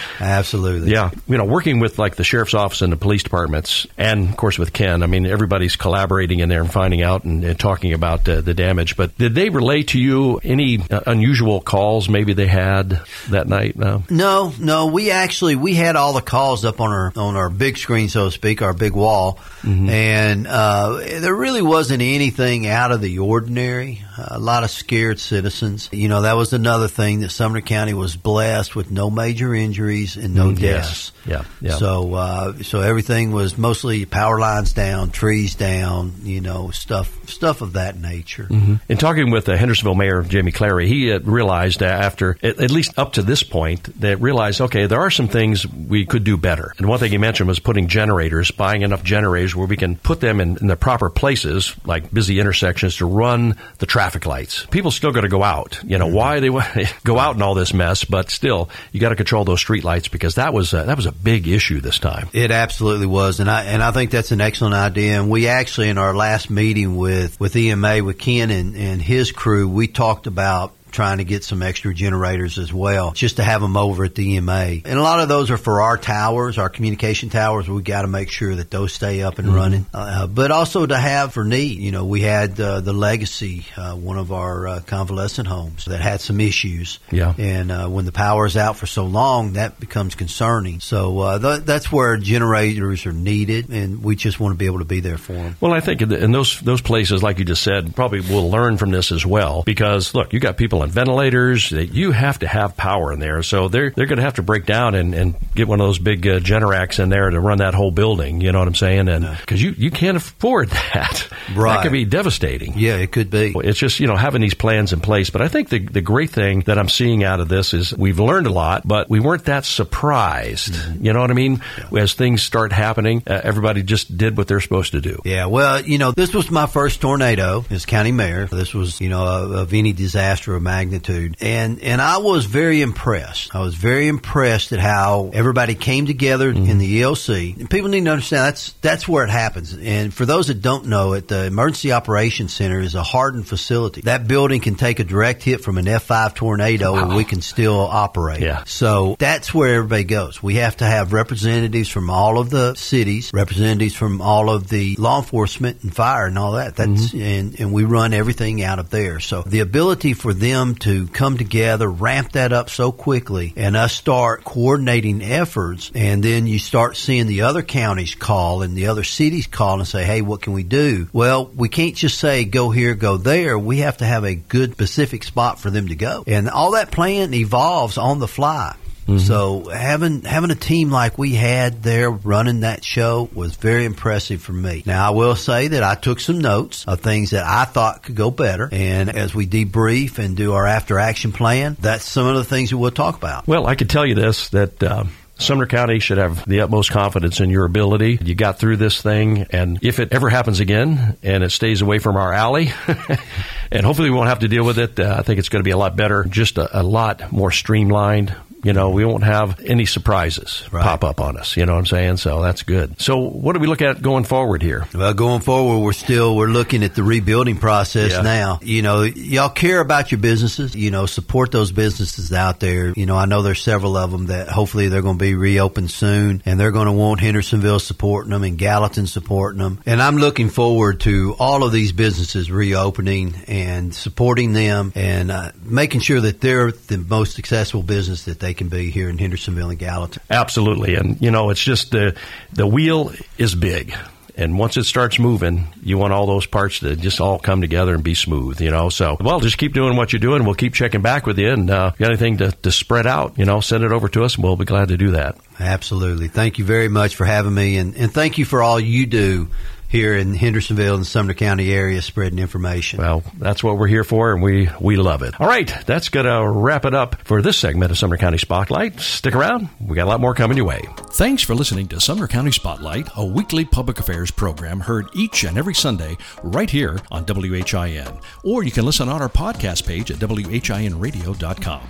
Absolutely. 0.20 0.90
Yeah. 0.90 1.10
You 1.28 1.38
know, 1.38 1.44
working 1.44 1.78
with 1.78 1.98
like 1.98 2.16
the 2.16 2.24
sheriff's 2.24 2.54
office 2.54 2.82
and 2.82 2.92
the 2.92 2.96
police 2.96 3.22
departments, 3.22 3.86
and 3.96 4.28
of 4.28 4.36
course 4.36 4.58
with 4.58 4.72
Ken, 4.72 5.02
I 5.02 5.06
mean, 5.06 5.26
everybody's 5.26 5.76
collaborating 5.76 6.40
in 6.40 6.48
there 6.48 6.60
and 6.60 6.70
finding 6.70 7.02
out 7.02 7.24
and, 7.24 7.44
and 7.44 7.58
talking 7.58 7.92
about 7.92 8.28
uh, 8.28 8.40
the 8.40 8.54
damage. 8.54 8.96
But 8.96 9.16
did 9.16 9.34
they 9.34 9.50
relay 9.50 9.82
to 9.84 10.00
you 10.00 10.38
any 10.38 10.80
uh, 10.90 11.00
unusual 11.06 11.60
calls 11.60 12.08
maybe 12.08 12.32
they 12.32 12.46
had 12.46 13.02
that 13.28 13.46
night? 13.46 13.76
No. 13.76 14.02
No, 14.10 14.52
no. 14.58 14.86
We 14.86 15.10
actually 15.10 15.56
we 15.56 15.74
had 15.74 15.96
all 15.96 16.12
the 16.12 16.22
calls 16.22 16.64
up 16.64 16.80
on 16.80 16.90
our 16.90 17.12
on 17.16 17.36
our 17.36 17.50
big 17.50 17.78
screen, 17.78 18.08
so 18.08 18.26
to 18.26 18.30
speak, 18.30 18.62
our 18.62 18.72
big 18.72 18.92
wall, 18.92 19.38
mm-hmm. 19.62 19.88
and 19.88 20.46
uh, 20.46 20.96
there 20.96 21.34
really 21.34 21.62
wasn't 21.62 22.02
anything 22.02 22.66
out 22.66 22.90
of 22.92 23.00
the 23.00 23.20
ordinary. 23.20 24.02
A 24.28 24.38
lot 24.38 24.64
of 24.64 24.70
scared 24.70 25.18
citizens. 25.18 25.88
You 25.92 26.08
know, 26.08 26.22
that 26.22 26.34
was 26.34 26.52
another 26.52 26.88
thing 26.88 27.20
that 27.20 27.30
Sumner 27.30 27.60
County 27.60 27.94
was 27.94 28.16
blessed 28.16 28.74
with 28.76 28.90
no 28.90 29.10
major 29.10 29.54
injuries 29.54 30.16
and 30.16 30.34
no 30.34 30.50
mm, 30.50 30.60
deaths. 30.60 31.12
Yes. 31.14 31.20
Yeah, 31.26 31.44
yeah. 31.60 31.76
So, 31.76 32.14
uh, 32.14 32.62
so 32.62 32.80
everything 32.80 33.32
was 33.32 33.58
mostly 33.58 34.06
power 34.06 34.40
lines 34.40 34.72
down, 34.72 35.10
trees 35.10 35.54
down, 35.54 36.14
you 36.22 36.40
know, 36.40 36.70
stuff, 36.70 37.28
stuff 37.28 37.60
of 37.60 37.74
that 37.74 37.96
nature. 37.98 38.44
Mm-hmm. 38.44 38.76
In 38.88 38.96
talking 38.96 39.30
with 39.30 39.44
the 39.44 39.56
Hendersonville 39.56 39.94
Mayor 39.94 40.22
Jamie 40.22 40.52
Clary, 40.52 40.88
he 40.88 41.14
realized 41.18 41.82
after, 41.82 42.36
at 42.42 42.70
least 42.70 42.98
up 42.98 43.14
to 43.14 43.22
this 43.22 43.42
point, 43.42 44.00
that 44.00 44.20
realized, 44.20 44.60
okay, 44.62 44.86
there 44.86 45.00
are 45.00 45.10
some 45.10 45.28
things 45.28 45.66
we 45.66 46.06
could 46.06 46.24
do 46.24 46.36
better. 46.36 46.72
And 46.78 46.88
one 46.88 46.98
thing 46.98 47.10
he 47.10 47.18
mentioned 47.18 47.48
was 47.48 47.58
putting 47.58 47.88
generators, 47.88 48.50
buying 48.50 48.82
enough 48.82 49.04
generators 49.04 49.54
where 49.54 49.66
we 49.66 49.76
can 49.76 49.96
put 49.96 50.20
them 50.20 50.40
in, 50.40 50.56
in 50.56 50.66
the 50.66 50.76
proper 50.76 51.10
places, 51.10 51.74
like 51.84 52.12
busy 52.12 52.40
intersections, 52.40 52.96
to 52.96 53.06
run 53.06 53.56
the 53.78 53.86
traffic 53.86 54.09
lights. 54.26 54.66
People 54.66 54.90
still 54.90 55.12
got 55.12 55.22
to 55.22 55.28
go 55.28 55.42
out. 55.42 55.80
You 55.84 55.98
know 55.98 56.06
mm-hmm. 56.06 56.14
why 56.14 56.40
they 56.40 56.88
go 57.04 57.18
out 57.18 57.36
in 57.36 57.42
all 57.42 57.54
this 57.54 57.72
mess, 57.72 58.04
but 58.04 58.30
still, 58.30 58.70
you 58.92 59.00
got 59.00 59.10
to 59.10 59.16
control 59.16 59.44
those 59.44 59.60
street 59.60 59.84
lights 59.84 60.08
because 60.08 60.36
that 60.36 60.52
was 60.52 60.72
a, 60.72 60.84
that 60.84 60.96
was 60.96 61.06
a 61.06 61.12
big 61.12 61.48
issue 61.48 61.80
this 61.80 61.98
time. 61.98 62.28
It 62.32 62.50
absolutely 62.50 63.06
was, 63.06 63.40
and 63.40 63.50
I 63.50 63.64
and 63.64 63.82
I 63.82 63.92
think 63.92 64.10
that's 64.10 64.32
an 64.32 64.40
excellent 64.40 64.74
idea. 64.74 65.20
And 65.20 65.30
we 65.30 65.48
actually, 65.48 65.88
in 65.88 65.98
our 65.98 66.14
last 66.14 66.50
meeting 66.50 66.96
with 66.96 67.38
with 67.40 67.56
EMA 67.56 68.02
with 68.04 68.18
Ken 68.18 68.50
and, 68.50 68.76
and 68.76 69.02
his 69.02 69.32
crew, 69.32 69.68
we 69.68 69.86
talked 69.86 70.26
about 70.26 70.74
trying 70.90 71.18
to 71.18 71.24
get 71.24 71.44
some 71.44 71.62
extra 71.62 71.94
generators 71.94 72.58
as 72.58 72.72
well, 72.72 73.12
just 73.12 73.36
to 73.36 73.42
have 73.42 73.60
them 73.60 73.76
over 73.76 74.04
at 74.04 74.14
the 74.14 74.34
EMA. 74.34 74.80
And 74.84 74.98
a 74.98 75.02
lot 75.02 75.20
of 75.20 75.28
those 75.28 75.50
are 75.50 75.56
for 75.56 75.82
our 75.82 75.96
towers, 75.96 76.58
our 76.58 76.68
communication 76.68 77.28
towers. 77.30 77.68
We 77.68 77.82
got 77.82 78.02
to 78.02 78.08
make 78.08 78.30
sure 78.30 78.54
that 78.54 78.70
those 78.70 78.92
stay 78.92 79.22
up 79.22 79.38
and 79.38 79.48
mm-hmm. 79.48 79.56
running. 79.56 79.86
Uh, 79.92 80.26
but 80.26 80.50
also 80.50 80.86
to 80.86 80.96
have 80.96 81.32
for 81.32 81.44
need. 81.44 81.78
You 81.80 81.92
know, 81.92 82.04
we 82.04 82.20
had 82.20 82.58
uh, 82.60 82.80
the 82.80 82.92
Legacy, 82.92 83.66
uh, 83.76 83.94
one 83.94 84.18
of 84.18 84.32
our 84.32 84.66
uh, 84.66 84.80
convalescent 84.86 85.48
homes 85.48 85.84
that 85.86 86.00
had 86.00 86.20
some 86.20 86.40
issues. 86.40 86.98
Yeah. 87.10 87.34
And 87.36 87.70
uh, 87.70 87.88
when 87.88 88.04
the 88.04 88.12
power 88.12 88.46
is 88.46 88.56
out 88.56 88.76
for 88.76 88.86
so 88.86 89.04
long, 89.04 89.54
that 89.54 89.80
becomes 89.80 90.14
concerning. 90.14 90.80
So 90.80 91.18
uh, 91.20 91.38
th- 91.38 91.64
that's 91.64 91.90
where 91.90 92.16
generators 92.16 93.06
are 93.06 93.12
needed, 93.12 93.68
and 93.70 94.02
we 94.02 94.16
just 94.16 94.40
want 94.40 94.54
to 94.54 94.58
be 94.58 94.66
able 94.66 94.78
to 94.78 94.84
be 94.84 95.00
there 95.00 95.18
for 95.18 95.32
them. 95.32 95.56
Well, 95.60 95.72
I 95.72 95.80
think 95.80 96.02
in 96.02 96.32
those 96.32 96.60
those 96.60 96.80
places, 96.80 97.22
like 97.22 97.38
you 97.38 97.44
just 97.44 97.62
said, 97.62 97.94
probably 97.94 98.20
will 98.20 98.50
learn 98.50 98.76
from 98.76 98.90
this 98.90 99.12
as 99.12 99.24
well 99.24 99.62
because 99.64 100.14
look, 100.14 100.32
you 100.32 100.40
got 100.40 100.56
people 100.56 100.79
on 100.80 100.90
ventilators. 100.90 101.70
That 101.70 101.92
you 101.92 102.12
have 102.12 102.40
to 102.40 102.48
have 102.48 102.76
power 102.76 103.12
in 103.12 103.20
there. 103.20 103.42
So 103.42 103.68
they're 103.68 103.90
they're 103.90 104.06
going 104.06 104.18
to 104.18 104.24
have 104.24 104.34
to 104.34 104.42
break 104.42 104.66
down 104.66 104.94
and, 104.94 105.14
and 105.14 105.34
get 105.54 105.68
one 105.68 105.80
of 105.80 105.86
those 105.86 105.98
big 105.98 106.26
uh, 106.26 106.40
Generacs 106.40 106.98
in 106.98 107.08
there 107.08 107.30
to 107.30 107.40
run 107.40 107.58
that 107.58 107.74
whole 107.74 107.90
building. 107.90 108.40
You 108.40 108.52
know 108.52 108.58
what 108.58 108.68
I'm 108.68 108.74
saying? 108.74 109.08
And 109.08 109.36
because 109.38 109.62
you, 109.62 109.72
you 109.76 109.90
can't 109.90 110.16
afford 110.16 110.68
that. 110.94 111.28
Right. 111.54 111.74
That 111.74 111.82
could 111.82 111.92
be 111.92 112.04
devastating. 112.04 112.78
Yeah, 112.78 112.96
it 112.96 113.12
could 113.12 113.30
be. 113.30 113.52
It's 113.56 113.78
just, 113.78 114.00
you 114.00 114.06
know, 114.06 114.16
having 114.16 114.40
these 114.40 114.54
plans 114.54 114.92
in 114.92 115.00
place. 115.00 115.30
But 115.30 115.42
I 115.42 115.48
think 115.48 115.68
the, 115.68 115.78
the 115.78 116.00
great 116.00 116.30
thing 116.30 116.60
that 116.62 116.78
I'm 116.78 116.88
seeing 116.88 117.24
out 117.24 117.40
of 117.40 117.48
this 117.48 117.74
is 117.74 117.96
we've 117.96 118.18
learned 118.18 118.46
a 118.46 118.50
lot, 118.50 118.86
but 118.86 119.08
we 119.08 119.20
weren't 119.20 119.44
that 119.46 119.64
surprised. 119.64 120.74
Mm-hmm. 120.74 121.04
You 121.04 121.12
know 121.12 121.20
what 121.20 121.30
I 121.30 121.34
mean? 121.34 121.62
Yeah. 121.92 122.02
As 122.02 122.14
things 122.14 122.42
start 122.42 122.72
happening, 122.72 123.22
uh, 123.26 123.40
everybody 123.42 123.82
just 123.82 124.16
did 124.16 124.36
what 124.36 124.48
they're 124.48 124.60
supposed 124.60 124.92
to 124.92 125.00
do. 125.00 125.20
Yeah, 125.24 125.46
well, 125.46 125.80
you 125.82 125.98
know, 125.98 126.12
this 126.12 126.34
was 126.34 126.50
my 126.50 126.66
first 126.66 127.00
tornado 127.00 127.64
as 127.70 127.86
county 127.86 128.12
mayor. 128.12 128.46
This 128.46 128.74
was, 128.74 129.00
you 129.00 129.08
know, 129.08 129.24
of 129.24 129.74
any 129.74 129.92
disaster 129.92 130.54
of 130.54 130.62
magnitude. 130.70 131.36
And, 131.40 131.80
and 131.82 132.00
I 132.00 132.18
was 132.18 132.44
very 132.44 132.80
impressed. 132.80 133.54
I 133.54 133.60
was 133.60 133.74
very 133.74 134.06
impressed 134.06 134.72
at 134.72 134.78
how 134.78 135.30
everybody 135.34 135.74
came 135.74 136.06
together 136.06 136.52
mm-hmm. 136.52 136.70
in 136.70 136.78
the 136.78 137.00
EOC. 137.00 137.58
And 137.58 137.68
people 137.68 137.90
need 137.90 138.04
to 138.04 138.10
understand 138.10 138.46
that's, 138.46 138.72
that's 138.80 139.08
where 139.08 139.24
it 139.24 139.30
happens. 139.30 139.76
And 139.76 140.14
for 140.14 140.24
those 140.24 140.46
that 140.46 140.62
don't 140.62 140.86
know 140.86 141.14
it, 141.14 141.26
the 141.26 141.46
Emergency 141.46 141.92
Operations 141.92 142.52
Center 142.52 142.80
is 142.80 142.94
a 142.94 143.02
hardened 143.02 143.48
facility. 143.48 144.02
That 144.02 144.28
building 144.28 144.60
can 144.60 144.76
take 144.76 145.00
a 145.00 145.04
direct 145.04 145.42
hit 145.42 145.62
from 145.62 145.76
an 145.78 145.86
F5 145.86 146.34
tornado 146.34 146.92
wow. 146.92 147.02
and 147.02 147.16
we 147.16 147.24
can 147.24 147.40
still 147.40 147.80
operate. 147.80 148.40
Yeah. 148.40 148.64
So 148.64 149.16
that's 149.18 149.52
where 149.52 149.74
everybody 149.74 150.04
goes. 150.04 150.40
We 150.42 150.56
have 150.56 150.76
to 150.78 150.84
have 150.84 151.12
representatives 151.12 151.88
from 151.88 152.10
all 152.10 152.38
of 152.38 152.50
the 152.50 152.74
cities, 152.74 153.30
representatives 153.34 153.96
from 153.96 154.20
all 154.20 154.50
of 154.50 154.68
the 154.68 154.94
law 154.96 155.18
enforcement 155.18 155.82
and 155.82 155.94
fire 155.94 156.26
and 156.26 156.38
all 156.38 156.52
that. 156.52 156.76
That's, 156.76 157.08
mm-hmm. 157.08 157.20
and, 157.20 157.60
and 157.60 157.72
we 157.72 157.84
run 157.84 158.14
everything 158.14 158.62
out 158.62 158.78
of 158.78 158.90
there. 158.90 159.18
So 159.18 159.42
the 159.42 159.60
ability 159.60 160.14
for 160.14 160.32
them 160.32 160.59
to 160.76 161.06
come 161.08 161.36
together, 161.38 161.90
ramp 161.90 162.32
that 162.32 162.52
up 162.52 162.70
so 162.70 162.92
quickly, 162.92 163.52
and 163.56 163.76
us 163.76 163.92
start 163.92 164.44
coordinating 164.44 165.22
efforts, 165.22 165.90
and 165.94 166.22
then 166.22 166.46
you 166.46 166.58
start 166.58 166.96
seeing 166.96 167.26
the 167.26 167.42
other 167.42 167.62
counties 167.62 168.14
call 168.14 168.62
and 168.62 168.76
the 168.76 168.86
other 168.88 169.04
cities 169.04 169.46
call 169.46 169.78
and 169.78 169.88
say, 169.88 170.04
hey, 170.04 170.22
what 170.22 170.42
can 170.42 170.52
we 170.52 170.62
do? 170.62 171.08
Well, 171.12 171.46
we 171.46 171.68
can't 171.68 171.96
just 171.96 172.18
say 172.18 172.44
go 172.44 172.70
here, 172.70 172.94
go 172.94 173.16
there. 173.16 173.58
We 173.58 173.78
have 173.78 173.98
to 173.98 174.04
have 174.04 174.24
a 174.24 174.34
good 174.34 174.72
specific 174.72 175.24
spot 175.24 175.58
for 175.58 175.70
them 175.70 175.88
to 175.88 175.96
go. 175.96 176.24
And 176.26 176.48
all 176.48 176.72
that 176.72 176.90
plan 176.90 177.34
evolves 177.34 177.98
on 177.98 178.18
the 178.18 178.28
fly. 178.28 178.76
Mm-hmm. 179.10 179.26
So 179.26 179.68
having 179.68 180.22
having 180.22 180.50
a 180.50 180.56
team 180.56 180.90
like 180.90 181.18
we 181.18 181.34
had 181.34 181.82
there 181.82 182.10
running 182.10 182.60
that 182.60 182.84
show 182.84 183.28
was 183.34 183.56
very 183.56 183.84
impressive 183.84 184.40
for 184.40 184.52
me. 184.52 184.82
Now 184.86 185.08
I 185.08 185.10
will 185.10 185.36
say 185.36 185.68
that 185.68 185.82
I 185.82 185.94
took 185.94 186.20
some 186.20 186.40
notes 186.40 186.84
of 186.86 187.00
things 187.00 187.30
that 187.30 187.44
I 187.44 187.64
thought 187.64 188.02
could 188.02 188.14
go 188.14 188.30
better, 188.30 188.68
and 188.70 189.10
as 189.10 189.34
we 189.34 189.46
debrief 189.46 190.18
and 190.18 190.36
do 190.36 190.52
our 190.52 190.66
after 190.66 190.98
action 190.98 191.32
plan, 191.32 191.76
that's 191.80 192.04
some 192.04 192.26
of 192.26 192.36
the 192.36 192.44
things 192.44 192.70
that 192.70 192.78
we'll 192.78 192.90
talk 192.90 193.16
about. 193.16 193.46
Well, 193.46 193.66
I 193.66 193.74
could 193.74 193.90
tell 193.90 194.06
you 194.06 194.14
this 194.14 194.48
that. 194.50 194.82
Uh, 194.82 195.04
Sumner 195.40 195.66
County 195.66 196.00
should 196.00 196.18
have 196.18 196.44
the 196.46 196.60
utmost 196.60 196.90
confidence 196.90 197.40
in 197.40 197.48
your 197.48 197.64
ability. 197.64 198.18
You 198.22 198.34
got 198.34 198.58
through 198.58 198.76
this 198.76 199.00
thing, 199.00 199.46
and 199.50 199.78
if 199.82 199.98
it 199.98 200.12
ever 200.12 200.28
happens 200.28 200.60
again 200.60 201.16
and 201.22 201.42
it 201.42 201.50
stays 201.50 201.80
away 201.80 201.98
from 201.98 202.16
our 202.16 202.30
alley, 202.30 202.70
and 203.72 203.86
hopefully 203.86 204.10
we 204.10 204.16
won't 204.16 204.28
have 204.28 204.40
to 204.40 204.48
deal 204.48 204.66
with 204.66 204.78
it, 204.78 205.00
uh, 205.00 205.16
I 205.18 205.22
think 205.22 205.38
it's 205.38 205.48
going 205.48 205.60
to 205.60 205.64
be 205.64 205.70
a 205.70 205.78
lot 205.78 205.96
better, 205.96 206.24
just 206.24 206.58
a, 206.58 206.80
a 206.80 206.82
lot 206.82 207.32
more 207.32 207.50
streamlined, 207.50 208.36
you 208.62 208.72
know, 208.72 208.90
we 208.90 209.04
won't 209.04 209.24
have 209.24 209.60
any 209.60 209.86
surprises 209.86 210.64
right. 210.70 210.82
pop 210.82 211.04
up 211.04 211.20
on 211.20 211.36
us. 211.36 211.56
You 211.56 211.66
know 211.66 211.72
what 211.72 211.80
I'm 211.80 211.86
saying? 211.86 212.16
So 212.18 212.42
that's 212.42 212.62
good. 212.62 213.00
So 213.00 213.18
what 213.18 213.54
do 213.54 213.60
we 213.60 213.66
look 213.66 213.82
at 213.82 214.02
going 214.02 214.24
forward 214.24 214.62
here? 214.62 214.86
Well, 214.94 215.14
going 215.14 215.40
forward, 215.40 215.80
we're 215.80 215.92
still 215.92 216.36
we're 216.36 216.48
looking 216.48 216.84
at 216.84 216.94
the 216.94 217.02
rebuilding 217.02 217.56
process 217.56 218.12
yeah. 218.12 218.22
now. 218.22 218.58
You 218.62 218.82
know, 218.82 219.02
y'all 219.02 219.48
care 219.48 219.80
about 219.80 220.10
your 220.10 220.20
businesses. 220.20 220.74
You 220.74 220.90
know, 220.90 221.06
support 221.06 221.52
those 221.52 221.72
businesses 221.72 222.32
out 222.32 222.60
there. 222.60 222.92
You 222.94 223.06
know, 223.06 223.16
I 223.16 223.26
know 223.26 223.42
there's 223.42 223.62
several 223.62 223.96
of 223.96 224.10
them 224.10 224.26
that 224.26 224.48
hopefully 224.48 224.88
they're 224.88 225.02
going 225.02 225.18
to 225.18 225.24
be 225.24 225.34
reopened 225.34 225.90
soon, 225.90 226.42
and 226.44 226.60
they're 226.60 226.72
going 226.72 226.86
to 226.86 226.92
want 226.92 227.20
Hendersonville 227.20 227.78
supporting 227.78 228.30
them 228.30 228.44
and 228.44 228.58
Gallatin 228.58 229.06
supporting 229.06 229.60
them. 229.60 229.80
And 229.86 230.02
I'm 230.02 230.16
looking 230.16 230.50
forward 230.50 231.00
to 231.00 231.34
all 231.38 231.64
of 231.64 231.72
these 231.72 231.92
businesses 231.92 232.50
reopening 232.50 233.34
and 233.46 233.94
supporting 233.94 234.52
them 234.52 234.92
and 234.94 235.30
uh, 235.30 235.52
making 235.62 236.00
sure 236.00 236.20
that 236.20 236.40
they're 236.40 236.72
the 236.72 236.98
most 236.98 237.34
successful 237.34 237.82
business 237.82 238.24
that 238.24 238.38
they 238.38 238.49
they 238.50 238.54
can 238.54 238.68
be 238.68 238.90
here 238.90 239.08
in 239.08 239.16
Hendersonville 239.16 239.70
and 239.70 239.78
Gallatin. 239.78 240.20
Absolutely, 240.28 240.96
and 240.96 241.20
you 241.22 241.30
know 241.30 241.50
it's 241.50 241.62
just 241.62 241.92
the 241.92 242.16
the 242.52 242.66
wheel 242.66 243.12
is 243.38 243.54
big. 243.54 243.94
And 244.36 244.58
once 244.58 244.76
it 244.76 244.84
starts 244.84 245.18
moving, 245.18 245.66
you 245.82 245.98
want 245.98 246.14
all 246.14 246.26
those 246.26 246.46
parts 246.46 246.80
to 246.80 246.96
just 246.96 247.20
all 247.20 247.38
come 247.38 247.60
together 247.60 247.94
and 247.94 248.02
be 248.02 248.14
smooth, 248.14 248.60
you 248.60 248.70
know. 248.70 248.88
So, 248.88 249.18
well, 249.20 249.38
just 249.38 249.58
keep 249.58 249.74
doing 249.74 249.96
what 249.96 250.12
you're 250.12 250.20
doing. 250.20 250.44
We'll 250.44 250.54
keep 250.54 250.72
checking 250.72 251.02
back 251.02 251.26
with 251.26 251.38
you. 251.38 251.50
And 251.50 251.68
uh, 251.68 251.90
got 251.98 252.08
anything 252.08 252.38
to, 252.38 252.50
to 252.50 252.72
spread 252.72 253.06
out, 253.06 253.38
you 253.38 253.44
know, 253.44 253.60
send 253.60 253.84
it 253.84 253.92
over 253.92 254.08
to 254.08 254.24
us, 254.24 254.36
and 254.36 254.44
we'll 254.44 254.56
be 254.56 254.64
glad 254.64 254.88
to 254.88 254.96
do 254.96 255.10
that. 255.10 255.36
Absolutely. 255.58 256.28
Thank 256.28 256.58
you 256.58 256.64
very 256.64 256.88
much 256.88 257.16
for 257.16 257.26
having 257.26 257.52
me, 257.52 257.76
and, 257.76 257.94
and 257.96 258.12
thank 258.12 258.38
you 258.38 258.46
for 258.46 258.62
all 258.62 258.80
you 258.80 259.04
do 259.04 259.48
here 259.90 260.16
in 260.16 260.34
Hendersonville 260.34 260.94
and 260.94 261.06
Sumner 261.06 261.34
County 261.34 261.72
area 261.72 262.00
spreading 262.00 262.38
information. 262.38 263.00
Well, 263.00 263.24
that's 263.36 263.62
what 263.62 263.76
we're 263.76 263.88
here 263.88 264.04
for, 264.04 264.32
and 264.32 264.40
we, 264.40 264.68
we 264.80 264.96
love 264.96 265.22
it. 265.22 265.38
All 265.40 265.48
right, 265.48 265.70
that's 265.84 266.08
going 266.10 266.26
to 266.26 266.48
wrap 266.48 266.84
it 266.84 266.94
up 266.94 267.16
for 267.24 267.42
this 267.42 267.56
segment 267.58 267.90
of 267.90 267.98
Sumner 267.98 268.16
County 268.16 268.38
Spotlight. 268.38 269.00
Stick 269.00 269.34
around, 269.34 269.68
we 269.80 269.96
got 269.96 270.04
a 270.04 270.10
lot 270.10 270.20
more 270.20 270.32
coming 270.32 270.56
your 270.56 270.66
way. 270.66 270.80
Thanks 271.10 271.42
for 271.42 271.56
listening 271.56 271.88
to 271.88 272.00
Sumner 272.00 272.28
County 272.28 272.52
Spotlight, 272.52 273.08
a 273.16 273.26
weekly 273.26 273.64
public 273.64 273.98
affairs 273.98 274.30
program 274.30 274.78
heard 274.78 275.08
each 275.12 275.42
and 275.42 275.58
every 275.58 275.74
Sunday 275.74 276.16
right 276.44 276.70
here 276.70 277.00
on 277.10 277.24
WHIN. 277.24 278.20
Or 278.44 278.62
you 278.62 278.70
can 278.70 278.86
listen 278.86 279.08
on 279.08 279.20
our 279.20 279.28
podcast 279.28 279.86
page 279.86 280.12
at 280.12 280.18
WHINradio.com. 280.18 281.82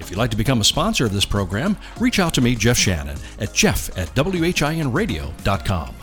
If 0.00 0.10
you'd 0.10 0.18
like 0.18 0.30
to 0.30 0.36
become 0.38 0.62
a 0.62 0.64
sponsor 0.64 1.04
of 1.04 1.12
this 1.12 1.26
program, 1.26 1.76
reach 2.00 2.18
out 2.18 2.32
to 2.34 2.40
me, 2.40 2.54
Jeff 2.54 2.78
Shannon, 2.78 3.18
at 3.38 3.52
jeff 3.52 3.96
at 3.96 4.08
WHINradio.com. 4.14 5.94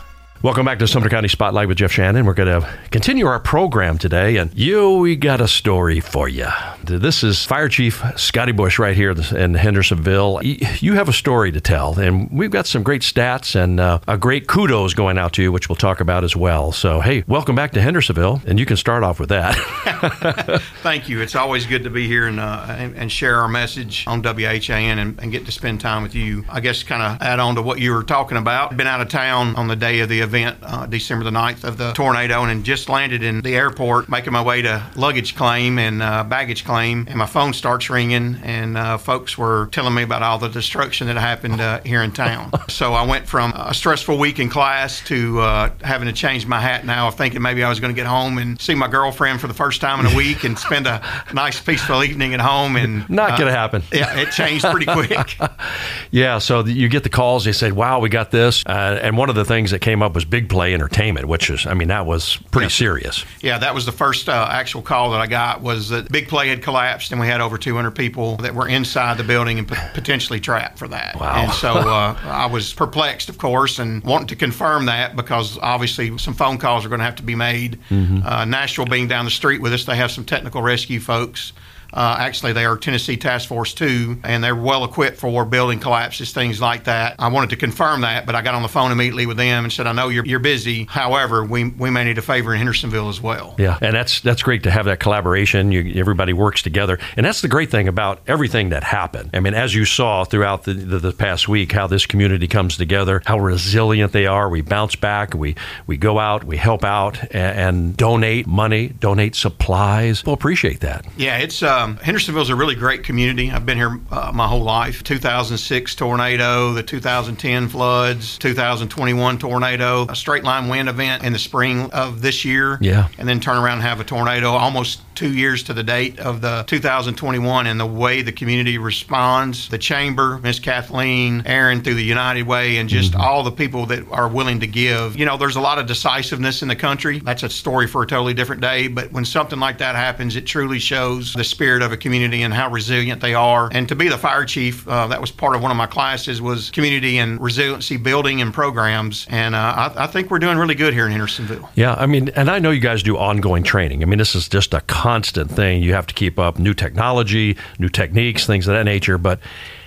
Welcome 0.42 0.64
back 0.64 0.78
to 0.78 0.88
Sumner 0.88 1.10
County 1.10 1.28
Spotlight 1.28 1.68
with 1.68 1.76
Jeff 1.76 1.92
Shannon. 1.92 2.24
We're 2.24 2.32
going 2.32 2.62
to 2.62 2.66
continue 2.90 3.26
our 3.26 3.38
program 3.38 3.98
today, 3.98 4.38
and 4.38 4.50
you, 4.54 4.92
we 4.92 5.14
got 5.14 5.42
a 5.42 5.46
story 5.46 6.00
for 6.00 6.30
you. 6.30 6.46
This 6.82 7.22
is 7.22 7.44
Fire 7.44 7.68
Chief 7.68 8.02
Scotty 8.16 8.52
Bush 8.52 8.78
right 8.78 8.96
here 8.96 9.10
in 9.10 9.52
Hendersonville. 9.52 10.40
You 10.42 10.94
have 10.94 11.10
a 11.10 11.12
story 11.12 11.52
to 11.52 11.60
tell, 11.60 11.98
and 11.98 12.30
we've 12.30 12.50
got 12.50 12.66
some 12.66 12.82
great 12.82 13.02
stats 13.02 13.54
and 13.54 13.78
uh, 13.78 14.00
a 14.08 14.16
great 14.16 14.46
kudos 14.46 14.94
going 14.94 15.18
out 15.18 15.34
to 15.34 15.42
you, 15.42 15.52
which 15.52 15.68
we'll 15.68 15.76
talk 15.76 16.00
about 16.00 16.24
as 16.24 16.34
well. 16.34 16.72
So, 16.72 17.02
hey, 17.02 17.22
welcome 17.28 17.54
back 17.54 17.72
to 17.72 17.82
Hendersonville, 17.82 18.40
and 18.46 18.58
you 18.58 18.64
can 18.64 18.78
start 18.78 19.02
off 19.02 19.20
with 19.20 19.28
that. 19.28 19.54
Thank 20.82 21.10
you. 21.10 21.20
It's 21.20 21.34
always 21.34 21.66
good 21.66 21.84
to 21.84 21.90
be 21.90 22.06
here 22.06 22.26
and, 22.26 22.40
uh, 22.40 22.64
and, 22.66 22.96
and, 22.96 23.12
share 23.12 23.36
our 23.36 23.48
message 23.48 24.04
on 24.06 24.22
WHIN 24.22 24.98
and, 24.98 25.20
and 25.20 25.30
get 25.30 25.44
to 25.44 25.52
spend 25.52 25.82
time 25.82 26.02
with 26.02 26.14
you. 26.14 26.46
I 26.48 26.60
guess 26.60 26.82
kind 26.82 27.02
of 27.02 27.20
add 27.20 27.40
on 27.40 27.56
to 27.56 27.62
what 27.62 27.78
you 27.78 27.92
were 27.92 28.04
talking 28.04 28.38
about. 28.38 28.74
Been 28.74 28.86
out 28.86 29.02
of 29.02 29.10
town 29.10 29.54
on 29.56 29.68
the 29.68 29.76
day 29.76 30.00
of 30.00 30.08
the 30.08 30.20
event, 30.20 30.29
uh, 30.34 30.86
December 30.86 31.24
the 31.24 31.30
9th 31.30 31.64
of 31.64 31.78
the 31.78 31.92
tornado, 31.92 32.44
and 32.44 32.64
just 32.64 32.88
landed 32.88 33.22
in 33.22 33.40
the 33.42 33.54
airport, 33.54 34.08
making 34.08 34.32
my 34.32 34.42
way 34.42 34.62
to 34.62 34.84
luggage 34.96 35.34
claim 35.34 35.78
and 35.78 36.02
uh, 36.02 36.24
baggage 36.24 36.64
claim. 36.64 37.06
And 37.08 37.16
my 37.16 37.26
phone 37.26 37.52
starts 37.52 37.90
ringing, 37.90 38.36
and 38.42 38.76
uh, 38.76 38.98
folks 38.98 39.36
were 39.36 39.68
telling 39.72 39.94
me 39.94 40.02
about 40.02 40.22
all 40.22 40.38
the 40.38 40.48
destruction 40.48 41.06
that 41.06 41.16
happened 41.16 41.60
uh, 41.60 41.80
here 41.82 42.02
in 42.02 42.12
town. 42.12 42.50
so 42.68 42.94
I 42.94 43.06
went 43.06 43.26
from 43.26 43.52
a 43.52 43.74
stressful 43.74 44.18
week 44.18 44.38
in 44.38 44.48
class 44.48 45.02
to 45.06 45.40
uh, 45.40 45.70
having 45.82 46.06
to 46.06 46.12
change 46.12 46.46
my 46.46 46.60
hat 46.60 46.84
now 46.84 47.08
of 47.08 47.16
thinking 47.16 47.42
maybe 47.42 47.62
I 47.62 47.68
was 47.68 47.80
going 47.80 47.94
to 47.94 47.96
get 47.96 48.06
home 48.06 48.38
and 48.38 48.60
see 48.60 48.74
my 48.74 48.88
girlfriend 48.88 49.40
for 49.40 49.46
the 49.46 49.54
first 49.54 49.80
time 49.80 50.04
in 50.04 50.12
a 50.12 50.16
week 50.16 50.44
and 50.44 50.58
spend 50.58 50.86
a 50.86 51.02
nice, 51.34 51.60
peaceful 51.60 52.02
evening 52.02 52.34
at 52.34 52.40
home. 52.40 52.76
And 52.76 53.08
not 53.08 53.38
going 53.38 53.50
to 53.50 53.56
happen. 53.56 53.82
Yeah, 53.92 54.16
it 54.16 54.30
changed 54.30 54.64
pretty 54.64 54.86
quick. 54.86 55.36
yeah, 56.10 56.38
so 56.38 56.64
you 56.64 56.88
get 56.88 57.02
the 57.02 57.08
calls. 57.08 57.44
They 57.44 57.52
said, 57.52 57.72
"Wow, 57.72 58.00
we 58.00 58.08
got 58.08 58.30
this," 58.30 58.62
and 58.66 59.16
one 59.16 59.28
of 59.28 59.34
the 59.34 59.44
things 59.44 59.70
that 59.70 59.80
came 59.80 60.02
up 60.02 60.14
was 60.14 60.19
big 60.24 60.48
play 60.48 60.74
entertainment, 60.74 61.26
which 61.26 61.50
is, 61.50 61.66
I 61.66 61.74
mean, 61.74 61.88
that 61.88 62.06
was 62.06 62.36
pretty 62.50 62.66
yeah. 62.66 62.70
serious. 62.70 63.24
Yeah, 63.40 63.58
that 63.58 63.74
was 63.74 63.86
the 63.86 63.92
first 63.92 64.28
uh, 64.28 64.48
actual 64.50 64.82
call 64.82 65.10
that 65.12 65.20
I 65.20 65.26
got 65.26 65.60
was 65.60 65.88
that 65.90 66.10
big 66.10 66.28
play 66.28 66.48
had 66.48 66.62
collapsed 66.62 67.12
and 67.12 67.20
we 67.20 67.26
had 67.26 67.40
over 67.40 67.58
200 67.58 67.92
people 67.92 68.36
that 68.38 68.54
were 68.54 68.68
inside 68.68 69.18
the 69.18 69.24
building 69.24 69.58
and 69.58 69.68
p- 69.68 69.76
potentially 69.94 70.40
trapped 70.40 70.78
for 70.78 70.88
that. 70.88 71.18
Wow. 71.18 71.44
And 71.44 71.52
so 71.52 71.70
uh, 71.72 72.16
I 72.24 72.46
was 72.46 72.72
perplexed, 72.72 73.28
of 73.28 73.38
course, 73.38 73.78
and 73.78 74.02
wanting 74.04 74.28
to 74.28 74.36
confirm 74.36 74.86
that 74.86 75.16
because 75.16 75.58
obviously 75.58 76.16
some 76.18 76.34
phone 76.34 76.58
calls 76.58 76.84
are 76.84 76.88
going 76.88 77.00
to 77.00 77.04
have 77.04 77.16
to 77.16 77.22
be 77.22 77.34
made. 77.34 77.78
Mm-hmm. 77.90 78.26
Uh, 78.26 78.44
Nashville 78.44 78.86
being 78.86 79.08
down 79.08 79.24
the 79.24 79.30
street 79.30 79.60
with 79.60 79.72
us, 79.72 79.84
they 79.84 79.96
have 79.96 80.10
some 80.10 80.24
technical 80.24 80.62
rescue 80.62 81.00
folks 81.00 81.52
uh, 81.92 82.16
actually, 82.18 82.52
they 82.52 82.64
are 82.64 82.76
Tennessee 82.76 83.16
Task 83.16 83.48
Force 83.48 83.74
2, 83.74 84.20
and 84.24 84.42
they're 84.42 84.54
well 84.54 84.84
equipped 84.84 85.18
for 85.18 85.44
building 85.44 85.80
collapses, 85.80 86.32
things 86.32 86.60
like 86.60 86.84
that. 86.84 87.16
I 87.18 87.28
wanted 87.28 87.50
to 87.50 87.56
confirm 87.56 88.02
that, 88.02 88.26
but 88.26 88.34
I 88.34 88.42
got 88.42 88.54
on 88.54 88.62
the 88.62 88.68
phone 88.68 88.92
immediately 88.92 89.26
with 89.26 89.36
them 89.36 89.64
and 89.64 89.72
said, 89.72 89.86
I 89.86 89.92
know 89.92 90.08
you're, 90.08 90.24
you're 90.24 90.38
busy. 90.38 90.86
However, 90.88 91.44
we, 91.44 91.64
we 91.70 91.90
may 91.90 92.04
need 92.04 92.18
a 92.18 92.22
favor 92.22 92.52
in 92.52 92.58
Hendersonville 92.58 93.08
as 93.08 93.20
well. 93.20 93.54
Yeah, 93.58 93.78
and 93.80 93.94
that's 93.94 94.20
that's 94.20 94.42
great 94.42 94.62
to 94.64 94.70
have 94.70 94.86
that 94.86 95.00
collaboration. 95.00 95.72
You, 95.72 96.00
everybody 96.00 96.32
works 96.32 96.62
together. 96.62 96.98
And 97.16 97.26
that's 97.26 97.40
the 97.40 97.48
great 97.48 97.70
thing 97.70 97.88
about 97.88 98.20
everything 98.26 98.70
that 98.70 98.84
happened. 98.84 99.30
I 99.34 99.40
mean, 99.40 99.54
as 99.54 99.74
you 99.74 99.84
saw 99.84 100.24
throughout 100.24 100.64
the, 100.64 100.74
the, 100.74 100.98
the 100.98 101.12
past 101.12 101.48
week, 101.48 101.72
how 101.72 101.86
this 101.86 102.06
community 102.06 102.46
comes 102.46 102.76
together, 102.76 103.22
how 103.26 103.38
resilient 103.38 104.12
they 104.12 104.26
are. 104.26 104.48
We 104.48 104.60
bounce 104.60 104.96
back, 104.96 105.34
we, 105.34 105.56
we 105.86 105.96
go 105.96 106.18
out, 106.18 106.44
we 106.44 106.56
help 106.56 106.84
out, 106.84 107.20
and, 107.34 107.58
and 107.58 107.96
donate 107.96 108.46
money, 108.46 108.88
donate 108.88 109.34
supplies. 109.34 110.24
We'll 110.24 110.34
appreciate 110.34 110.80
that. 110.80 111.06
Yeah, 111.16 111.38
it's. 111.38 111.62
Uh, 111.62 111.79
um, 111.80 111.96
Hendersonville's 111.96 112.50
a 112.50 112.56
really 112.56 112.74
great 112.74 113.04
community. 113.04 113.50
I've 113.50 113.64
been 113.64 113.78
here 113.78 113.98
uh, 114.10 114.32
my 114.34 114.46
whole 114.46 114.62
life. 114.62 115.02
2006 115.02 115.94
tornado, 115.94 116.72
the 116.72 116.82
2010 116.82 117.68
floods, 117.68 118.38
2021 118.38 119.38
tornado, 119.38 120.06
a 120.08 120.16
straight 120.16 120.44
line 120.44 120.68
wind 120.68 120.88
event 120.88 121.24
in 121.24 121.32
the 121.32 121.38
spring 121.38 121.90
of 121.90 122.22
this 122.22 122.44
year. 122.44 122.78
Yeah. 122.80 123.08
And 123.18 123.28
then 123.28 123.40
turn 123.40 123.56
around 123.56 123.74
and 123.74 123.82
have 123.82 124.00
a 124.00 124.04
tornado 124.04 124.50
almost 124.50 125.00
two 125.14 125.32
years 125.32 125.62
to 125.64 125.74
the 125.74 125.82
date 125.82 126.18
of 126.18 126.40
the 126.40 126.64
2021 126.66 127.66
and 127.66 127.78
the 127.78 127.86
way 127.86 128.22
the 128.22 128.32
community 128.32 128.78
responds. 128.78 129.68
The 129.68 129.78
chamber, 129.78 130.38
Miss 130.38 130.58
Kathleen, 130.58 131.42
Erin 131.46 131.82
through 131.82 131.94
the 131.94 132.02
United 132.02 132.46
Way, 132.46 132.78
and 132.78 132.88
just 132.88 133.12
mm-hmm. 133.12 133.20
all 133.20 133.42
the 133.42 133.52
people 133.52 133.86
that 133.86 134.10
are 134.10 134.28
willing 134.28 134.60
to 134.60 134.66
give. 134.66 135.18
You 135.18 135.26
know, 135.26 135.36
there's 135.36 135.56
a 135.56 135.60
lot 135.60 135.78
of 135.78 135.86
decisiveness 135.86 136.62
in 136.62 136.68
the 136.68 136.76
country. 136.76 137.18
That's 137.18 137.42
a 137.42 137.50
story 137.50 137.86
for 137.86 138.02
a 138.02 138.06
totally 138.06 138.34
different 138.34 138.62
day. 138.62 138.88
But 138.88 139.12
when 139.12 139.24
something 139.24 139.60
like 139.60 139.78
that 139.78 139.94
happens, 139.94 140.36
it 140.36 140.46
truly 140.46 140.78
shows 140.78 141.34
the 141.34 141.44
spirit 141.44 141.69
spirit 141.70 141.82
of 141.82 141.92
a 141.92 141.96
community 141.96 142.42
and 142.42 142.52
how 142.52 142.68
resilient 142.68 143.20
they 143.20 143.32
are. 143.32 143.68
And 143.70 143.88
to 143.90 143.94
be 143.94 144.08
the 144.08 144.18
fire 144.18 144.44
chief, 144.44 144.88
uh, 144.88 145.06
that 145.06 145.20
was 145.20 145.30
part 145.30 145.54
of 145.54 145.62
one 145.62 145.70
of 145.70 145.76
my 145.76 145.86
classes 145.86 146.42
was 146.42 146.68
community 146.70 147.16
and 147.18 147.40
resiliency 147.40 147.96
building 147.96 148.40
and 148.40 148.52
programs. 148.52 149.24
And 149.30 149.54
uh, 149.54 149.92
I, 149.96 150.04
I, 150.04 150.06
think 150.08 150.32
we're 150.32 150.40
doing 150.40 150.58
really 150.58 150.74
good 150.74 150.92
here 150.92 151.06
in 151.06 151.12
Hendersonville. 151.12 151.70
Yeah, 151.76 151.94
I 151.94 152.06
mean, 152.06 152.30
and 152.30 152.50
I 152.50 152.58
know 152.58 152.72
you 152.72 152.80
guys 152.80 153.04
do 153.04 153.16
ongoing 153.16 153.62
training. 153.62 154.02
I 154.02 154.06
mean, 154.06 154.18
this 154.18 154.34
is 154.34 154.48
just 154.48 154.74
a 154.74 154.80
constant 154.80 155.48
thing. 155.48 155.80
You 155.80 155.94
have 155.94 156.08
to 156.08 156.14
keep 156.14 156.40
up 156.40 156.58
new 156.58 156.74
technology, 156.74 157.56
new 157.78 157.88
techniques, 157.88 158.46
things 158.46 158.66
of 158.66 158.74
that 158.74 158.82
nature. 158.82 159.16
But 159.16 159.38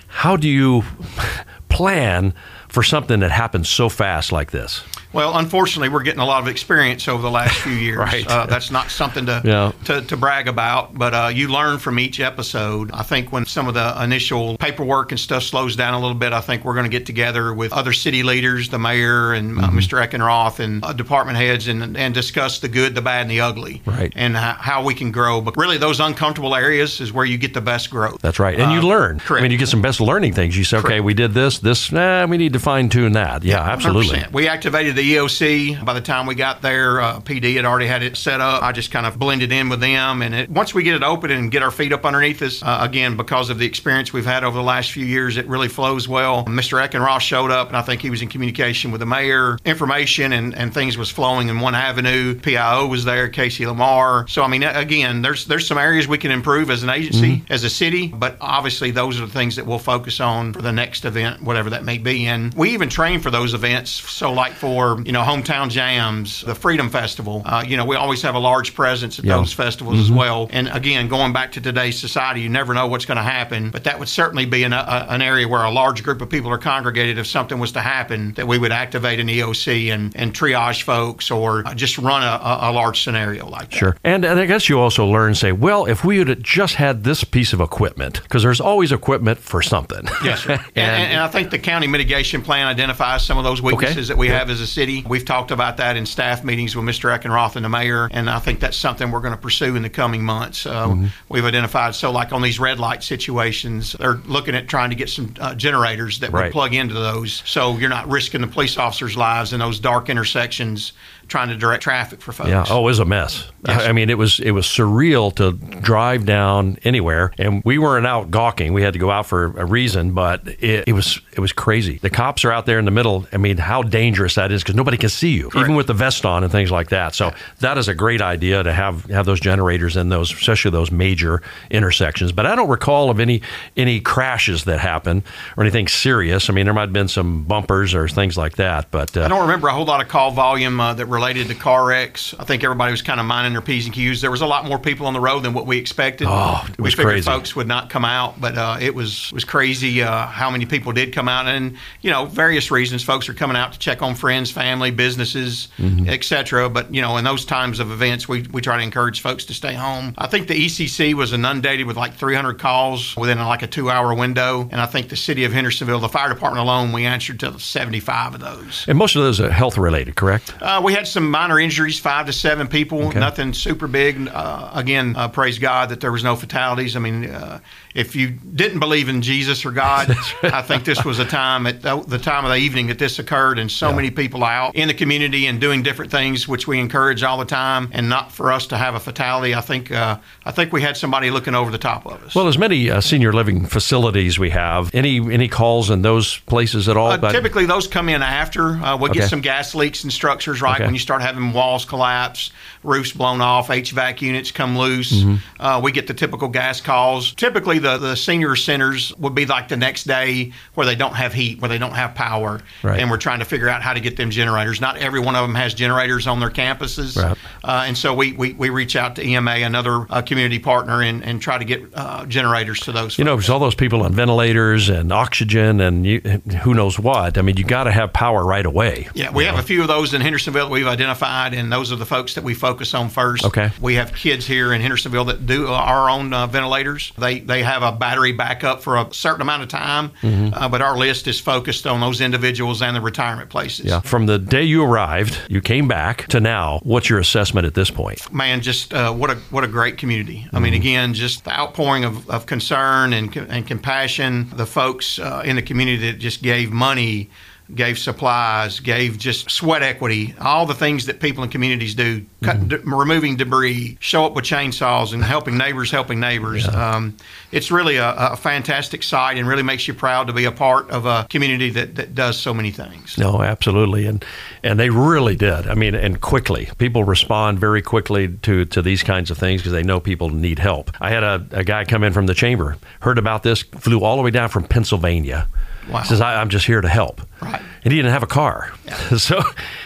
how 0.08 0.38
do 0.38 0.48
you 0.48 0.86
plan 1.68 2.34
for 2.70 2.82
something 2.82 3.20
that 3.20 3.32
happens 3.32 3.68
so 3.68 3.90
fast 3.90 4.32
like 4.32 4.52
this? 4.52 4.84
Well, 5.14 5.38
unfortunately, 5.38 5.90
we're 5.90 6.04
getting 6.04 6.20
a 6.20 6.26
lot 6.26 6.42
of 6.42 6.48
experience 6.48 7.08
over 7.08 7.22
the 7.22 7.32
last 7.32 7.56
few 7.60 7.72
years. 7.74 8.00
right. 8.00 8.28
Uh, 8.28 8.46
that's 8.48 8.72
not 8.72 8.90
something 8.90 9.28
to, 9.28 9.42
yeah. 9.46 9.72
to, 9.86 10.02
to 10.02 10.18
brag 10.18 10.48
about, 10.48 10.98
but 10.98 11.14
uh, 11.14 11.32
you 11.34 11.48
learn 11.48 11.78
from 11.78 12.00
each 12.00 12.20
episode. 12.20 12.92
I 12.92 13.04
think 13.04 13.32
when 13.32 13.46
some 13.46 13.68
of 13.68 13.76
the 13.76 14.04
initial 14.04 14.58
paperwork 14.58 15.12
and 15.12 15.20
stuff 15.20 15.44
slows 15.44 15.76
down 15.76 15.94
a 15.94 16.00
little 16.00 16.16
bit, 16.16 16.34
I 16.34 16.42
think 16.42 16.66
we're 16.66 16.74
going 16.74 16.86
to 16.86 16.90
get 16.90 17.06
together 17.06 17.54
with 17.54 17.72
other 17.72 17.94
city 17.94 18.24
leaders, 18.24 18.70
the 18.70 18.80
mayor 18.80 19.34
and 19.34 19.60
uh, 19.60 19.64
mm-hmm. 19.64 19.78
Mr. 19.78 20.06
Eckenroth, 20.06 20.60
and 20.60 20.84
uh, 20.84 20.94
department 20.94 21.38
heads, 21.38 21.68
and 21.68 21.96
and 21.96 22.14
discuss 22.14 22.60
the 22.60 22.68
good, 22.68 22.96
the 22.96 23.02
bad, 23.02 23.22
and 23.22 23.32
the 23.32 23.42
ugly, 23.42 23.82
right? 23.86 24.12
And 24.16 24.36
how 24.36 24.84
we 24.84 24.94
can 24.94 25.12
grow. 25.12 25.42
But 25.42 25.58
really, 25.58 25.78
those 25.78 26.00
uncomfortable 26.00 26.56
areas 26.56 27.00
is 27.02 27.14
where 27.14 27.26
you 27.26 27.38
get 27.38 27.54
the 27.54 27.62
best 27.62 27.90
growth. 27.90 28.22
That's 28.22 28.40
right, 28.40 28.60
and 28.60 28.72
you 28.72 28.80
uh, 28.80 28.84
learn. 28.84 29.20
Correct. 29.20 29.42
I 29.42 29.44
mean, 29.44 29.52
you 29.52 29.58
get 29.58 29.70
some 29.70 29.82
best 29.82 30.02
learning 30.02 30.34
things. 30.34 30.58
You 30.58 30.64
say, 30.64 30.78
okay, 30.78 31.00
we 31.00 31.14
did 31.14 31.34
this, 31.34 31.60
this. 31.60 31.92
Eh, 31.94 32.26
we 32.26 32.38
need 32.38 32.54
to 32.54 32.60
fine 32.60 32.90
tune 32.90 33.14
that. 33.14 33.44
Yeah, 33.44 33.62
absolutely. 33.62 34.18
100%. 34.18 34.34
We 34.34 34.48
activated 34.48 34.96
the 34.96 35.03
the 35.04 35.16
EOC. 35.16 35.84
By 35.84 35.94
the 35.94 36.02
time 36.02 36.26
we 36.26 36.36
got 36.36 36.62
there, 36.62 37.02
uh, 37.02 37.20
PD 37.20 37.56
had 37.56 37.66
already 37.66 37.88
had 37.88 38.04
it 38.04 38.16
set 38.16 38.40
up. 38.40 38.64
I 38.64 38.72
just 38.72 38.92
kind 38.92 39.06
of 39.06 39.20
blended 39.20 39.52
in 39.52 39.70
with 39.70 39.82
them. 39.82 40.22
And 40.22 40.34
it, 40.34 40.50
once 40.50 40.74
we 40.74 40.84
get 40.84 40.96
it 40.96 41.04
open 41.04 41.32
and 41.32 41.52
get 41.52 41.62
our 41.62 41.72
feet 41.72 41.92
up 41.92 42.06
underneath 42.06 42.42
us, 42.42 42.64
uh, 42.64 42.80
again, 42.82 43.18
because 43.18 43.50
of 43.50 43.60
the 43.60 43.66
experience 43.66 44.14
we've 44.14 44.26
had 44.26 44.44
over 44.44 44.58
the 44.58 44.64
last 44.64 44.92
few 44.92 45.06
years, 45.06 45.36
it 45.36 45.48
really 45.48 45.68
flows 45.68 46.08
well. 46.08 46.46
Mr. 46.46 46.82
Eckenroth 46.82 47.22
showed 47.22 47.52
up, 47.52 47.68
and 47.68 47.76
I 47.76 47.82
think 47.82 48.02
he 48.02 48.10
was 48.10 48.22
in 48.22 48.30
communication 48.30 48.92
with 48.92 49.00
the 49.00 49.06
mayor. 49.06 49.58
Information 49.66 50.32
and, 50.32 50.56
and 50.56 50.74
things 50.74 50.98
was 50.98 51.10
flowing 51.10 51.50
in 51.50 51.60
one 51.60 51.76
avenue. 51.76 52.40
PIO 52.40 52.88
was 52.88 53.04
there, 53.04 53.28
Casey 53.28 53.66
Lamar. 53.66 54.26
So, 54.30 54.44
I 54.44 54.48
mean, 54.48 54.64
again, 54.64 55.22
there's 55.22 55.46
there's 55.46 55.68
some 55.68 55.78
areas 55.78 56.08
we 56.08 56.18
can 56.18 56.32
improve 56.32 56.70
as 56.70 56.84
an 56.84 56.90
agency, 56.90 57.38
mm-hmm. 57.38 57.54
as 57.54 57.64
a 57.64 57.70
city, 57.70 58.08
but 58.08 58.38
obviously 58.40 58.92
those 58.92 59.20
are 59.20 59.26
the 59.26 59.34
things 59.34 59.58
that 59.58 59.66
we'll 59.66 59.80
focus 59.80 60.22
on 60.22 60.54
for 60.54 60.62
the 60.62 60.72
next 60.72 61.04
event, 61.04 61.42
whatever 61.42 61.72
that 61.72 61.84
may 61.84 61.98
be. 61.98 62.28
And 62.28 62.54
we 62.54 62.70
even 62.70 62.88
train 62.88 63.20
for 63.20 63.32
those 63.32 63.54
events. 63.54 63.92
So, 63.92 64.32
like 64.32 64.54
for 64.54 64.93
you 65.00 65.12
know, 65.12 65.22
hometown 65.22 65.70
jams, 65.70 66.42
the 66.42 66.56
Freedom 66.56 66.90
Festival. 66.90 67.42
Uh, 67.46 67.64
you 67.66 67.78
know, 67.78 67.86
we 67.86 67.96
always 67.96 68.22
have 68.22 68.36
a 68.36 68.40
large 68.40 68.74
presence 68.74 69.20
at 69.20 69.26
yeah. 69.26 69.38
those 69.38 69.54
festivals 69.54 69.96
mm-hmm. 69.96 70.04
as 70.06 70.12
well. 70.12 70.48
And 70.52 70.68
again, 70.70 71.08
going 71.08 71.34
back 71.34 71.54
to 71.54 71.62
today's 71.62 72.00
society, 72.00 72.42
you 72.42 72.50
never 72.50 72.74
know 72.74 72.88
what's 72.88 73.06
going 73.06 73.18
to 73.18 73.24
happen. 73.24 73.70
But 73.70 73.86
that 73.86 74.00
would 74.00 74.10
certainly 74.10 74.46
be 74.46 74.64
an, 74.64 74.74
a, 74.74 75.08
an 75.10 75.22
area 75.22 75.48
where 75.48 75.64
a 75.64 75.72
large 75.72 76.04
group 76.04 76.22
of 76.22 76.30
people 76.30 76.52
are 76.52 76.58
congregated. 76.58 77.18
If 77.18 77.28
something 77.28 77.60
was 77.60 77.72
to 77.74 77.82
happen, 77.82 78.34
that 78.34 78.48
we 78.48 78.58
would 78.58 78.72
activate 78.72 79.20
an 79.20 79.28
EOC 79.28 79.94
and, 79.94 80.16
and 80.16 80.34
triage 80.34 80.84
folks 80.84 81.32
or 81.32 81.64
just 81.76 81.98
run 81.98 82.24
a, 82.24 82.70
a 82.70 82.72
large 82.72 83.04
scenario 83.04 83.48
like 83.48 83.72
that. 83.72 83.78
Sure. 83.78 83.98
And, 84.04 84.26
and 84.26 84.40
I 84.40 84.46
guess 84.46 84.70
you 84.70 84.80
also 84.80 85.06
learn, 85.06 85.36
say, 85.36 85.52
well, 85.52 85.86
if 85.86 86.04
we 86.04 86.18
had 86.18 86.44
just 86.44 86.76
had 86.76 87.04
this 87.04 87.24
piece 87.24 87.54
of 87.54 87.62
equipment, 87.62 88.22
because 88.24 88.44
there's 88.44 88.62
always 88.62 88.92
equipment 88.92 89.40
for 89.40 89.62
something. 89.62 90.06
Yes, 90.24 90.46
and, 90.48 90.62
and, 90.76 91.14
and, 91.14 91.20
I 91.20 91.28
think 91.28 91.52
the 91.52 91.60
county 91.60 91.88
mitigation 91.88 92.42
plan 92.42 92.68
identifies 92.68 93.24
some 93.26 93.38
of 93.38 93.44
those 93.44 93.62
weaknesses 93.62 93.98
okay. 93.98 94.08
that 94.08 94.18
we 94.18 94.28
yeah. 94.28 94.40
have 94.40 94.50
as 94.50 94.62
a 94.62 94.68
city. 94.68 94.83
We've 95.08 95.26
talked 95.26 95.52
about 95.52 95.78
that 95.78 95.98
in 95.98 96.06
staff 96.06 96.44
meetings 96.44 96.76
with 96.76 96.86
Mr. 96.86 97.16
Eckenroth 97.16 97.56
and 97.56 97.64
the 97.66 97.70
mayor, 97.70 98.10
and 98.12 98.30
I 98.30 98.40
think 98.40 98.60
that's 98.60 98.78
something 98.78 99.12
we're 99.12 99.22
going 99.22 99.34
to 99.34 99.40
pursue 99.40 99.76
in 99.76 99.84
the 99.84 99.90
coming 99.90 100.24
months. 100.24 100.66
Uh, 100.66 100.88
mm-hmm. 100.88 101.08
We've 101.30 101.46
identified 101.46 101.96
so 101.96 102.12
like 102.12 102.34
on 102.34 102.42
these 102.42 102.60
red 102.60 102.80
light 102.80 103.04
situations, 103.04 103.94
they're 103.94 104.20
looking 104.26 104.56
at 104.56 104.68
trying 104.68 104.90
to 104.90 104.96
get 104.96 105.10
some 105.10 105.34
uh, 105.40 105.56
generators 105.56 106.20
that 106.20 106.32
right. 106.32 106.46
would 106.46 106.52
plug 106.52 106.74
into 106.74 106.96
those, 106.96 107.44
so 107.46 107.78
you're 107.78 107.90
not 107.90 108.10
risking 108.10 108.42
the 108.42 108.48
police 108.48 108.78
officers' 108.78 109.16
lives 109.16 109.54
in 109.54 109.60
those 109.60 109.80
dark 109.80 110.10
intersections 110.10 110.94
trying 111.28 111.50
to 111.50 111.56
direct 111.56 111.84
traffic 111.84 112.22
for 112.22 112.32
folks. 112.32 112.50
Yeah. 112.50 112.66
Oh, 112.70 112.82
it 112.82 112.84
was 112.84 113.00
a 113.00 113.06
mess. 113.06 113.50
Yes. 113.68 113.88
I 113.88 113.94
mean, 113.94 114.10
it 114.10 114.18
was 114.18 114.40
it 114.40 114.52
was 114.52 114.66
surreal 114.66 115.34
to 115.36 115.54
drive 115.80 116.26
down 116.26 116.78
anywhere, 116.84 117.32
and 117.38 117.62
we 117.64 117.78
weren't 117.78 118.06
out 118.06 118.30
gawking. 118.30 118.74
We 118.74 118.84
had 118.84 118.94
to 118.94 119.00
go 119.00 119.10
out 119.10 119.26
for 119.26 119.46
a 119.58 119.66
reason, 119.66 120.14
but 120.14 120.46
it, 120.48 120.84
it 120.88 120.94
was 120.94 121.22
it 121.32 121.40
was 121.40 121.54
crazy. 121.54 121.98
The 121.98 122.10
cops 122.10 122.44
are 122.44 122.52
out 122.52 122.66
there 122.66 122.78
in 122.78 122.86
the 122.86 122.92
middle. 122.92 123.26
I 123.32 123.38
mean, 123.38 123.58
how 123.58 123.82
dangerous 123.82 124.36
that 124.36 124.52
is 124.52 124.64
because 124.64 124.76
nobody 124.76 124.98
can 124.98 125.10
see 125.10 125.32
you, 125.32 125.50
even 125.56 125.76
with 125.76 125.88
the 125.88 125.94
vest 125.94 126.26
on 126.26 126.44
and 126.44 126.52
things 126.52 126.72
like 126.72 126.90
that. 126.90 127.16
So 127.16 127.32
that 127.60 127.78
is 127.78 127.88
a 127.88 127.96
great 127.96 128.22
idea 128.22 128.64
to 128.64 128.74
have 128.74 129.06
have 129.06 129.26
those 129.26 129.40
generators 129.40 129.96
in 129.96 130.10
those, 130.10 130.32
especially 130.34 130.72
those 130.72 130.92
major 130.92 131.42
intersections. 131.72 132.34
But 132.34 132.46
I 132.46 132.56
don't 132.56 132.70
recall 132.70 133.10
of 133.10 133.22
any 133.22 133.42
any 133.78 134.02
crashes 134.02 134.66
that 134.66 134.80
happened 134.80 135.24
or 135.56 135.64
anything 135.64 135.88
serious. 135.88 136.50
I 136.50 136.54
mean, 136.54 136.66
there 136.66 136.74
might 136.74 136.82
have 136.82 136.94
been 136.94 137.08
some 137.08 137.46
bumpers 137.46 137.96
or 137.96 138.10
things 138.10 138.38
like 138.38 138.58
that, 138.58 138.92
but 138.92 139.16
uh, 139.16 139.24
I 139.24 139.28
don't 139.30 139.42
remember 139.42 139.70
a 139.70 139.74
whole 139.74 139.86
lot 139.86 140.02
of 140.02 140.10
call 140.10 140.32
volume 140.32 140.80
uh, 140.82 140.94
that 140.96 141.06
related 141.14 141.48
to 141.48 141.56
car 141.56 141.86
wrecks. 141.86 142.34
I 142.40 142.44
think 142.44 142.64
everybody 142.64 142.92
was 142.92 143.02
kind 143.02 143.20
of 143.20 143.26
minding 143.26 143.54
their 143.54 143.62
P's 143.62 143.86
and 143.86 143.94
Q's. 143.94 144.22
There 144.22 144.32
was 144.32 144.42
a 144.42 144.46
lot 144.48 144.66
more 144.66 144.80
people 144.80 145.06
on 145.08 145.14
the 145.14 145.20
road 145.20 145.44
than 145.44 145.54
what 145.54 145.66
we 145.66 145.78
expected. 145.78 146.28
Oh, 146.30 146.66
it 146.70 146.80
we 146.82 146.90
figured 146.90 147.08
crazy. 147.08 147.26
folks 147.30 147.56
would 147.56 147.68
not 147.68 147.90
come 147.90 148.04
out, 148.06 148.42
but 148.42 148.58
uh, 148.58 148.78
it 148.82 148.94
was 148.96 149.32
was 149.32 149.44
crazy 149.46 150.02
uh, 150.02 150.26
how 150.28 150.50
many 150.50 150.66
people 150.66 150.92
did 150.92 151.14
come 151.14 151.30
out, 151.30 151.46
and 151.48 151.78
you 152.02 152.10
know, 152.12 152.26
various 152.26 152.72
reasons. 152.72 153.04
Folks 153.04 153.30
are 153.30 153.34
coming 153.34 153.56
out 153.56 153.74
to 153.74 153.80
check 153.80 154.02
on 154.02 154.16
friends, 154.16 154.52
family, 154.52 154.92
businesses, 154.92 155.68
Mm-hmm. 155.78 156.10
etc. 156.10 156.70
But 156.70 156.94
you 156.94 157.02
know, 157.02 157.18
in 157.18 157.24
those 157.24 157.46
times 157.46 157.80
of 157.80 157.92
events, 157.92 158.28
we 158.28 158.42
we 158.52 158.62
try 158.62 158.78
to 158.78 158.84
encourage 158.84 159.22
folks 159.22 159.46
to 159.46 159.54
stay 159.54 159.74
home. 159.74 160.14
I 160.18 160.28
think 160.28 160.48
the 160.48 160.54
ECC 160.66 161.14
was 161.14 161.34
inundated 161.34 161.88
with 161.88 161.98
like 161.98 162.14
300 162.16 162.60
calls 162.60 163.16
within 163.16 163.38
like 163.40 163.62
a 163.62 163.68
two 163.68 163.90
hour 163.90 164.14
window, 164.16 164.68
and 164.72 164.80
I 164.82 164.86
think 164.86 165.10
the 165.10 165.16
city 165.16 165.44
of 165.46 165.54
Hendersonville, 165.54 166.00
the 166.00 166.10
fire 166.10 166.30
department 166.30 166.64
alone, 166.64 166.92
we 166.92 167.06
answered 167.06 167.40
to 167.42 167.60
75 167.60 168.36
of 168.36 168.40
those. 168.42 168.86
and 168.88 168.98
most 168.98 169.16
of 169.16 169.22
those 169.24 169.40
are 169.40 169.50
health 169.50 169.78
related, 169.78 170.16
correct? 170.16 170.54
Uh, 170.62 170.82
we 170.84 170.94
had 170.94 171.03
some 171.08 171.30
minor 171.30 171.60
injuries, 171.60 172.00
five 172.00 172.26
to 172.28 172.34
seven 172.34 172.68
people, 172.68 173.12
nothing 173.12 173.54
super 173.54 173.88
big. 173.88 174.28
Uh, 174.28 174.72
again, 174.74 175.16
uh, 175.16 175.28
praise 175.28 175.60
God 175.60 175.90
that 175.90 176.00
there 176.00 176.12
was 176.12 176.24
no 176.24 176.36
fatalities. 176.36 176.96
I 176.96 177.00
mean, 177.00 177.26
uh, 177.26 177.60
if 177.94 178.16
you 178.16 178.30
didn't 178.30 178.80
believe 178.80 179.10
in 179.10 179.22
Jesus 179.22 179.66
or 179.66 179.72
God, 179.72 180.10
I 180.44 180.62
think 180.62 180.84
this 180.86 181.04
was 181.06 181.20
a 181.20 181.26
time 181.26 181.68
at 181.68 181.82
the 181.82 182.20
time 182.22 182.46
of 182.46 182.52
the 182.52 182.58
evening 182.58 182.88
that 182.88 183.00
this 183.00 183.20
occurred, 183.20 183.60
and 183.60 183.72
so 183.72 183.94
many 183.94 184.12
people 184.12 184.44
out 184.44 184.76
in 184.76 184.88
the 184.88 184.94
community 184.94 185.46
and 185.48 185.60
doing 185.62 185.84
different 185.84 186.12
things, 186.12 186.48
which 186.48 186.68
we 186.68 186.80
encourage 186.80 187.24
all 187.24 187.38
the 187.38 187.46
time, 187.46 187.90
and 187.92 188.10
not 188.10 188.32
for 188.32 188.52
us 188.52 188.68
to 188.68 188.78
have 188.78 188.96
a 188.96 189.00
fatality. 189.00 189.54
I 189.56 189.62
think 189.62 189.92
uh, 189.92 190.18
I 190.46 190.52
think 190.52 190.74
we 190.74 190.82
had 190.82 190.98
somebody 190.98 191.30
looking 191.32 191.56
over 191.56 191.72
the 191.72 191.78
top 191.78 192.06
of 192.06 192.24
us. 192.24 192.36
Well, 192.36 192.48
as 192.48 192.58
many 192.58 192.90
uh, 192.90 193.02
senior 193.02 193.34
living 193.34 193.66
facilities 193.66 194.40
we 194.40 194.50
have, 194.52 194.94
any 194.94 195.18
any 195.34 195.48
calls 195.48 195.90
in 195.90 196.02
those 196.02 196.38
places 196.40 196.90
at 196.90 196.98
all? 196.98 197.12
Uh, 197.12 197.18
But- 197.18 197.32
typically, 197.32 197.66
those 197.66 197.88
come 197.88 198.10
in 198.10 198.22
after. 198.22 198.70
Uh, 198.70 198.98
we'll 198.98 199.12
Okay. 199.12 199.20
get 199.22 199.30
some 199.30 199.42
gas 199.42 199.76
leaks 199.76 200.04
and 200.04 200.12
structures, 200.12 200.62
right? 200.62 200.76
Okay. 200.76 200.86
When 200.86 200.94
you 200.96 201.00
start 201.00 201.22
having 201.22 201.54
walls 201.54 201.86
collapse, 201.86 202.52
roofs 202.84 203.12
blown 203.12 203.42
off, 203.42 203.70
HVAC 203.70 204.22
units 204.22 204.52
come 204.52 204.78
loose. 204.78 205.12
Mm-hmm. 205.12 205.62
Uh, 205.62 205.80
we 205.82 205.92
get 205.92 206.08
the 206.08 206.14
typical 206.14 206.48
gas 206.48 206.82
calls. 206.82 207.34
Typically, 207.34 207.80
the, 207.80 207.98
the 207.98 208.16
senior 208.16 208.56
centers 208.56 209.16
would 209.18 209.36
be 209.36 209.46
like 209.46 209.68
the 209.68 209.78
next 209.78 210.04
day 210.06 210.54
where 210.74 210.86
they 210.86 210.96
don't 210.96 211.16
have 211.16 211.34
heat, 211.34 211.62
where 211.62 211.70
they 211.70 211.78
don't 211.78 211.94
have 211.94 212.16
power. 212.16 212.62
Right. 212.84 213.00
And 213.00 213.10
we're 213.10 213.18
trying 213.18 213.40
to 213.40 213.46
figure 213.46 213.70
out 213.70 213.82
how 213.82 213.94
to 213.94 214.00
get 214.00 214.18
them 214.18 214.30
generators. 214.30 214.82
Not 214.82 214.98
every 214.98 215.20
one 215.20 215.36
of 215.36 215.42
them 215.42 215.56
has 215.56 215.74
generators 215.74 216.28
on 216.28 216.40
their 216.40 216.50
campuses. 216.50 217.22
Right. 217.22 217.38
Uh, 217.64 217.86
and 217.88 217.98
so 217.98 218.14
we, 218.14 218.34
we, 218.34 218.54
we 218.54 218.70
reach 218.70 218.96
out 218.96 219.16
to 219.16 219.26
EMA, 219.26 219.52
another 219.52 220.06
uh, 220.10 220.22
community 220.22 220.60
partner, 220.60 221.02
and, 221.02 221.24
and 221.24 221.42
try 221.42 221.58
to 221.58 221.66
get 221.66 221.84
uh, 221.94 222.26
generators 222.26 222.82
to 222.82 222.92
those. 222.92 223.18
you 223.18 223.24
know, 223.24 223.36
because 223.36 223.50
all 223.50 223.60
those 223.60 223.76
people 223.76 224.04
on 224.04 224.14
ventilators 224.14 224.90
and 224.90 225.12
oxygen 225.12 225.82
and 225.82 226.06
you, 226.06 226.20
who 226.64 226.74
knows 226.74 227.00
what. 227.00 227.38
I 227.38 227.42
mean, 227.42 227.58
you 227.58 227.64
got 227.64 227.86
to 227.86 227.92
have 227.92 228.14
power 228.14 228.46
right 228.46 228.66
away. 228.66 229.08
Yeah, 229.14 229.32
we 229.32 229.46
have 229.46 229.58
a 229.58 229.64
few 229.64 229.82
of 229.82 229.88
those 229.88 230.14
in 230.14 230.22
Hendersonville 230.22 230.68
that 230.68 230.72
we've 230.72 230.88
identified, 230.88 231.54
and 231.54 231.72
those 231.72 231.92
are 231.92 231.96
the 231.96 232.06
folks 232.06 232.36
that 232.36 232.44
we 232.44 232.54
focus 232.54 232.73
on 232.94 233.10
first. 233.10 233.46
Okay. 233.46 233.72
We 233.82 233.96
have 233.96 234.14
kids 234.14 234.46
here 234.48 234.74
in 234.74 234.82
Hendersonville 234.82 235.26
that 235.26 235.46
do 235.46 235.68
our 235.68 236.10
own 236.10 236.34
uh, 236.34 236.48
ventilators. 236.48 237.12
They 237.18 237.40
they 237.40 237.64
have 237.64 237.84
a 237.84 237.92
battery 237.92 238.32
backup 238.32 238.82
for 238.82 238.98
a 238.98 239.14
certain 239.14 239.42
amount 239.42 239.64
of 239.64 239.70
time, 239.70 240.12
Mm-hmm. 240.22 240.54
uh, 240.54 240.70
but 240.70 240.82
our 240.82 240.98
list 240.98 241.28
is 241.28 241.40
focused 241.40 241.86
on 241.88 242.00
those 242.02 242.22
individuals 242.22 242.82
and 242.82 242.96
the 242.96 243.02
retirement 243.02 243.50
places. 243.50 243.86
Yeah. 243.86 244.00
From 244.02 244.26
the 244.26 244.40
day 244.40 244.64
you 244.64 244.84
arrived, 244.84 245.38
you 245.50 245.62
came 245.62 245.88
back 245.88 246.28
to 246.28 246.40
now. 246.40 246.80
What's 246.84 247.10
your 247.10 247.20
assessment 247.20 247.66
at 247.68 247.74
this 247.74 247.92
point? 247.92 248.32
man, 248.34 248.62
just 248.62 248.94
uh, 248.94 249.12
what 249.14 249.30
a 249.30 249.36
what 249.52 249.64
a 249.64 249.68
great 249.68 249.98
community. 249.98 250.40
I 250.52 250.56
Mm-hmm. 250.56 250.64
mean, 250.64 250.74
again, 250.74 251.14
just 251.14 251.44
the 251.46 251.52
outpouring 251.52 252.04
of, 252.06 252.30
of 252.30 252.46
concern 252.46 253.14
and 253.14 253.36
and 253.36 253.68
compassion. 253.68 254.50
The 254.56 254.66
folks 254.66 255.20
uh, 255.20 255.42
in 255.46 255.56
the 255.56 255.62
community 255.62 256.12
that 256.12 256.20
just 256.20 256.42
gave 256.42 256.72
money, 256.72 257.30
gave 257.74 257.98
supplies, 257.98 258.80
gave 258.80 259.18
just 259.18 259.50
sweat 259.50 259.82
equity, 259.82 260.36
all 260.40 260.66
the 260.66 260.74
things 260.74 261.06
that 261.06 261.20
people 261.20 261.44
in 261.44 261.50
communities 261.50 261.96
do, 261.96 262.24
cut, 262.44 262.58
Mm-hmm. 262.58 262.68
d- 262.68 262.78
removing 262.84 263.36
debris, 263.36 263.98
show 264.00 264.26
up 264.26 264.34
with 264.34 264.46
chainsaws, 264.46 265.14
and 265.14 265.24
helping 265.24 265.58
neighbors, 265.58 265.90
helping 265.90 266.20
neighbors. 266.20 266.68
Um, 266.68 267.16
it's 267.52 267.72
really 267.72 267.98
a, 267.98 268.14
a 268.18 268.36
fantastic 268.36 269.02
sight, 269.02 269.38
and 269.38 269.48
really 269.48 269.64
makes 269.64 269.88
you 269.88 269.94
proud 269.94 270.28
to 270.28 270.34
be 270.34 270.46
a 270.46 270.52
part 270.52 270.90
of 270.92 271.06
a 271.06 271.26
community 271.30 271.70
that, 271.72 271.96
that 271.96 272.14
does 272.16 272.38
so 272.38 272.54
many 272.54 272.72
things. 272.72 273.18
No, 273.18 273.42
absolutely, 273.42 274.06
and 274.06 274.24
and 274.64 274.80
they 274.80 274.90
really 274.90 275.36
did. 275.36 275.68
I 275.68 275.74
mean, 275.74 275.96
and 275.96 276.20
quickly. 276.22 276.70
People 276.78 277.04
respond 277.04 277.60
very 277.60 277.82
quickly 277.82 278.28
to 278.44 278.66
to 278.66 278.82
these 278.82 279.04
kinds 279.04 279.32
of 279.32 279.38
things 279.38 279.62
because 279.62 279.74
they 279.74 279.84
know 279.84 280.00
people 280.00 280.30
need 280.30 280.60
help. 280.60 280.92
I 281.00 281.10
had 281.10 281.24
a, 281.24 281.46
a 281.52 281.64
guy 281.64 281.86
come 281.86 282.04
in 282.04 282.14
from 282.14 282.26
the 282.28 282.34
chamber, 282.34 282.78
heard 283.00 283.18
about 283.18 283.44
this, 283.44 283.62
flew 283.62 284.04
all 284.04 284.18
the 284.18 284.22
way 284.24 284.32
down 284.32 284.50
from 284.50 284.64
Pennsylvania. 284.66 285.48
Wow. 285.90 286.04
Says 286.04 286.22
I, 286.22 286.40
I'm 286.40 286.50
just 286.50 286.66
here 286.66 286.80
to 286.82 286.88
help. 286.88 287.22
Right. 287.44 287.62
And 287.84 287.92
he 287.92 288.00
didn't 288.00 288.12
have 288.14 288.24
a 288.24 288.28
car, 288.28 288.72
so 289.18 289.42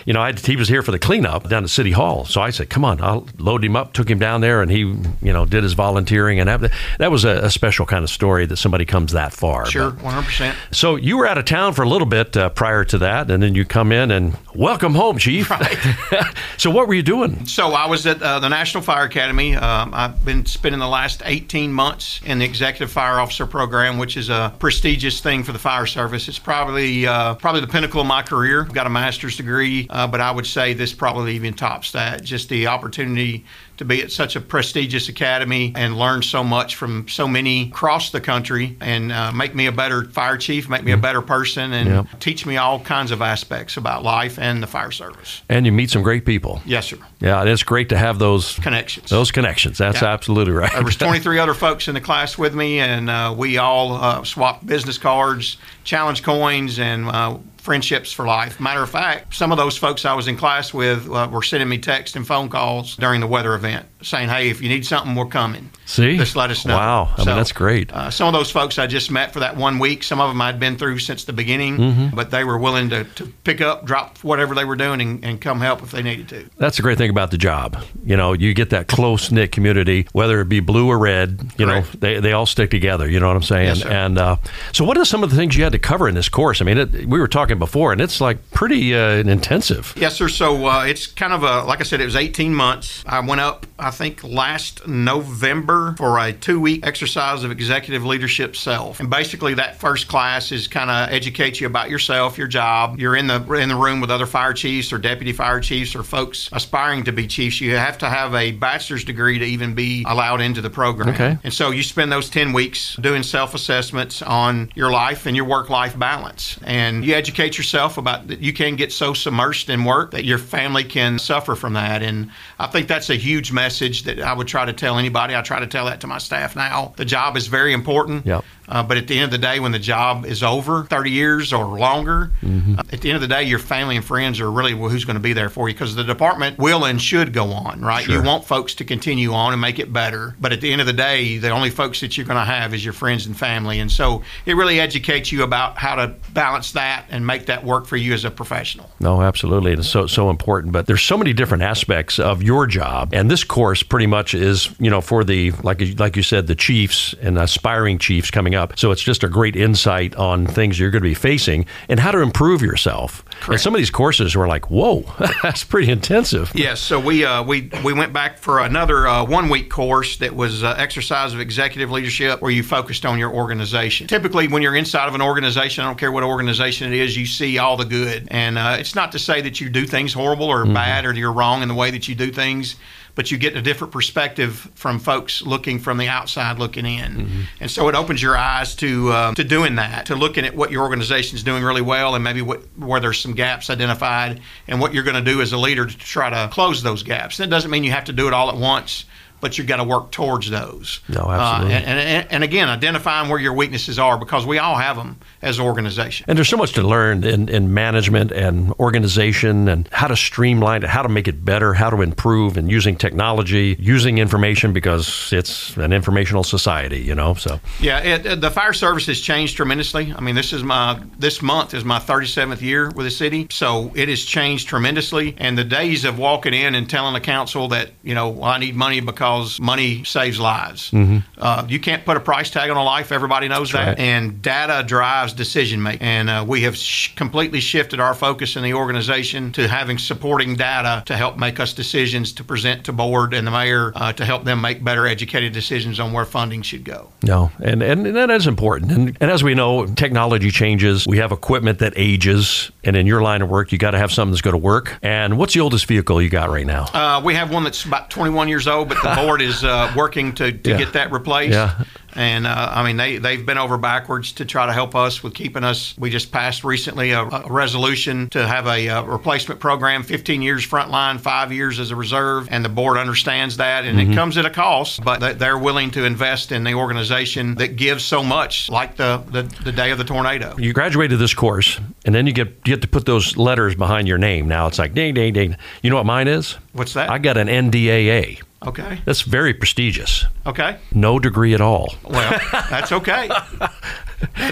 you 0.05 0.13
know 0.13 0.21
I, 0.21 0.31
he 0.33 0.55
was 0.55 0.67
here 0.69 0.83
for 0.83 0.91
the 0.91 0.99
cleanup 0.99 1.49
down 1.49 1.63
at 1.63 1.69
City 1.71 1.91
Hall. 1.91 2.25
So 2.25 2.41
I 2.41 2.51
said, 2.51 2.69
"Come 2.69 2.85
on, 2.85 3.01
I'll 3.01 3.27
load 3.39 3.63
him 3.65 3.75
up." 3.75 3.93
Took 3.93 4.09
him 4.09 4.19
down 4.19 4.41
there, 4.41 4.61
and 4.61 4.69
he 4.69 4.79
you 4.79 5.33
know 5.33 5.45
did 5.45 5.63
his 5.63 5.73
volunteering, 5.73 6.39
and 6.39 6.47
that, 6.47 6.71
that 6.99 7.09
was 7.11 7.25
a, 7.25 7.45
a 7.45 7.49
special 7.49 7.85
kind 7.87 8.03
of 8.03 8.09
story 8.11 8.45
that 8.45 8.57
somebody 8.57 8.85
comes 8.85 9.13
that 9.13 9.33
far. 9.33 9.65
Sure, 9.65 9.91
But- 9.91 10.03
100%. 10.23 10.53
so 10.71 10.95
you 10.95 11.17
were 11.17 11.25
out 11.27 11.37
of 11.39 11.45
town 11.45 11.73
for 11.73 11.81
a 11.81 11.89
little 11.89 12.05
bit 12.07 12.37
uh, 12.37 12.49
prior 12.49 12.83
to 12.85 12.99
that, 12.99 13.31
and 13.31 13.41
then 13.41 13.55
you 13.55 13.65
come 13.65 13.91
in 13.91 14.11
and 14.11 14.37
welcome 14.53 14.93
home, 14.93 15.17
Chief. 15.17 15.51
so 16.57 16.69
what 16.69 16.87
were 16.87 16.93
you 16.93 17.01
doing? 17.03 17.45
So 17.47 17.69
I 17.73 17.87
was 17.87 18.05
at 18.05 18.21
uh, 18.21 18.39
the 18.39 18.49
National 18.49 18.83
Fire 18.83 19.05
Academy. 19.05 19.55
Um, 19.55 19.91
I've 19.93 20.23
been 20.23 20.45
spending 20.45 20.79
the 20.79 20.87
last 20.87 21.21
18 21.25 21.71
months 21.73 22.21
in 22.25 22.39
the 22.39 22.45
Executive 22.45 22.91
Fire 22.91 23.19
Officer 23.19 23.45
Program, 23.47 23.97
which 23.97 24.17
is 24.17 24.29
a 24.29 24.53
prestigious 24.59 25.19
thing 25.19 25.43
for 25.43 25.51
the 25.51 25.59
fire 25.59 25.85
service. 25.87 26.27
It's 26.27 26.37
probably 26.39 27.07
uh, 27.07 27.33
probably 27.35 27.46
the 27.55 27.67
pinnacle 27.67 28.01
of 28.01 28.07
my 28.07 28.21
career. 28.21 28.61
I've 28.61 28.73
got 28.73 28.87
a 28.87 28.89
master's 28.89 29.37
degree, 29.37 29.87
uh, 29.89 30.07
but 30.07 30.21
I 30.21 30.31
would 30.31 30.45
say 30.45 30.73
this 30.73 30.93
probably 30.93 31.35
even 31.35 31.53
tops 31.53 31.91
that. 31.93 32.23
Just 32.23 32.49
the 32.49 32.67
opportunity 32.67 33.45
to 33.77 33.85
be 33.85 34.01
at 34.01 34.11
such 34.11 34.35
a 34.35 34.41
prestigious 34.41 35.07
academy 35.07 35.71
and 35.75 35.97
learn 35.97 36.23
so 36.23 36.43
much 36.43 36.75
from 36.75 37.07
so 37.07 37.27
many 37.27 37.69
across 37.69 38.09
the 38.11 38.19
country 38.19 38.75
and 38.81 39.11
uh, 39.11 39.31
make 39.31 39.53
me 39.55 39.67
a 39.67 39.71
better 39.71 40.05
fire 40.05 40.37
chief, 40.37 40.67
make 40.67 40.83
me 40.83 40.91
a 40.91 40.97
better 40.97 41.21
person, 41.21 41.73
and 41.73 41.87
Yeah. 41.89 42.03
teach 42.19 42.45
me 42.45 42.57
all 42.57 42.79
kinds 42.79 43.11
of 43.11 43.21
aspects 43.21 43.77
about 43.77 44.03
life 44.03 44.39
and 44.39 44.61
the 44.63 44.67
fire 44.67 44.91
service. 44.91 45.41
And 45.47 45.65
you 45.65 45.71
meet 45.71 45.91
some 45.91 46.01
great 46.01 46.25
people. 46.25 46.61
Yes, 46.65 46.87
sir. 46.87 46.97
Yeah, 47.19 47.39
and 47.41 47.49
it's 47.49 47.63
great 47.63 47.89
to 47.89 47.97
have 47.97 48.17
those 48.19 48.55
Connections. 48.59 49.09
those 49.09 49.31
connections. 49.31 49.77
That's 49.77 50.01
Yeah. 50.01 50.09
absolutely 50.13 50.53
right. 50.53 50.71
There 50.71 50.83
was 50.83 50.95
23 51.07 51.37
other 51.39 51.53
folks 51.53 51.87
in 51.87 51.93
the 51.93 52.01
class 52.01 52.37
with 52.37 52.55
me, 52.55 52.79
and 52.79 53.09
uh, 53.09 53.33
we 53.37 53.57
all 53.59 53.93
uh, 53.93 54.23
swapped 54.23 54.65
business 54.65 54.97
cards, 54.97 55.57
challenge 55.83 56.23
coins, 56.23 56.79
and 56.79 57.07
uh, 57.07 57.37
friendships 57.71 58.13
for 58.13 58.25
life. 58.25 58.61
Matter 58.61 58.81
of 58.81 58.89
fact, 58.89 59.35
some 59.35 59.51
of 59.51 59.57
those 59.57 59.75
folks 59.77 60.05
I 60.05 60.13
was 60.13 60.29
in 60.29 60.37
class 60.37 60.73
with 60.73 61.05
uh, 61.11 61.27
were 61.29 61.43
sending 61.43 61.67
me 61.67 61.77
texts 61.77 62.15
and 62.15 62.25
phone 62.25 62.47
calls 62.47 62.95
during 62.95 63.19
the 63.19 63.27
weather 63.27 63.53
event 63.55 63.85
saying, 64.01 64.29
"Hey, 64.29 64.49
if 64.49 64.61
you 64.61 64.69
need 64.69 64.85
something, 64.85 65.15
we're 65.15 65.25
coming." 65.25 65.69
See? 65.85 66.15
Just 66.17 66.37
let 66.37 66.49
us 66.49 66.65
know. 66.65 66.77
Wow. 66.77 67.13
I 67.17 67.25
mean, 67.25 67.35
that's 67.35 67.51
great. 67.51 67.91
Uh, 67.91 68.09
some 68.09 68.27
of 68.27 68.33
those 68.33 68.49
folks 68.49 68.77
I 68.79 68.87
just 68.87 69.11
met 69.11 69.33
for 69.33 69.41
that 69.41 69.57
one 69.57 69.79
week. 69.79 70.03
Some 70.03 70.21
of 70.21 70.29
them 70.29 70.41
I'd 70.41 70.59
been 70.61 70.77
through 70.77 70.99
since 70.99 71.25
the 71.25 71.33
beginning, 71.33 71.77
Mm-hmm. 71.77 72.15
but 72.15 72.31
they 72.31 72.43
were 72.45 72.57
willing 72.57 72.89
to, 72.89 73.03
to 73.03 73.25
pick 73.43 73.59
up, 73.61 73.85
drop 73.85 74.17
whatever 74.23 74.55
they 74.55 74.63
were 74.65 74.75
doing, 74.77 74.99
and, 75.01 75.23
and 75.25 75.41
come 75.41 75.59
help 75.61 75.81
if 75.83 75.91
they 75.91 76.01
needed 76.03 76.29
to. 76.29 76.49
That's 76.57 76.77
the 76.77 76.83
great 76.83 76.97
thing 76.97 77.09
about 77.09 77.31
the 77.31 77.37
job. 77.37 77.83
You 78.05 78.15
know, 78.17 78.31
you 78.33 78.53
get 78.53 78.69
that 78.71 78.87
close 78.87 79.29
knit 79.31 79.51
community, 79.51 80.07
whether 80.13 80.39
it 80.41 80.49
be 80.49 80.59
blue 80.61 80.87
or 80.87 80.97
red. 80.99 81.51
You 81.57 81.65
Correct. 81.65 81.93
know, 81.93 81.99
they, 81.99 82.19
they 82.21 82.31
all 82.33 82.45
stick 82.45 82.69
together. 82.71 83.09
You 83.09 83.19
know 83.19 83.27
what 83.27 83.35
I'm 83.37 83.43
saying? 83.43 83.67
Yes, 83.77 83.85
and 83.85 84.17
uh, 84.17 84.35
so, 84.73 84.83
what 84.85 84.97
are 84.97 85.05
some 85.05 85.23
of 85.23 85.29
the 85.31 85.35
things 85.35 85.55
you 85.57 85.63
had 85.63 85.71
to 85.73 85.79
cover 85.79 86.07
in 86.09 86.15
this 86.15 86.29
course? 86.29 86.61
I 86.61 86.65
mean, 86.65 86.77
it, 86.77 87.05
we 87.05 87.19
were 87.19 87.27
talking 87.27 87.55
before, 87.57 87.91
and 87.91 88.01
it's 88.01 88.21
like 88.21 88.51
pretty 88.51 88.95
uh, 88.95 89.15
intensive. 89.17 89.93
Yes, 89.97 90.15
sir. 90.15 90.29
So 90.29 90.67
uh, 90.67 90.85
it's 90.85 91.07
kind 91.07 91.33
of 91.33 91.43
a, 91.43 91.63
like 91.63 91.79
I 91.79 91.83
said, 91.83 92.01
it 92.01 92.05
was 92.05 92.15
18 92.15 92.53
months. 92.53 93.03
I 93.05 93.19
went 93.19 93.41
up, 93.41 93.65
I 93.79 93.91
think, 93.91 94.23
last 94.23 94.87
November 94.87 95.95
for 95.97 96.19
a 96.19 96.33
two 96.33 96.59
week 96.59 96.85
exercise 96.85 97.43
of 97.43 97.51
executive 97.51 98.05
leadership 98.05 98.55
self. 98.55 98.99
And 98.99 99.09
basically, 99.09 99.55
that 99.55 99.79
first 99.79 100.07
class 100.07 100.51
is 100.51 100.67
kind 100.67 100.89
of 100.89 101.09
educates 101.09 101.59
you 101.61 101.67
about 101.67 101.89
yourself, 101.89 102.37
your 102.37 102.47
job. 102.47 102.99
You're 102.99 103.15
in 103.15 103.27
the 103.27 103.41
in 103.53 103.69
the 103.69 103.75
room 103.75 104.01
with 104.01 104.11
other 104.11 104.25
fire 104.25 104.53
chiefs 104.53 104.91
or 104.93 104.97
deputy 104.97 105.33
fire 105.33 105.59
chiefs 105.59 105.95
or 105.95 106.03
folks 106.03 106.49
aspiring 106.51 107.03
to 107.05 107.11
be 107.11 107.27
chiefs. 107.27 107.61
You 107.61 107.75
have 107.75 107.97
to 107.99 108.09
have 108.09 108.33
a 108.33 108.51
bachelor's 108.51 109.03
degree 109.03 109.39
to 109.39 109.45
even 109.45 109.75
be 109.75 110.03
allowed 110.07 110.41
into 110.41 110.61
the 110.61 110.69
program. 110.69 111.09
Okay. 111.09 111.37
And 111.43 111.53
so 111.53 111.71
you 111.71 111.83
spend 111.83 112.11
those 112.11 112.29
10 112.29 112.53
weeks 112.53 112.95
doing 112.97 113.23
self 113.23 113.53
assessments 113.53 114.21
on 114.21 114.71
your 114.75 114.91
life 114.91 115.25
and 115.25 115.35
your 115.35 115.45
work 115.45 115.69
life 115.69 115.97
balance. 115.97 116.59
And 116.63 117.05
you 117.05 117.15
educate 117.15 117.46
educate 117.47 117.57
yourself 117.57 117.97
about 117.97 118.27
that 118.27 118.39
you 118.39 118.53
can 118.53 118.75
get 118.75 118.91
so 118.91 119.13
submersed 119.13 119.69
in 119.69 119.83
work 119.85 120.11
that 120.11 120.25
your 120.25 120.37
family 120.37 120.83
can 120.83 121.17
suffer 121.19 121.55
from 121.55 121.73
that. 121.73 122.03
And 122.03 122.29
I 122.59 122.67
think 122.67 122.87
that's 122.87 123.09
a 123.09 123.15
huge 123.15 123.51
message 123.51 124.03
that 124.03 124.19
I 124.19 124.33
would 124.33 124.47
try 124.47 124.65
to 124.65 124.73
tell 124.73 124.97
anybody. 124.97 125.35
I 125.35 125.41
try 125.41 125.59
to 125.59 125.67
tell 125.67 125.85
that 125.85 126.01
to 126.01 126.07
my 126.07 126.17
staff 126.17 126.55
now. 126.55 126.93
The 126.97 127.05
job 127.05 127.37
is 127.37 127.47
very 127.47 127.73
important. 127.73 128.25
Yep. 128.25 128.43
Uh, 128.69 128.83
but 128.83 128.97
at 128.97 129.07
the 129.07 129.15
end 129.15 129.23
of 129.23 129.31
the 129.31 129.37
day, 129.37 129.61
when 129.61 129.71
the 129.71 129.79
job 129.79 130.25
is 130.25 130.43
over, 130.43 130.83
30 130.83 131.09
years 131.11 131.53
or 131.53 131.79
longer, 131.79 132.31
Mm-hmm. 132.43 132.79
uh, 132.79 132.83
at 132.91 132.99
the 133.01 133.09
end 133.09 133.15
of 133.15 133.21
the 133.21 133.27
day, 133.27 133.43
your 133.43 133.59
family 133.59 133.95
and 133.95 134.03
friends 134.03 134.39
are 134.41 134.51
really 134.51 134.73
who's 134.73 135.05
going 135.05 135.15
to 135.15 135.21
be 135.21 135.31
there 135.33 135.49
for 135.49 135.69
you 135.69 135.73
because 135.75 135.95
the 135.95 136.03
department 136.03 136.57
will 136.57 136.83
and 136.85 137.01
should 137.01 137.31
go 137.31 137.51
on, 137.51 137.81
right? 137.81 138.05
You 138.07 138.21
want 138.21 138.43
folks 138.45 138.75
to 138.75 138.85
continue 138.85 139.33
on 139.33 139.53
and 139.53 139.61
make 139.61 139.79
it 139.79 139.93
better. 139.93 140.35
But 140.41 140.51
at 140.51 140.59
the 140.61 140.71
end 140.71 140.81
of 140.81 140.87
the 140.87 140.93
day, 140.93 141.37
the 141.37 141.49
only 141.49 141.69
folks 141.69 142.01
that 142.01 142.17
you're 142.17 142.25
going 142.25 142.39
to 142.39 142.45
have 142.45 142.73
is 142.73 142.83
your 142.83 142.93
friends 142.93 143.25
and 143.25 143.37
family. 143.37 143.79
And 143.79 143.89
so 143.91 144.23
it 144.45 144.55
really 144.55 144.79
educates 144.79 145.31
you 145.31 145.43
about 145.43 145.77
how 145.77 145.95
to 145.95 146.15
balance 146.33 146.73
that 146.73 147.05
and 147.09 147.25
make 147.27 147.45
that 147.45 147.63
work 147.63 147.85
for 147.85 147.97
you 147.97 148.13
as 148.13 148.25
a 148.25 148.31
professional. 148.31 148.89
No, 148.99 149.21
absolutely. 149.21 149.73
It's 149.73 149.87
so 149.87 150.07
so 150.07 150.31
important. 150.31 150.73
But 150.73 150.87
there's 150.87 151.03
so 151.03 151.17
many 151.17 151.33
different 151.33 151.63
aspects 151.63 152.17
of 152.17 152.41
your 152.41 152.65
job, 152.65 153.13
and 153.13 153.29
this 153.29 153.43
course 153.43 153.83
pretty 153.83 154.07
much 154.07 154.33
is 154.33 154.73
you 154.79 154.89
know 154.89 155.01
for 155.01 155.23
the 155.23 155.51
like 155.63 155.81
like 155.99 156.15
you 156.15 156.23
said 156.23 156.47
the 156.47 156.55
chiefs 156.55 157.13
and 157.21 157.37
aspiring 157.37 157.99
chiefs 157.99 158.31
coming 158.31 158.55
up. 158.55 158.79
So 158.79 158.91
it's 158.91 159.03
just 159.03 159.23
a 159.23 159.29
great 159.29 159.55
insight 159.55 160.15
on 160.15 160.47
things 160.47 160.79
you're 160.79 160.89
going 160.89 161.03
to 161.03 161.09
be 161.09 161.13
facing 161.13 161.67
and 161.89 161.99
how 161.99 162.11
to 162.11 162.21
improve 162.21 162.61
yourself. 162.61 163.23
And 163.47 163.59
some 163.59 163.73
of 163.73 163.79
these 163.79 163.89
courses 163.89 164.35
were 164.35 164.47
like, 164.47 164.69
whoa, 164.69 165.05
that's 165.43 165.63
pretty 165.63 165.91
intensive. 165.91 166.51
Yes, 166.53 166.79
so 166.79 166.99
we 166.99 167.25
uh, 167.25 167.43
we 167.43 167.69
we 167.83 167.93
went 167.93 168.13
back 168.13 168.37
for 168.37 168.59
another 168.59 169.07
uh, 169.07 169.23
one 169.23 169.49
week 169.49 169.69
course 169.69 170.17
that 170.17 170.35
was 170.35 170.63
uh, 170.63 170.75
exercise 170.77 171.33
of 171.33 171.39
executive 171.39 171.91
leadership, 171.91 172.41
where 172.41 172.51
you 172.51 172.63
focused 172.63 173.05
on 173.05 173.17
your 173.17 173.33
organization. 173.33 174.07
Typically, 174.07 174.47
when 174.47 174.61
you're 174.61 174.75
inside 174.75 175.07
of 175.07 175.15
an 175.15 175.21
organization, 175.21 175.83
I 175.83 175.87
don't 175.87 175.97
care 175.97 176.11
what 176.11 176.23
organization 176.23 176.91
it 176.91 176.99
is, 176.99 177.15
you 177.15 177.25
see 177.25 177.57
all 177.57 177.77
the 177.77 177.85
good, 177.85 178.27
and 178.31 178.57
uh, 178.57 178.77
it's 178.79 178.95
not 178.95 179.11
to 179.13 179.19
say 179.19 179.41
that 179.41 179.61
you 179.61 179.69
do 179.69 179.85
things 179.85 180.13
horrible 180.13 180.47
or 180.47 180.65
bad 180.65 181.05
or 181.05 181.13
you're 181.13 181.33
wrong 181.33 181.61
in 181.61 181.67
the 181.67 181.75
way 181.75 181.91
that 181.91 182.07
you 182.07 182.15
do 182.15 182.31
things. 182.31 182.75
But 183.17 183.31
you 183.31 183.39
get 183.39 183.57
a 183.57 183.63
different 183.63 183.91
perspective 183.91 184.69
from 184.75 184.99
folks 184.99 185.41
looking 185.41 185.79
from 185.79 185.97
the 185.97 186.07
outside 186.07 186.59
looking 186.59 186.85
in, 186.85 187.47
and 187.59 187.71
so 187.71 187.89
it 187.89 187.95
opens 187.95 188.21
your 188.21 188.37
eyes 188.37 188.75
to 188.75 189.09
uh, 189.09 189.33
to 189.33 189.43
doing 189.43 189.75
that, 189.75 190.05
to 190.05 190.15
looking 190.15 190.45
at 190.45 190.55
what 190.55 190.71
your 190.71 190.83
organization 190.83 191.35
is 191.35 191.41
doing 191.43 191.63
really 191.63 191.81
well, 191.81 192.13
and 192.13 192.23
maybe 192.23 192.43
what 192.43 192.61
where 192.77 192.99
there's 192.99 193.19
some 193.19 193.33
gaps 193.33 193.71
identified, 193.71 194.39
and 194.67 194.79
what 194.79 194.93
you're 194.93 195.03
going 195.03 195.15
to 195.15 195.31
do 195.31 195.41
as 195.41 195.51
a 195.51 195.57
leader 195.57 195.87
to 195.87 195.97
try 195.97 196.29
to 196.29 196.47
close 196.53 196.83
those 196.83 197.01
gaps. 197.01 197.37
That 197.37 197.49
doesn't 197.49 197.71
mean 197.71 197.83
you 197.83 197.91
have 197.91 198.05
to 198.05 198.13
do 198.13 198.27
it 198.27 198.33
all 198.33 198.49
at 198.49 198.55
once, 198.55 199.05
but 199.41 199.57
you've 199.57 199.67
got 199.67 199.77
to 199.77 199.83
work 199.83 200.11
towards 200.11 200.49
those. 200.49 200.99
No, 201.09 201.29
absolutely. 201.29 201.75
Uh, 201.75 201.79
and, 201.79 201.99
and, 201.99 202.27
and 202.31 202.43
again, 202.43 202.69
identifying 202.69 203.29
where 203.29 203.39
your 203.39 203.53
weaknesses 203.53 203.99
are 203.99 204.17
because 204.17 204.45
we 204.45 204.59
all 204.59 204.75
have 204.75 204.95
them 204.95 205.17
as 205.41 205.59
an 205.59 205.65
organization. 205.65 206.25
And 206.27 206.37
there's 206.37 206.49
so 206.49 206.57
much 206.57 206.73
to 206.73 206.81
learn 206.83 207.23
in, 207.23 207.49
in 207.49 207.73
management 207.73 208.31
and 208.31 208.71
organization 208.79 209.67
and 209.67 209.87
how 209.91 210.07
to 210.07 210.15
streamline 210.15 210.83
it, 210.83 210.89
how 210.89 211.01
to 211.03 211.09
make 211.09 211.27
it 211.27 211.45
better, 211.45 211.73
how 211.73 211.89
to 211.89 212.01
improve, 212.01 212.57
and 212.57 212.69
using 212.69 212.95
technology, 212.95 213.75
using 213.79 214.17
information 214.17 214.73
because 214.73 215.31
it's 215.31 215.75
an 215.77 215.93
informational 215.93 216.43
society, 216.43 216.99
you 216.99 217.15
know. 217.15 217.33
So 217.35 217.59
Yeah, 217.79 217.99
it, 217.99 218.25
it- 218.25 218.41
the 218.41 218.51
fire 218.51 218.73
service 218.73 219.07
has 219.07 219.19
changed 219.19 219.55
tremendously. 219.57 220.13
I 220.15 220.21
mean, 220.21 220.35
this 220.35 220.53
is 220.53 220.63
my 220.63 220.99
this 221.17 221.41
month 221.41 221.73
is 221.73 221.83
my 221.83 221.99
37th 221.99 222.61
year 222.61 222.89
with 222.91 223.05
the 223.05 223.11
city, 223.11 223.47
so 223.49 223.91
it 223.95 224.09
has 224.09 224.23
changed 224.23 224.67
tremendously. 224.67 225.35
And 225.37 225.57
the 225.57 225.63
days 225.63 226.05
of 226.05 226.17
walking 226.19 226.53
in 226.53 226.75
and 226.75 226.89
telling 226.89 227.13
the 227.13 227.19
council 227.19 227.67
that 227.69 227.89
you 228.03 228.13
know 228.15 228.29
well, 228.29 228.45
I 228.45 228.57
need 228.59 228.75
money 228.75 228.99
because 229.01 229.59
money 229.59 230.03
saves 230.03 230.39
lives. 230.39 230.91
Uh, 231.37 231.65
you 231.69 231.79
can't 231.79 232.05
put 232.05 232.17
a 232.17 232.19
price 232.19 232.49
tag 232.49 232.69
on 232.69 232.77
a 232.77 232.83
life. 232.83 233.11
Everybody 233.11 233.47
knows 233.47 233.71
that. 233.71 233.87
right. 233.87 233.99
And 233.99 234.41
data 234.41 234.83
drives 234.87 235.26
decision 235.33 235.81
making. 235.81 236.01
And 236.07 236.29
uh, 236.29 236.45
we 236.47 236.61
have 236.61 236.75
sh- 236.77 237.13
completely 237.15 237.59
shifted 237.59 237.99
our 237.99 238.13
focus 238.13 238.55
in 238.55 238.63
the 238.63 238.73
organization 238.73 239.51
to 239.53 239.67
having 239.67 239.97
supporting 239.97 240.55
data 240.55 241.03
to 241.05 241.15
help 241.15 241.37
make 241.37 241.59
us 241.59 241.73
decisions 241.73 242.31
to 242.33 242.43
present 242.43 242.85
to 242.85 242.93
board 242.93 243.33
and 243.33 243.45
the 243.47 243.51
mayor 243.51 243.91
uh, 243.95 244.13
to 244.13 244.25
help 244.25 244.43
them 244.43 244.61
make 244.61 244.83
better 244.83 245.07
educated 245.07 245.53
decisions 245.53 245.99
on 245.99 246.13
where 246.13 246.25
funding 246.25 246.61
should 246.61 246.83
go. 246.83 247.09
No, 247.23 247.51
and, 247.63 247.81
and 247.81 248.15
that 248.15 248.29
is 248.29 248.47
important. 248.47 248.91
And, 248.91 249.17
and 249.21 249.31
as 249.31 249.43
we 249.43 249.53
know, 249.55 249.85
technology 249.85 250.51
changes. 250.51 251.05
We 251.07 251.17
have 251.19 251.31
equipment 251.31 251.79
that 251.79 251.93
ages, 251.95 252.71
and 252.83 252.95
in 252.95 253.07
your 253.07 253.21
line 253.21 253.41
of 253.41 253.49
work, 253.49 253.71
you 253.71 253.77
got 253.77 253.91
to 253.91 253.97
have 253.97 254.11
something 254.11 254.31
that's 254.31 254.41
going 254.41 254.53
to 254.53 254.57
work. 254.57 254.97
And 255.01 255.37
what's 255.37 255.53
the 255.53 255.59
oldest 255.61 255.85
vehicle 255.85 256.21
you 256.21 256.29
got 256.29 256.49
right 256.49 256.65
now? 256.65 256.85
Uh, 256.93 257.21
we 257.23 257.33
have 257.35 257.51
one 257.51 257.63
that's 257.63 257.83
about 257.85 258.09
21 258.09 258.47
years 258.47 258.67
old, 258.67 258.89
but 258.89 258.97
the 259.03 259.13
board 259.21 259.41
is 259.41 259.63
uh, 259.63 259.91
working 259.95 260.33
to, 260.35 260.51
to 260.51 260.69
Yeah. 260.71 260.77
get 260.77 260.93
that 260.93 261.11
replaced. 261.11 261.53
Yeah. 261.53 261.83
And 262.17 262.45
uh, 262.47 262.71
I 262.73 262.83
mean, 262.83 262.97
they, 262.97 263.17
they've 263.19 263.45
been 263.45 263.57
over 263.59 263.77
backwards 263.77 264.31
to 264.33 264.45
try 264.45 264.65
to 264.65 264.73
help 264.73 264.95
us 264.95 265.21
with 265.23 265.33
keeping 265.35 265.63
us. 265.63 265.95
We 265.97 266.09
just 266.09 266.31
passed 266.31 266.63
recently 266.63 267.11
a, 267.11 267.21
a 267.21 267.47
resolution 267.49 268.29
to 268.31 268.45
have 268.47 268.65
a, 268.67 268.89
uh 268.89 269.03
replacement 269.03 269.59
program 269.59 270.01
15 270.03 270.41
years 270.41 270.65
frontline, 270.67 271.19
five 271.19 271.51
years 271.53 271.79
as 271.79 271.91
a 271.91 271.95
reserve. 271.95 272.47
And 272.51 272.65
the 272.65 272.69
board 272.69 272.97
understands 272.97 273.57
that. 273.57 273.85
And 273.85 273.97
Mm-hmm. 273.99 274.11
it 274.11 274.15
comes 274.15 274.37
at 274.37 274.45
a 274.45 274.49
cost, 274.49 275.03
but 275.03 275.19
they- 275.19 275.33
they're 275.33 275.57
willing 275.57 275.91
to 275.91 276.03
invest 276.05 276.51
in 276.51 276.63
the 276.63 276.73
organization 276.73 277.55
that 277.55 277.75
gives 277.75 278.03
so 278.03 278.23
much, 278.23 278.69
like 278.69 278.95
the, 278.95 279.21
the, 279.31 279.43
the 279.63 279.71
day 279.71 279.91
of 279.91 279.97
the 279.99 280.03
tornado. 280.03 280.55
you 280.57 280.73
graduated 280.73 281.19
this 281.19 281.33
course, 281.35 281.79
and 282.05 282.15
then 282.15 282.25
you 282.25 282.33
get 282.33 282.47
you 282.65 282.73
get 282.75 282.81
to 282.81 282.87
put 282.87 283.05
those 283.05 283.37
letters 283.37 283.75
behind 283.75 284.07
your 284.07 284.17
name. 284.17 284.47
Now 284.47 284.65
it's 284.67 284.79
like 284.79 284.93
ding, 284.95 285.13
ding, 285.13 285.33
ding. 285.33 285.55
You 285.83 285.89
know 285.91 285.97
what 285.97 286.05
mine 286.07 286.27
is? 286.27 286.53
What's 286.73 286.93
that? 286.93 287.09
I 287.11 287.19
got 287.19 287.37
an 287.37 287.47
NDAA. 287.47 288.41
Okay. 288.65 289.01
That's 289.05 289.21
very 289.21 289.53
prestigious. 289.53 290.25
Okay. 290.45 290.77
No 290.91 291.19
degree 291.19 291.53
at 291.53 291.61
all. 291.61 291.93
Well, 292.03 292.39
that's 292.69 292.91
okay. 292.91 293.29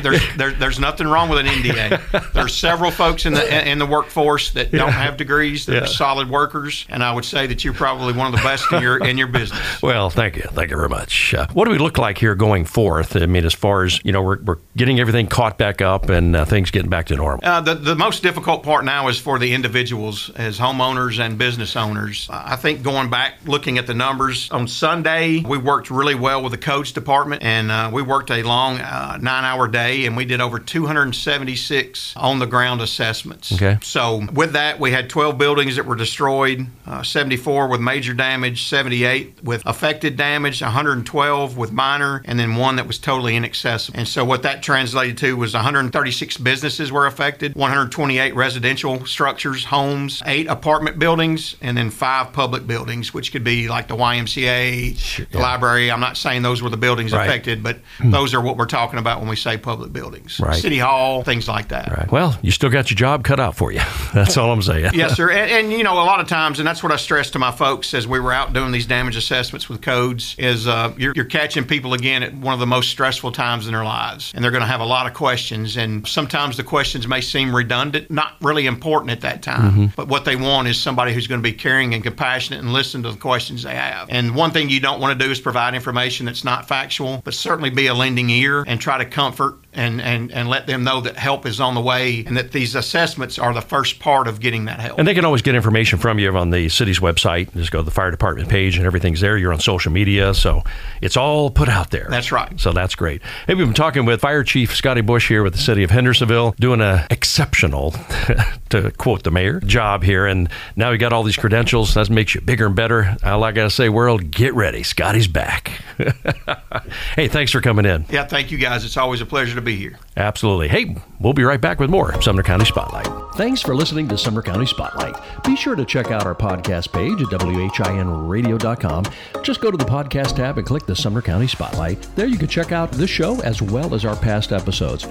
There's 0.02 0.22
there, 0.38 0.52
there's 0.52 0.80
nothing 0.80 1.08
wrong 1.08 1.28
with 1.28 1.40
an 1.40 1.48
NDA. 1.48 2.34
There's 2.34 2.54
several 2.56 2.92
folks 2.92 3.26
in 3.26 3.34
the 3.34 3.68
in 3.68 3.80
the 3.80 3.86
workforce 3.88 4.52
that 4.52 4.72
don't 4.72 4.92
have 4.92 5.18
degrees 5.18 5.68
Yeah. 5.68 5.80
are 5.80 5.88
solid 5.88 6.30
workers, 6.30 6.86
and 6.88 7.04
I 7.04 7.12
would 7.12 7.26
say 7.26 7.48
that 7.48 7.64
you're 7.64 7.74
probably 7.74 8.14
one 8.14 8.28
of 8.28 8.40
the 8.40 8.44
best 8.44 8.72
in 8.72 8.84
your 8.84 9.04
in 9.04 9.18
your 9.18 9.26
business. 9.28 9.82
Well, 9.82 10.12
thank 10.12 10.36
you. 10.36 10.44
Thank 10.44 10.70
you 10.70 10.78
very 10.78 10.90
much. 10.90 11.34
Uh, 11.34 11.48
what 11.54 11.66
do 11.66 11.72
we 11.72 11.80
look 11.80 11.98
like 11.98 12.20
here 12.20 12.36
going 12.36 12.66
forth? 12.66 13.16
I 13.16 13.26
mean, 13.26 13.44
as 13.44 13.54
far 13.56 13.84
as, 13.86 14.00
you 14.04 14.12
know, 14.12 14.22
we're, 14.22 14.40
we're 14.44 14.58
getting 14.78 15.00
everything 15.00 15.26
caught 15.28 15.58
back 15.58 15.82
up 15.82 16.10
and 16.10 16.36
uh, 16.36 16.46
things 16.46 16.70
getting 16.70 16.90
back 16.92 17.08
to 17.08 17.16
normal. 17.16 17.40
Uh, 17.44 17.62
the, 17.62 17.74
the 17.74 17.96
most 17.96 18.22
difficult 18.22 18.62
part 18.62 18.86
now 18.86 19.08
is 19.08 19.18
for 19.20 19.40
the 19.40 19.54
individuals 19.54 20.30
as 20.36 20.60
homeowners 20.60 21.20
and 21.20 21.40
business 21.40 21.76
owners. 21.76 22.28
I 22.32 22.56
think 22.56 22.84
going 22.84 23.10
back, 23.10 23.36
looking 23.46 23.80
at 23.80 23.88
the 23.88 23.95
numbers, 23.96 24.50
on 24.52 24.68
Sunday, 24.68 25.42
we 25.42 25.58
worked 25.58 25.90
really 25.90 26.16
well 26.16 26.42
with 26.44 26.52
the 26.52 26.58
codes 26.58 26.92
department 26.92 27.44
and 27.44 27.72
uh, 27.72 27.90
we 27.92 28.02
worked 28.02 28.32
a 28.32 28.44
long 28.44 28.80
uh, 28.80 29.18
nine 29.22 29.44
hour 29.44 29.68
day 29.68 30.06
and 30.06 30.16
we 30.16 30.26
did 30.26 30.42
over 30.42 30.60
276 30.60 32.14
on 32.16 32.40
the 32.40 32.46
ground 32.46 32.82
assessments. 32.82 33.52
Okay. 33.54 33.78
So 33.82 34.26
with 34.34 34.54
that, 34.54 34.80
we 34.80 34.92
had 34.92 35.10
12 35.10 35.38
buildings 35.38 35.76
that 35.76 35.86
were 35.86 35.96
destroyed, 35.96 36.68
uh, 36.86 37.04
74 37.04 37.68
with 37.68 37.82
major 37.82 38.14
damage, 38.14 38.64
78 38.64 39.44
with 39.44 39.64
affected 39.66 40.18
damage, 40.18 40.62
112 40.62 41.58
with 41.58 41.72
minor, 41.72 42.22
and 42.26 42.40
then 42.40 42.56
one 42.56 42.76
that 42.78 42.88
was 42.88 43.00
totally 43.00 43.36
inaccessible. 43.36 44.00
And 44.00 44.08
so 44.08 44.26
what 44.26 44.44
that 44.44 44.62
translated 44.62 45.18
to 45.20 45.38
was 45.38 45.54
136 45.54 46.38
businesses 46.38 46.92
were 46.92 47.06
affected, 47.06 47.56
128 47.56 48.36
residential 48.36 49.06
structures, 49.06 49.66
homes, 49.66 50.22
eight 50.26 50.48
apartment 50.48 51.00
buildings, 51.00 51.56
and 51.62 51.78
then 51.78 51.90
five 51.90 52.34
public 52.34 52.68
buildings, 52.68 53.14
which 53.14 53.32
could 53.32 53.44
be 53.44 53.68
like 53.68 53.85
the 53.88 53.96
YMCA, 53.96 55.30
the 55.32 55.40
library. 55.40 55.92
I'm 55.92 56.00
not 56.00 56.18
saying 56.18 56.42
those 56.42 56.62
were 56.62 56.70
the 56.70 56.78
buildings 56.78 57.12
Right. 57.14 57.28
affected, 57.28 57.64
but 57.64 57.80
those 58.04 58.34
are 58.34 58.42
what 58.42 58.58
we're 58.58 58.66
talking 58.66 59.00
about 59.00 59.20
when 59.20 59.30
we 59.30 59.36
say 59.36 59.58
public 59.58 59.94
buildings. 59.94 60.40
Right. 60.40 60.56
City 60.56 60.80
Hall, 60.80 61.24
things 61.24 61.48
like 61.48 61.70
that. 61.70 61.90
Right. 61.96 62.12
Well, 62.12 62.38
you 62.42 62.52
still 62.52 62.70
got 62.70 62.90
your 62.90 62.96
job 62.98 63.24
cut 63.24 63.40
out 63.40 63.56
for 63.56 63.72
you. 63.72 63.82
That's 64.14 64.38
all 64.38 64.52
I'm 64.52 64.62
saying. 64.62 64.92
yes, 64.94 65.16
sir. 65.16 65.30
And, 65.30 65.50
and 65.52 65.72
you 65.72 65.84
know, 65.84 65.94
a 65.94 66.06
lot 66.06 66.20
of 66.20 66.28
times, 66.28 66.60
and 66.60 66.68
that's 66.68 66.82
what 66.84 66.92
I 66.92 66.96
stress 66.96 67.32
to 67.32 67.40
my 67.40 67.52
folks 67.52 67.94
as 67.94 68.08
we 68.08 68.20
were 68.20 68.32
out 68.34 68.54
doing 68.54 68.72
these 68.72 68.86
damage 68.86 69.16
assessments 69.16 69.68
with 69.70 69.82
codes, 69.82 70.36
is 70.38 70.68
uh, 70.68 70.94
you're, 70.98 71.14
you're 71.16 71.26
catching 71.26 71.66
people 71.66 71.94
again 71.94 72.24
at 72.24 72.34
one 72.34 72.54
of 72.54 72.60
the 72.60 72.66
most 72.66 72.90
stressful 72.90 73.32
times 73.32 73.68
in 73.68 73.74
their 73.74 73.84
lives, 73.84 74.32
and 74.36 74.44
they're 74.44 74.52
going 74.52 74.62
to 74.62 74.68
have 74.68 74.80
a 74.82 74.86
lot 74.86 75.06
of 75.08 75.14
questions. 75.14 75.78
And 75.78 76.08
sometimes 76.08 76.58
the 76.58 76.64
questions 76.64 77.08
may 77.08 77.22
seem 77.22 77.56
redundant, 77.56 78.10
not 78.10 78.34
really 78.42 78.66
important 78.66 79.12
at 79.12 79.22
that 79.22 79.42
time. 79.44 79.92
But 79.96 80.08
what 80.08 80.26
they 80.26 80.36
want 80.36 80.68
is 80.68 80.80
somebody 80.82 81.14
who's 81.14 81.28
going 81.28 81.40
to 81.42 81.44
be 81.44 81.54
caring 81.54 81.94
and 81.94 82.04
compassionate 82.04 82.60
and 82.60 82.72
listen 82.74 83.04
to 83.04 83.12
the 83.12 83.18
questions 83.18 83.64
they 83.64 83.75
have. 83.76 84.10
And 84.10 84.36
one 84.36 84.52
thing 84.52 84.70
you 84.70 84.80
don't 84.80 85.00
want 85.00 85.18
to 85.18 85.26
do 85.26 85.32
is 85.32 85.40
provide 85.40 85.76
information 85.76 86.26
that's 86.26 86.44
not 86.44 86.68
factual, 86.68 87.22
but 87.24 87.34
certainly 87.34 87.70
be 87.70 87.88
a 87.88 87.94
lending 87.94 88.30
ear 88.30 88.64
and 88.66 88.80
try 88.80 88.98
to 88.98 89.06
comfort 89.06 89.60
and, 89.76 90.02
and, 90.02 90.32
and 90.32 90.48
let 90.50 90.68
them 90.68 90.84
know 90.84 91.02
that 91.02 91.18
help 91.18 91.46
is 91.46 91.60
on 91.60 91.76
the 91.76 91.82
way 91.82 92.24
and 92.26 92.38
that 92.38 92.52
these 92.52 92.76
assessments 92.76 93.38
are 93.38 93.54
the 93.54 93.62
first 93.62 94.00
part 94.00 94.28
of 94.28 94.40
getting 94.40 94.66
that 94.66 94.80
help. 94.80 94.98
And 95.00 95.08
they 95.08 95.14
can 95.14 95.26
always 95.26 95.42
get 95.42 95.56
information 95.56 96.00
from 96.00 96.20
you 96.20 96.36
on 96.36 96.50
the 96.50 96.70
city's 96.70 97.00
website. 97.00 97.54
Just 97.54 97.72
go 97.72 97.80
to 97.80 97.84
the 97.84 97.92
fire 97.92 98.12
department 98.12 98.50
page 98.50 98.78
and 98.78 98.86
everything's 98.86 99.22
there. 99.22 99.38
You're 99.38 99.54
on 99.54 99.60
social 99.60 99.92
media. 99.92 100.34
So 100.34 100.64
it's 101.02 101.18
all 101.18 101.50
put 101.50 101.70
out 101.70 101.92
there. 101.92 102.08
That's 102.10 102.32
right. 102.32 102.60
So 102.60 102.72
that's 102.72 102.96
great. 102.96 103.22
Hey, 103.48 103.56
we've 103.56 103.68
been 103.68 103.74
talking 103.74 104.06
with 104.06 104.22
Fire 104.22 104.44
Chief 104.44 104.76
Scotty 104.76 105.02
Bush 105.02 105.28
here 105.28 105.44
with 105.44 105.54
the 105.54 105.60
city 105.60 105.84
of 105.84 105.92
Hendersonville, 105.92 106.56
doing 106.60 106.82
an 106.82 107.06
exceptional, 107.10 107.92
to 108.70 108.92
quote 108.98 109.24
the 109.24 109.32
mayor, 109.32 109.60
job 109.60 110.04
here. 110.04 110.26
And 110.26 110.50
now 110.76 110.92
you 110.92 110.98
got 110.98 111.14
all 111.14 111.24
these 111.24 111.38
credentials. 111.38 111.94
That 111.94 112.10
makes 112.10 112.36
you 112.36 112.42
bigger 112.42 112.68
and 112.68 112.76
better. 112.76 113.18
All 113.24 113.44
I 113.44 113.52
got 113.52 113.64
to 113.64 113.70
say, 113.70 113.90
world, 113.90 114.32
get 114.32 114.54
ready. 114.54 114.84
Scotty's 114.84 115.28
back. 115.28 115.82
hey, 117.16 117.28
thanks 117.28 117.52
for 117.52 117.62
coming 117.62 117.86
in. 117.86 118.06
Yeah, 118.10 118.26
thank 118.26 118.52
you 118.52 118.58
guys. 118.58 118.86
It's 118.86 118.98
always 118.98 119.22
a 119.22 119.26
pleasure 119.26 119.56
to 119.56 119.62
be 119.66 119.76
be 119.76 119.82
here. 119.82 120.00
Absolutely. 120.16 120.70
Hey, 120.70 120.96
we'll 121.20 121.34
be 121.34 121.44
right 121.44 121.60
back 121.60 121.80
with 121.80 121.90
more 121.90 122.20
Sumner 122.22 122.44
County 122.44 122.66
Spotlight. 122.66 123.08
Thanks 123.36 123.62
for 123.62 123.76
listening 123.76 124.08
to 124.08 124.18
Sumner 124.18 124.42
County 124.42 124.66
Spotlight. 124.66 125.16
Be 125.44 125.56
sure 125.56 125.76
to 125.76 125.84
check 125.84 126.12
out 126.12 126.26
our 126.26 126.36
podcast 126.36 126.94
page 126.94 127.22
at 127.22 127.28
WHINradio.com. 127.28 129.06
Just 129.44 129.62
go 129.62 129.72
to 129.72 129.78
the 129.78 129.86
podcast 129.86 130.36
tab 130.36 130.58
and 130.58 130.66
click 130.66 130.86
the 130.86 130.96
Sumner 130.96 131.22
County 131.22 131.48
Spotlight. 131.48 132.08
There 132.16 132.28
you 132.28 132.38
can 132.38 132.48
check 132.48 132.72
out 132.72 132.92
this 132.92 133.10
show 133.10 133.42
as 133.42 133.62
well 133.62 133.94
as 133.94 134.06
our 134.06 134.16
past 134.16 134.54
episodes. 134.54 135.06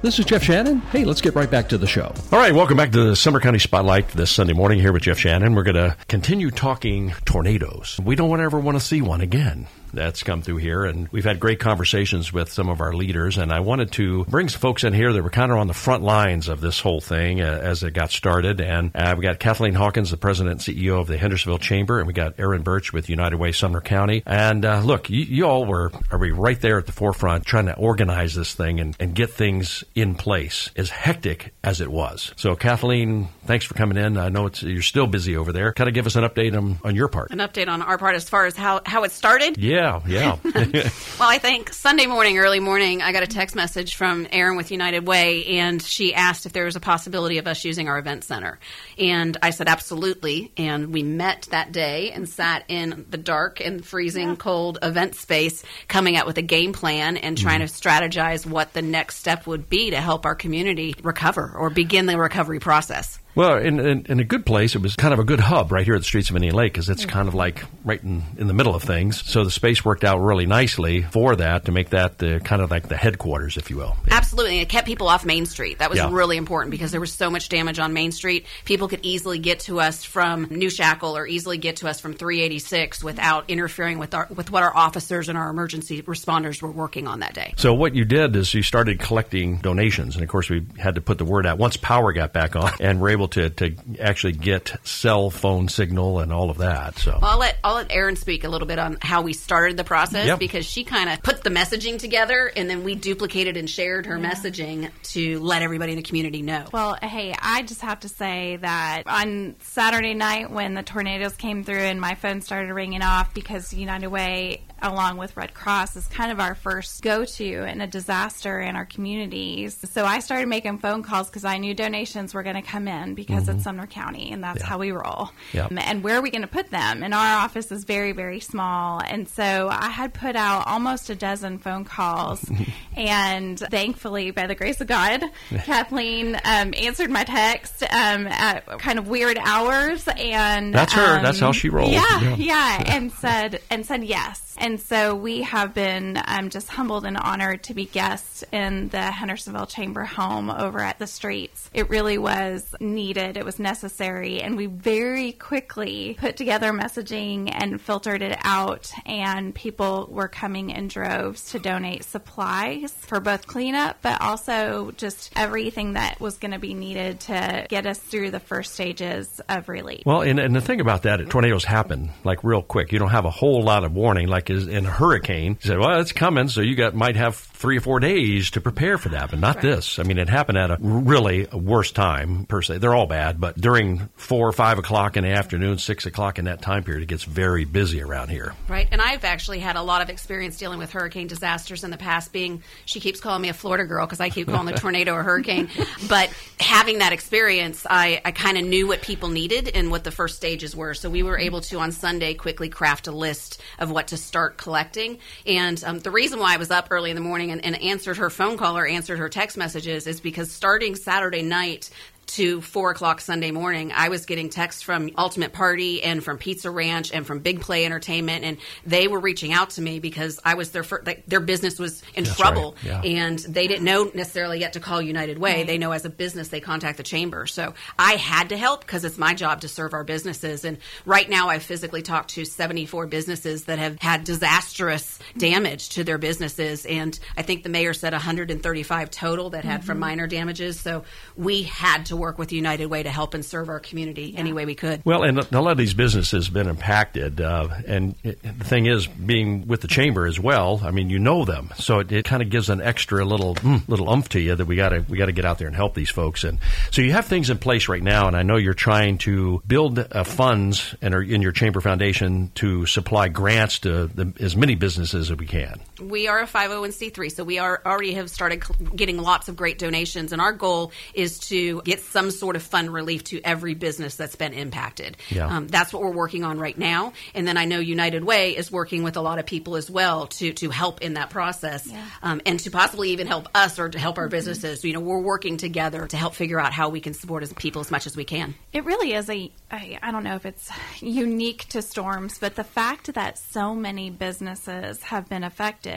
This 0.00 0.18
is 0.18 0.24
Jeff 0.24 0.42
Shannon. 0.42 0.78
Hey, 0.78 1.04
let's 1.04 1.20
get 1.20 1.34
right 1.34 1.50
back 1.50 1.68
to 1.70 1.78
the 1.78 1.86
show. 1.86 2.12
All 2.32 2.38
right, 2.38 2.54
welcome 2.54 2.76
back 2.76 2.92
to 2.92 3.04
the 3.04 3.16
Sumner 3.16 3.40
County 3.40 3.58
Spotlight 3.58 4.08
this 4.10 4.30
Sunday 4.30 4.52
morning 4.52 4.80
here 4.80 4.92
with 4.92 5.02
Jeff 5.02 5.18
Shannon. 5.18 5.54
We're 5.54 5.64
going 5.64 5.74
to 5.74 5.96
continue 6.08 6.50
talking 6.50 7.14
tornadoes. 7.24 7.98
We 8.02 8.14
don't 8.14 8.40
ever 8.40 8.58
want 8.58 8.78
to 8.78 8.84
see 8.84 9.02
one 9.02 9.20
again 9.20 9.66
that's 9.92 10.22
come 10.22 10.42
through 10.42 10.58
here. 10.58 10.84
And 10.84 11.08
we've 11.08 11.24
had 11.24 11.40
great 11.40 11.60
conversations 11.60 12.32
with 12.32 12.52
some 12.52 12.68
of 12.68 12.80
our 12.80 12.92
leaders. 12.92 13.38
And 13.38 13.52
I 13.52 13.60
wanted 13.60 13.92
to 13.92 14.24
bring 14.24 14.48
some 14.48 14.60
folks 14.60 14.84
in 14.84 14.92
here 14.92 15.12
that 15.12 15.22
were 15.22 15.30
kind 15.30 15.52
of 15.52 15.58
on 15.58 15.66
the 15.66 15.74
front 15.74 16.02
lines 16.02 16.48
of 16.48 16.60
this 16.60 16.80
whole 16.80 17.00
thing 17.00 17.40
uh, 17.40 17.60
as 17.62 17.82
it 17.82 17.92
got 17.92 18.10
started. 18.10 18.60
And 18.60 18.90
uh, 18.94 19.14
we 19.16 19.24
got 19.24 19.38
Kathleen 19.38 19.74
Hawkins, 19.74 20.10
the 20.10 20.16
president 20.16 20.66
and 20.66 20.76
CEO 20.76 21.00
of 21.00 21.06
the 21.06 21.18
Hendersonville 21.18 21.58
Chamber, 21.58 21.98
and 21.98 22.06
we 22.06 22.12
got 22.12 22.38
Erin 22.38 22.62
Birch 22.62 22.92
with 22.92 23.08
United 23.08 23.36
Way 23.36 23.52
Sumner 23.52 23.80
County. 23.80 24.22
And 24.26 24.64
uh, 24.64 24.80
look, 24.80 25.10
you, 25.10 25.22
you, 25.22 25.44
all 25.44 25.64
were 25.64 25.90
are 26.10 26.18
we 26.18 26.30
right 26.30 26.60
there 26.60 26.78
at 26.78 26.86
the 26.86 26.92
forefront 26.92 27.46
trying 27.46 27.66
to 27.66 27.76
organize 27.76 28.34
this 28.34 28.54
thing 28.54 28.80
and, 28.80 28.96
and 29.00 29.14
get 29.14 29.30
things 29.30 29.84
in 29.94 30.14
place 30.14 30.70
as 30.76 30.90
hectic 30.90 31.54
as 31.64 31.80
it 31.80 31.90
was. 31.90 32.32
So 32.36 32.54
Kathleen, 32.54 33.28
thanks 33.44 33.64
for 33.64 33.74
coming 33.74 33.96
in. 33.96 34.16
I 34.18 34.28
know 34.28 34.46
it's 34.46 34.62
you're 34.62 34.82
still 34.82 35.06
busy 35.06 35.36
over 35.36 35.52
there. 35.52 35.72
Kind 35.72 35.88
of 35.88 35.94
give 35.94 36.06
us 36.06 36.16
an 36.16 36.24
update 36.24 36.56
on, 36.56 36.78
on 36.84 36.94
your 36.94 37.08
part. 37.08 37.30
An 37.30 37.38
update 37.38 37.68
on 37.68 37.82
our 37.82 37.98
part 37.98 38.14
as 38.14 38.28
far 38.28 38.46
as 38.46 38.56
how, 38.56 38.80
how 38.84 39.04
it 39.04 39.12
started? 39.12 39.56
Yeah. 39.58 39.77
Yeah, 39.78 40.00
yeah. 40.08 40.38
well, 41.20 41.28
I 41.28 41.38
think 41.38 41.72
Sunday 41.72 42.06
morning, 42.06 42.38
early 42.38 42.58
morning, 42.58 43.00
I 43.00 43.12
got 43.12 43.22
a 43.22 43.28
text 43.28 43.54
message 43.54 43.94
from 43.94 44.26
Erin 44.32 44.56
with 44.56 44.72
United 44.72 45.06
Way, 45.06 45.46
and 45.58 45.80
she 45.80 46.14
asked 46.14 46.46
if 46.46 46.52
there 46.52 46.64
was 46.64 46.74
a 46.74 46.80
possibility 46.80 47.38
of 47.38 47.46
us 47.46 47.64
using 47.64 47.88
our 47.88 47.96
event 47.96 48.24
center. 48.24 48.58
And 48.98 49.36
I 49.40 49.50
said, 49.50 49.68
absolutely. 49.68 50.50
And 50.56 50.92
we 50.92 51.04
met 51.04 51.46
that 51.50 51.70
day 51.70 52.10
and 52.10 52.28
sat 52.28 52.64
in 52.66 53.06
the 53.08 53.18
dark 53.18 53.60
and 53.60 53.84
freezing 53.84 54.30
yeah. 54.30 54.36
cold 54.36 54.78
event 54.82 55.14
space, 55.14 55.62
coming 55.86 56.16
up 56.16 56.26
with 56.26 56.38
a 56.38 56.42
game 56.42 56.72
plan 56.72 57.16
and 57.16 57.38
trying 57.38 57.60
mm-hmm. 57.60 57.66
to 57.66 57.88
strategize 57.88 58.44
what 58.44 58.72
the 58.72 58.82
next 58.82 59.18
step 59.18 59.46
would 59.46 59.70
be 59.70 59.90
to 59.90 60.00
help 60.00 60.26
our 60.26 60.34
community 60.34 60.96
recover 61.04 61.52
or 61.56 61.70
begin 61.70 62.06
the 62.06 62.18
recovery 62.18 62.58
process. 62.58 63.20
Well, 63.34 63.58
in, 63.58 63.78
in, 63.78 64.06
in, 64.06 64.20
a 64.20 64.24
good 64.24 64.44
place, 64.44 64.74
it 64.74 64.82
was 64.82 64.96
kind 64.96 65.14
of 65.14 65.20
a 65.20 65.24
good 65.24 65.38
hub 65.38 65.70
right 65.70 65.84
here 65.84 65.94
at 65.94 66.00
the 66.00 66.04
streets 66.04 66.28
of 66.28 66.36
Indian 66.36 66.54
Lake 66.54 66.72
because 66.72 66.88
it's 66.88 67.04
kind 67.04 67.28
of 67.28 67.34
like 67.34 67.62
right 67.84 68.02
in, 68.02 68.22
in 68.36 68.48
the 68.48 68.54
middle 68.54 68.74
of 68.74 68.82
things. 68.82 69.24
So 69.24 69.44
the 69.44 69.50
space 69.50 69.84
worked 69.84 70.02
out 70.02 70.18
really 70.18 70.46
nicely 70.46 71.02
for 71.02 71.36
that 71.36 71.66
to 71.66 71.72
make 71.72 71.90
that 71.90 72.18
the 72.18 72.40
kind 72.40 72.62
of 72.62 72.70
like 72.70 72.88
the 72.88 72.96
headquarters, 72.96 73.56
if 73.56 73.70
you 73.70 73.76
will. 73.76 73.96
Yeah. 74.08 74.14
Absolutely. 74.14 74.60
It 74.60 74.68
kept 74.68 74.86
people 74.86 75.08
off 75.08 75.24
Main 75.24 75.46
Street. 75.46 75.78
That 75.78 75.88
was 75.88 75.98
yeah. 75.98 76.10
really 76.10 76.36
important 76.36 76.70
because 76.70 76.90
there 76.90 77.00
was 77.00 77.12
so 77.12 77.30
much 77.30 77.48
damage 77.48 77.78
on 77.78 77.92
Main 77.92 78.12
Street. 78.12 78.46
People 78.64 78.88
could 78.88 79.00
easily 79.02 79.38
get 79.38 79.60
to 79.60 79.80
us 79.80 80.04
from 80.04 80.48
New 80.50 80.68
Shackle 80.68 81.16
or 81.16 81.26
easily 81.26 81.58
get 81.58 81.76
to 81.76 81.88
us 81.88 82.00
from 82.00 82.14
386 82.14 83.02
without 83.02 83.48
interfering 83.48 83.98
with 83.98 84.14
our 84.14 84.26
with 84.34 84.50
what 84.50 84.62
our 84.62 84.76
officers 84.76 85.28
and 85.28 85.38
our 85.38 85.48
emergency 85.48 86.02
responders 86.02 86.60
were 86.60 86.70
working 86.70 87.06
on 87.06 87.20
that 87.20 87.34
day. 87.34 87.54
So 87.56 87.72
what 87.72 87.94
you 87.94 88.04
did 88.04 88.36
is 88.36 88.52
you 88.52 88.62
started 88.62 88.98
collecting 88.98 89.58
donations, 89.58 90.14
and 90.14 90.22
of 90.22 90.28
course 90.28 90.50
we 90.50 90.66
had 90.78 90.96
to 90.96 91.00
put 91.00 91.18
the 91.18 91.24
word 91.24 91.46
out 91.46 91.58
once 91.58 91.76
power 91.76 92.12
got 92.12 92.32
back 92.32 92.56
on, 92.56 92.72
and 92.80 93.00
we're 93.00 93.17
able 93.18 93.28
able 93.28 93.50
to, 93.50 93.70
to 93.70 94.00
actually 94.00 94.32
get 94.32 94.76
cell 94.84 95.30
phone 95.30 95.68
signal 95.68 96.20
and 96.20 96.32
all 96.32 96.50
of 96.50 96.58
that. 96.58 96.98
So 96.98 97.18
well, 97.20 97.32
I'll 97.32 97.38
let 97.38 97.58
I'll 97.64 97.74
let 97.76 97.90
Erin 97.90 98.16
speak 98.16 98.44
a 98.44 98.48
little 98.48 98.68
bit 98.68 98.78
on 98.78 98.98
how 99.02 99.22
we 99.22 99.32
started 99.32 99.76
the 99.76 99.84
process 99.84 100.26
yep. 100.26 100.38
because 100.38 100.64
she 100.64 100.84
kind 100.84 101.10
of 101.10 101.22
put 101.22 101.42
the 101.42 101.50
messaging 101.50 101.98
together 101.98 102.50
and 102.54 102.68
then 102.68 102.84
we 102.84 102.94
duplicated 102.94 103.56
and 103.56 103.68
shared 103.68 104.06
her 104.06 104.18
yeah. 104.18 104.30
messaging 104.30 104.90
to 105.02 105.40
let 105.40 105.62
everybody 105.62 105.92
in 105.92 105.96
the 105.96 106.02
community 106.02 106.42
know. 106.42 106.66
Well, 106.72 106.96
hey, 107.02 107.34
I 107.40 107.62
just 107.62 107.80
have 107.82 108.00
to 108.00 108.08
say 108.08 108.56
that 108.56 109.04
on 109.06 109.56
Saturday 109.60 110.14
night 110.14 110.50
when 110.50 110.74
the 110.74 110.82
tornadoes 110.82 111.36
came 111.36 111.64
through 111.64 111.78
and 111.78 112.00
my 112.00 112.14
phone 112.14 112.40
started 112.40 112.72
ringing 112.72 113.02
off 113.02 113.34
because 113.34 113.72
United 113.72 114.08
Way 114.08 114.62
along 114.82 115.18
with 115.18 115.36
Red 115.36 115.54
Cross, 115.54 115.96
is 115.96 116.06
kind 116.06 116.32
of 116.32 116.40
our 116.40 116.54
first 116.54 117.02
go 117.02 117.24
to 117.24 117.44
in 117.44 117.80
a 117.80 117.86
disaster 117.86 118.60
in 118.60 118.76
our 118.76 118.84
communities. 118.84 119.78
So 119.92 120.04
I 120.04 120.20
started 120.20 120.48
making 120.48 120.78
phone 120.78 121.02
calls 121.02 121.28
because 121.28 121.44
I 121.44 121.58
knew 121.58 121.74
donations 121.74 122.34
were 122.34 122.42
going 122.42 122.56
to 122.56 122.62
come 122.62 122.88
in 122.88 123.14
because 123.14 123.44
mm-hmm. 123.44 123.56
it's 123.56 123.64
Sumner 123.64 123.86
County 123.86 124.32
and 124.32 124.42
that's 124.42 124.60
yeah. 124.60 124.66
how 124.66 124.78
we 124.78 124.92
roll. 124.92 125.30
Yep. 125.52 125.72
And 125.76 126.02
where 126.02 126.16
are 126.16 126.22
we 126.22 126.30
going 126.30 126.42
to 126.42 126.48
put 126.48 126.70
them? 126.70 127.02
And 127.02 127.14
our 127.14 127.38
office 127.38 127.70
is 127.70 127.84
very, 127.84 128.12
very 128.12 128.40
small. 128.40 129.00
And 129.00 129.28
so 129.28 129.68
I 129.70 129.88
had 129.88 130.14
put 130.14 130.36
out 130.36 130.66
almost 130.66 131.10
a 131.10 131.14
dozen 131.14 131.58
phone 131.58 131.84
calls. 131.84 132.44
and 132.96 133.58
thankfully, 133.58 134.30
by 134.30 134.46
the 134.46 134.54
grace 134.54 134.80
of 134.80 134.86
God, 134.86 135.22
Kathleen 135.50 136.36
um, 136.44 136.74
answered 136.76 137.10
my 137.10 137.24
text 137.24 137.82
um, 137.82 138.26
at 138.26 138.66
kind 138.78 138.98
of 138.98 139.08
weird 139.08 139.38
hours. 139.38 140.06
And 140.16 140.74
that's 140.74 140.92
her. 140.92 141.16
Um, 141.16 141.22
that's 141.22 141.40
how 141.40 141.52
she 141.52 141.68
rolls. 141.68 141.92
Yeah, 141.92 142.20
yeah, 142.20 142.36
yeah. 142.36 142.84
And 142.98 143.12
said, 143.12 143.60
and 143.70 143.86
said 143.86 144.02
yes. 144.02 144.54
And 144.58 144.67
so 144.76 145.14
we 145.14 145.42
have 145.42 145.72
been 145.72 146.20
um, 146.26 146.50
just 146.50 146.68
humbled 146.68 147.04
and 147.04 147.16
honored 147.16 147.62
to 147.64 147.74
be 147.74 147.84
guests 147.86 148.42
in 148.52 148.88
the 148.88 149.00
Hendersonville 149.00 149.66
Chamber 149.66 150.02
home 150.02 150.50
over 150.50 150.80
at 150.80 150.98
the 150.98 151.06
streets. 151.06 151.70
It 151.72 151.88
really 151.88 152.18
was 152.18 152.74
needed, 152.80 153.36
it 153.36 153.44
was 153.44 153.60
necessary, 153.60 154.42
and 154.42 154.56
we 154.56 154.66
very 154.66 155.32
quickly 155.32 156.16
put 156.18 156.36
together 156.36 156.72
messaging 156.72 157.50
and 157.52 157.80
filtered 157.80 158.22
it 158.22 158.36
out, 158.42 158.90
and 159.06 159.54
people 159.54 160.08
were 160.10 160.28
coming 160.28 160.70
in 160.70 160.88
droves 160.88 161.52
to 161.52 161.60
donate 161.60 162.02
supplies 162.02 162.92
for 162.92 163.20
both 163.20 163.46
cleanup, 163.46 163.98
but 164.02 164.20
also 164.20 164.90
just 164.96 165.30
everything 165.36 165.92
that 165.92 166.20
was 166.20 166.38
going 166.38 166.52
to 166.52 166.58
be 166.58 166.74
needed 166.74 167.20
to 167.20 167.66
get 167.68 167.86
us 167.86 167.98
through 167.98 168.30
the 168.32 168.40
first 168.40 168.74
stages 168.74 169.40
of 169.48 169.68
relief. 169.68 170.02
Well, 170.04 170.22
and, 170.22 170.40
and 170.40 170.56
the 170.56 170.60
thing 170.60 170.80
about 170.80 171.02
that, 171.02 171.30
tornadoes 171.30 171.64
happen 171.64 172.10
like 172.24 172.42
real 172.42 172.62
quick. 172.62 172.90
You 172.92 172.98
don't 172.98 173.10
have 173.10 173.24
a 173.24 173.30
whole 173.30 173.62
lot 173.62 173.84
of 173.84 173.92
warning. 173.92 174.28
Like 174.28 174.50
in 174.66 174.86
a 174.86 174.90
hurricane. 174.90 175.58
He 175.60 175.68
said, 175.68 175.78
"Well, 175.78 176.00
it's 176.00 176.12
coming, 176.12 176.48
so 176.48 176.60
you 176.60 176.74
got 176.74 176.94
might 176.94 177.16
have 177.16 177.36
three 177.58 177.76
or 177.76 177.80
four 177.80 177.98
days 177.98 178.52
to 178.52 178.60
prepare 178.60 178.98
for 178.98 179.08
that, 179.08 179.30
but 179.30 179.40
not 179.40 179.56
right. 179.56 179.62
this. 179.62 179.98
I 179.98 180.04
mean, 180.04 180.16
it 180.16 180.28
happened 180.28 180.58
at 180.58 180.70
a 180.70 180.76
really 180.80 181.48
worst 181.52 181.96
time 181.96 182.46
per 182.46 182.62
se. 182.62 182.78
They're 182.78 182.94
all 182.94 183.08
bad, 183.08 183.40
but 183.40 183.60
during 183.60 184.08
four 184.14 184.46
or 184.46 184.52
five 184.52 184.78
o'clock 184.78 185.16
in 185.16 185.24
the 185.24 185.30
afternoon, 185.30 185.78
six 185.78 186.06
o'clock 186.06 186.38
in 186.38 186.44
that 186.44 186.62
time 186.62 186.84
period, 186.84 187.02
it 187.02 187.06
gets 187.06 187.24
very 187.24 187.64
busy 187.64 188.00
around 188.00 188.28
here. 188.28 188.54
Right, 188.68 188.86
and 188.92 189.02
I've 189.02 189.24
actually 189.24 189.58
had 189.58 189.74
a 189.74 189.82
lot 189.82 190.02
of 190.02 190.08
experience 190.08 190.56
dealing 190.56 190.78
with 190.78 190.92
hurricane 190.92 191.26
disasters 191.26 191.82
in 191.82 191.90
the 191.90 191.96
past. 191.96 192.32
Being 192.32 192.62
she 192.84 193.00
keeps 193.00 193.18
calling 193.18 193.42
me 193.42 193.48
a 193.48 193.54
Florida 193.54 193.84
girl 193.84 194.06
because 194.06 194.20
I 194.20 194.30
keep 194.30 194.46
calling 194.46 194.66
the 194.66 194.72
tornado 194.80 195.16
a 195.16 195.22
hurricane, 195.24 195.68
but 196.08 196.32
having 196.60 196.98
that 196.98 197.12
experience, 197.12 197.84
I, 197.90 198.20
I 198.24 198.30
kind 198.30 198.56
of 198.56 198.64
knew 198.66 198.86
what 198.86 199.02
people 199.02 199.30
needed 199.30 199.68
and 199.74 199.90
what 199.90 200.04
the 200.04 200.12
first 200.12 200.36
stages 200.36 200.76
were. 200.76 200.94
So 200.94 201.10
we 201.10 201.24
were 201.24 201.38
able 201.38 201.62
to 201.62 201.80
on 201.80 201.90
Sunday 201.90 202.34
quickly 202.34 202.68
craft 202.68 203.08
a 203.08 203.12
list 203.12 203.60
of 203.80 203.90
what 203.90 204.08
to 204.08 204.16
start 204.16 204.58
collecting. 204.58 205.18
And 205.44 205.82
um, 205.82 205.98
the 205.98 206.12
reason 206.12 206.38
why 206.38 206.54
I 206.54 206.56
was 206.56 206.70
up 206.70 206.86
early 206.92 207.10
in 207.10 207.16
the 207.16 207.20
morning 207.20 207.47
and, 207.50 207.64
and 207.64 207.80
answered 207.82 208.16
her 208.16 208.30
phone 208.30 208.56
call 208.56 208.76
or 208.76 208.86
answered 208.86 209.18
her 209.18 209.28
text 209.28 209.56
messages 209.56 210.06
is 210.06 210.20
because 210.20 210.50
starting 210.50 210.94
Saturday 210.94 211.42
night, 211.42 211.90
to 212.28 212.60
four 212.60 212.90
o'clock 212.90 213.20
Sunday 213.20 213.50
morning, 213.50 213.92
I 213.94 214.08
was 214.10 214.26
getting 214.26 214.50
texts 214.50 214.82
from 214.82 215.10
Ultimate 215.16 215.52
Party 215.52 216.02
and 216.02 216.22
from 216.22 216.38
Pizza 216.38 216.70
Ranch 216.70 217.12
and 217.12 217.26
from 217.26 217.40
Big 217.40 217.60
Play 217.60 217.84
Entertainment, 217.84 218.44
and 218.44 218.58
they 218.86 219.08
were 219.08 219.18
reaching 219.18 219.52
out 219.52 219.70
to 219.70 219.82
me 219.82 219.98
because 219.98 220.38
I 220.44 220.54
was 220.54 220.70
their 220.70 220.82
first, 220.82 221.06
like, 221.06 221.24
their 221.26 221.40
business 221.40 221.78
was 221.78 222.02
in 222.14 222.24
That's 222.24 222.36
trouble, 222.36 222.76
right. 222.84 223.04
yeah. 223.04 223.24
and 223.24 223.38
they 223.38 223.66
didn't 223.66 223.84
know 223.84 224.10
necessarily 224.14 224.60
yet 224.60 224.74
to 224.74 224.80
call 224.80 225.00
United 225.00 225.38
Way. 225.38 225.56
Right. 225.56 225.66
They 225.66 225.78
know 225.78 225.92
as 225.92 226.04
a 226.04 226.10
business 226.10 226.48
they 226.48 226.60
contact 226.60 226.98
the 226.98 227.02
chamber, 227.02 227.46
so 227.46 227.74
I 227.98 228.12
had 228.12 228.50
to 228.50 228.56
help 228.56 228.80
because 228.80 229.04
it's 229.04 229.18
my 229.18 229.34
job 229.34 229.62
to 229.62 229.68
serve 229.68 229.94
our 229.94 230.04
businesses. 230.04 230.64
And 230.64 230.78
right 231.06 231.28
now, 231.28 231.48
I've 231.48 231.62
physically 231.62 232.02
talked 232.02 232.30
to 232.30 232.44
74 232.44 233.06
businesses 233.06 233.64
that 233.64 233.78
have 233.78 233.98
had 234.00 234.24
disastrous 234.24 235.18
damage 235.36 235.88
to 235.90 236.04
their 236.04 236.18
businesses, 236.18 236.84
and 236.84 237.18
I 237.36 237.42
think 237.42 237.62
the 237.62 237.70
mayor 237.70 237.94
said 237.94 238.12
135 238.12 239.10
total 239.10 239.50
that 239.50 239.64
had 239.64 239.80
mm-hmm. 239.80 239.86
from 239.86 239.98
minor 239.98 240.26
damages. 240.26 240.78
So 240.78 241.04
we 241.36 241.62
had 241.62 242.06
to 242.06 242.17
work 242.18 242.38
with 242.38 242.52
United 242.52 242.86
Way 242.86 243.02
to 243.02 243.10
help 243.10 243.34
and 243.34 243.44
serve 243.44 243.68
our 243.68 243.80
community 243.80 244.32
yeah. 244.32 244.40
any 244.40 244.52
way 244.52 244.66
we 244.66 244.74
could. 244.74 245.02
Well, 245.04 245.22
and 245.22 245.38
a 245.38 245.60
lot 245.60 245.72
of 245.72 245.78
these 245.78 245.94
businesses 245.94 246.46
have 246.46 246.54
been 246.54 246.68
impacted. 246.68 247.40
Uh, 247.40 247.68
and 247.86 248.14
it, 248.22 248.42
the 248.42 248.64
thing 248.64 248.86
is, 248.86 249.06
being 249.06 249.66
with 249.66 249.80
the 249.80 249.88
chamber 249.88 250.26
as 250.26 250.38
well, 250.38 250.80
I 250.82 250.90
mean, 250.90 251.10
you 251.10 251.18
know 251.18 251.44
them, 251.44 251.70
so 251.76 252.00
it, 252.00 252.12
it 252.12 252.24
kind 252.24 252.42
of 252.42 252.50
gives 252.50 252.68
an 252.68 252.80
extra 252.80 253.24
little 253.24 253.54
mm, 253.54 253.86
little 253.88 254.10
umph 254.10 254.28
to 254.30 254.40
you 254.40 254.54
that 254.54 254.66
we 254.66 254.76
got 254.76 254.90
to 254.90 255.04
we 255.08 255.18
got 255.18 255.26
to 255.26 255.32
get 255.32 255.44
out 255.44 255.58
there 255.58 255.68
and 255.68 255.76
help 255.76 255.94
these 255.94 256.10
folks. 256.10 256.44
And 256.44 256.58
so 256.90 257.02
you 257.02 257.12
have 257.12 257.26
things 257.26 257.50
in 257.50 257.58
place 257.58 257.88
right 257.88 258.02
now, 258.02 258.26
and 258.26 258.36
I 258.36 258.42
know 258.42 258.56
you're 258.56 258.74
trying 258.74 259.18
to 259.18 259.62
build 259.66 259.98
uh, 259.98 260.24
funds 260.24 260.94
and 261.00 261.14
are 261.14 261.22
in 261.22 261.42
your 261.42 261.52
chamber 261.52 261.80
foundation 261.80 262.50
to 262.56 262.86
supply 262.86 263.28
grants 263.28 263.80
to 263.80 264.06
the, 264.06 264.32
as 264.40 264.56
many 264.56 264.74
businesses 264.74 265.30
as 265.30 265.36
we 265.36 265.46
can. 265.46 265.80
We 266.00 266.28
are 266.28 266.40
a 266.40 266.46
501c3, 266.46 267.32
so 267.32 267.44
we 267.44 267.58
are 267.58 267.80
already 267.84 268.14
have 268.14 268.30
started 268.30 268.62
getting 268.94 269.18
lots 269.18 269.48
of 269.48 269.56
great 269.56 269.78
donations, 269.78 270.32
and 270.32 270.40
our 270.40 270.52
goal 270.52 270.92
is 271.14 271.38
to 271.40 271.82
get 271.82 272.00
some 272.00 272.30
sort 272.30 272.56
of 272.56 272.62
fund 272.62 272.92
relief 272.92 273.24
to 273.24 273.40
every 273.42 273.74
business 273.74 274.16
that's 274.16 274.36
been 274.36 274.52
impacted. 274.52 275.16
Yeah. 275.30 275.46
Um, 275.46 275.68
that's 275.68 275.92
what 275.92 276.02
we're 276.02 276.10
working 276.12 276.44
on 276.44 276.58
right 276.58 276.76
now. 276.76 277.12
And 277.34 277.46
then 277.46 277.56
I 277.56 277.64
know 277.64 277.78
United 277.80 278.24
Way 278.24 278.56
is 278.56 278.70
working 278.70 279.02
with 279.02 279.16
a 279.16 279.20
lot 279.20 279.38
of 279.38 279.46
people 279.46 279.76
as 279.76 279.90
well 279.90 280.26
to 280.28 280.52
to 280.54 280.70
help 280.70 281.00
in 281.02 281.14
that 281.14 281.30
process, 281.30 281.86
Yeah. 281.86 282.04
um, 282.22 282.40
and 282.46 282.60
to 282.60 282.70
possibly 282.70 283.10
even 283.10 283.26
help 283.26 283.48
us 283.54 283.78
or 283.78 283.88
to 283.88 283.98
help 283.98 284.18
our 284.18 284.28
businesses. 284.28 284.84
You 284.84 284.92
know, 284.92 285.00
we're 285.00 285.20
working 285.20 285.56
together 285.56 286.06
to 286.06 286.16
help 286.16 286.34
figure 286.34 286.60
out 286.60 286.72
how 286.72 286.88
we 286.88 287.00
can 287.00 287.14
support 287.14 287.42
as 287.42 287.52
people 287.52 287.80
as 287.80 287.90
much 287.90 288.06
as 288.06 288.16
we 288.16 288.24
can. 288.24 288.54
It 288.72 288.84
really 288.84 289.12
is 289.14 289.28
a, 289.30 289.50
I, 289.70 289.98
I 290.02 290.10
don't 290.10 290.24
know 290.24 290.36
if 290.36 290.46
it's 290.46 290.70
unique 291.00 291.66
to 291.70 291.82
storms, 291.82 292.38
but 292.38 292.54
the 292.56 292.64
fact 292.64 293.14
that 293.14 293.38
so 293.38 293.74
many 293.74 294.10
businesses 294.10 295.02
have 295.02 295.28
been 295.28 295.44
affected, 295.44 295.87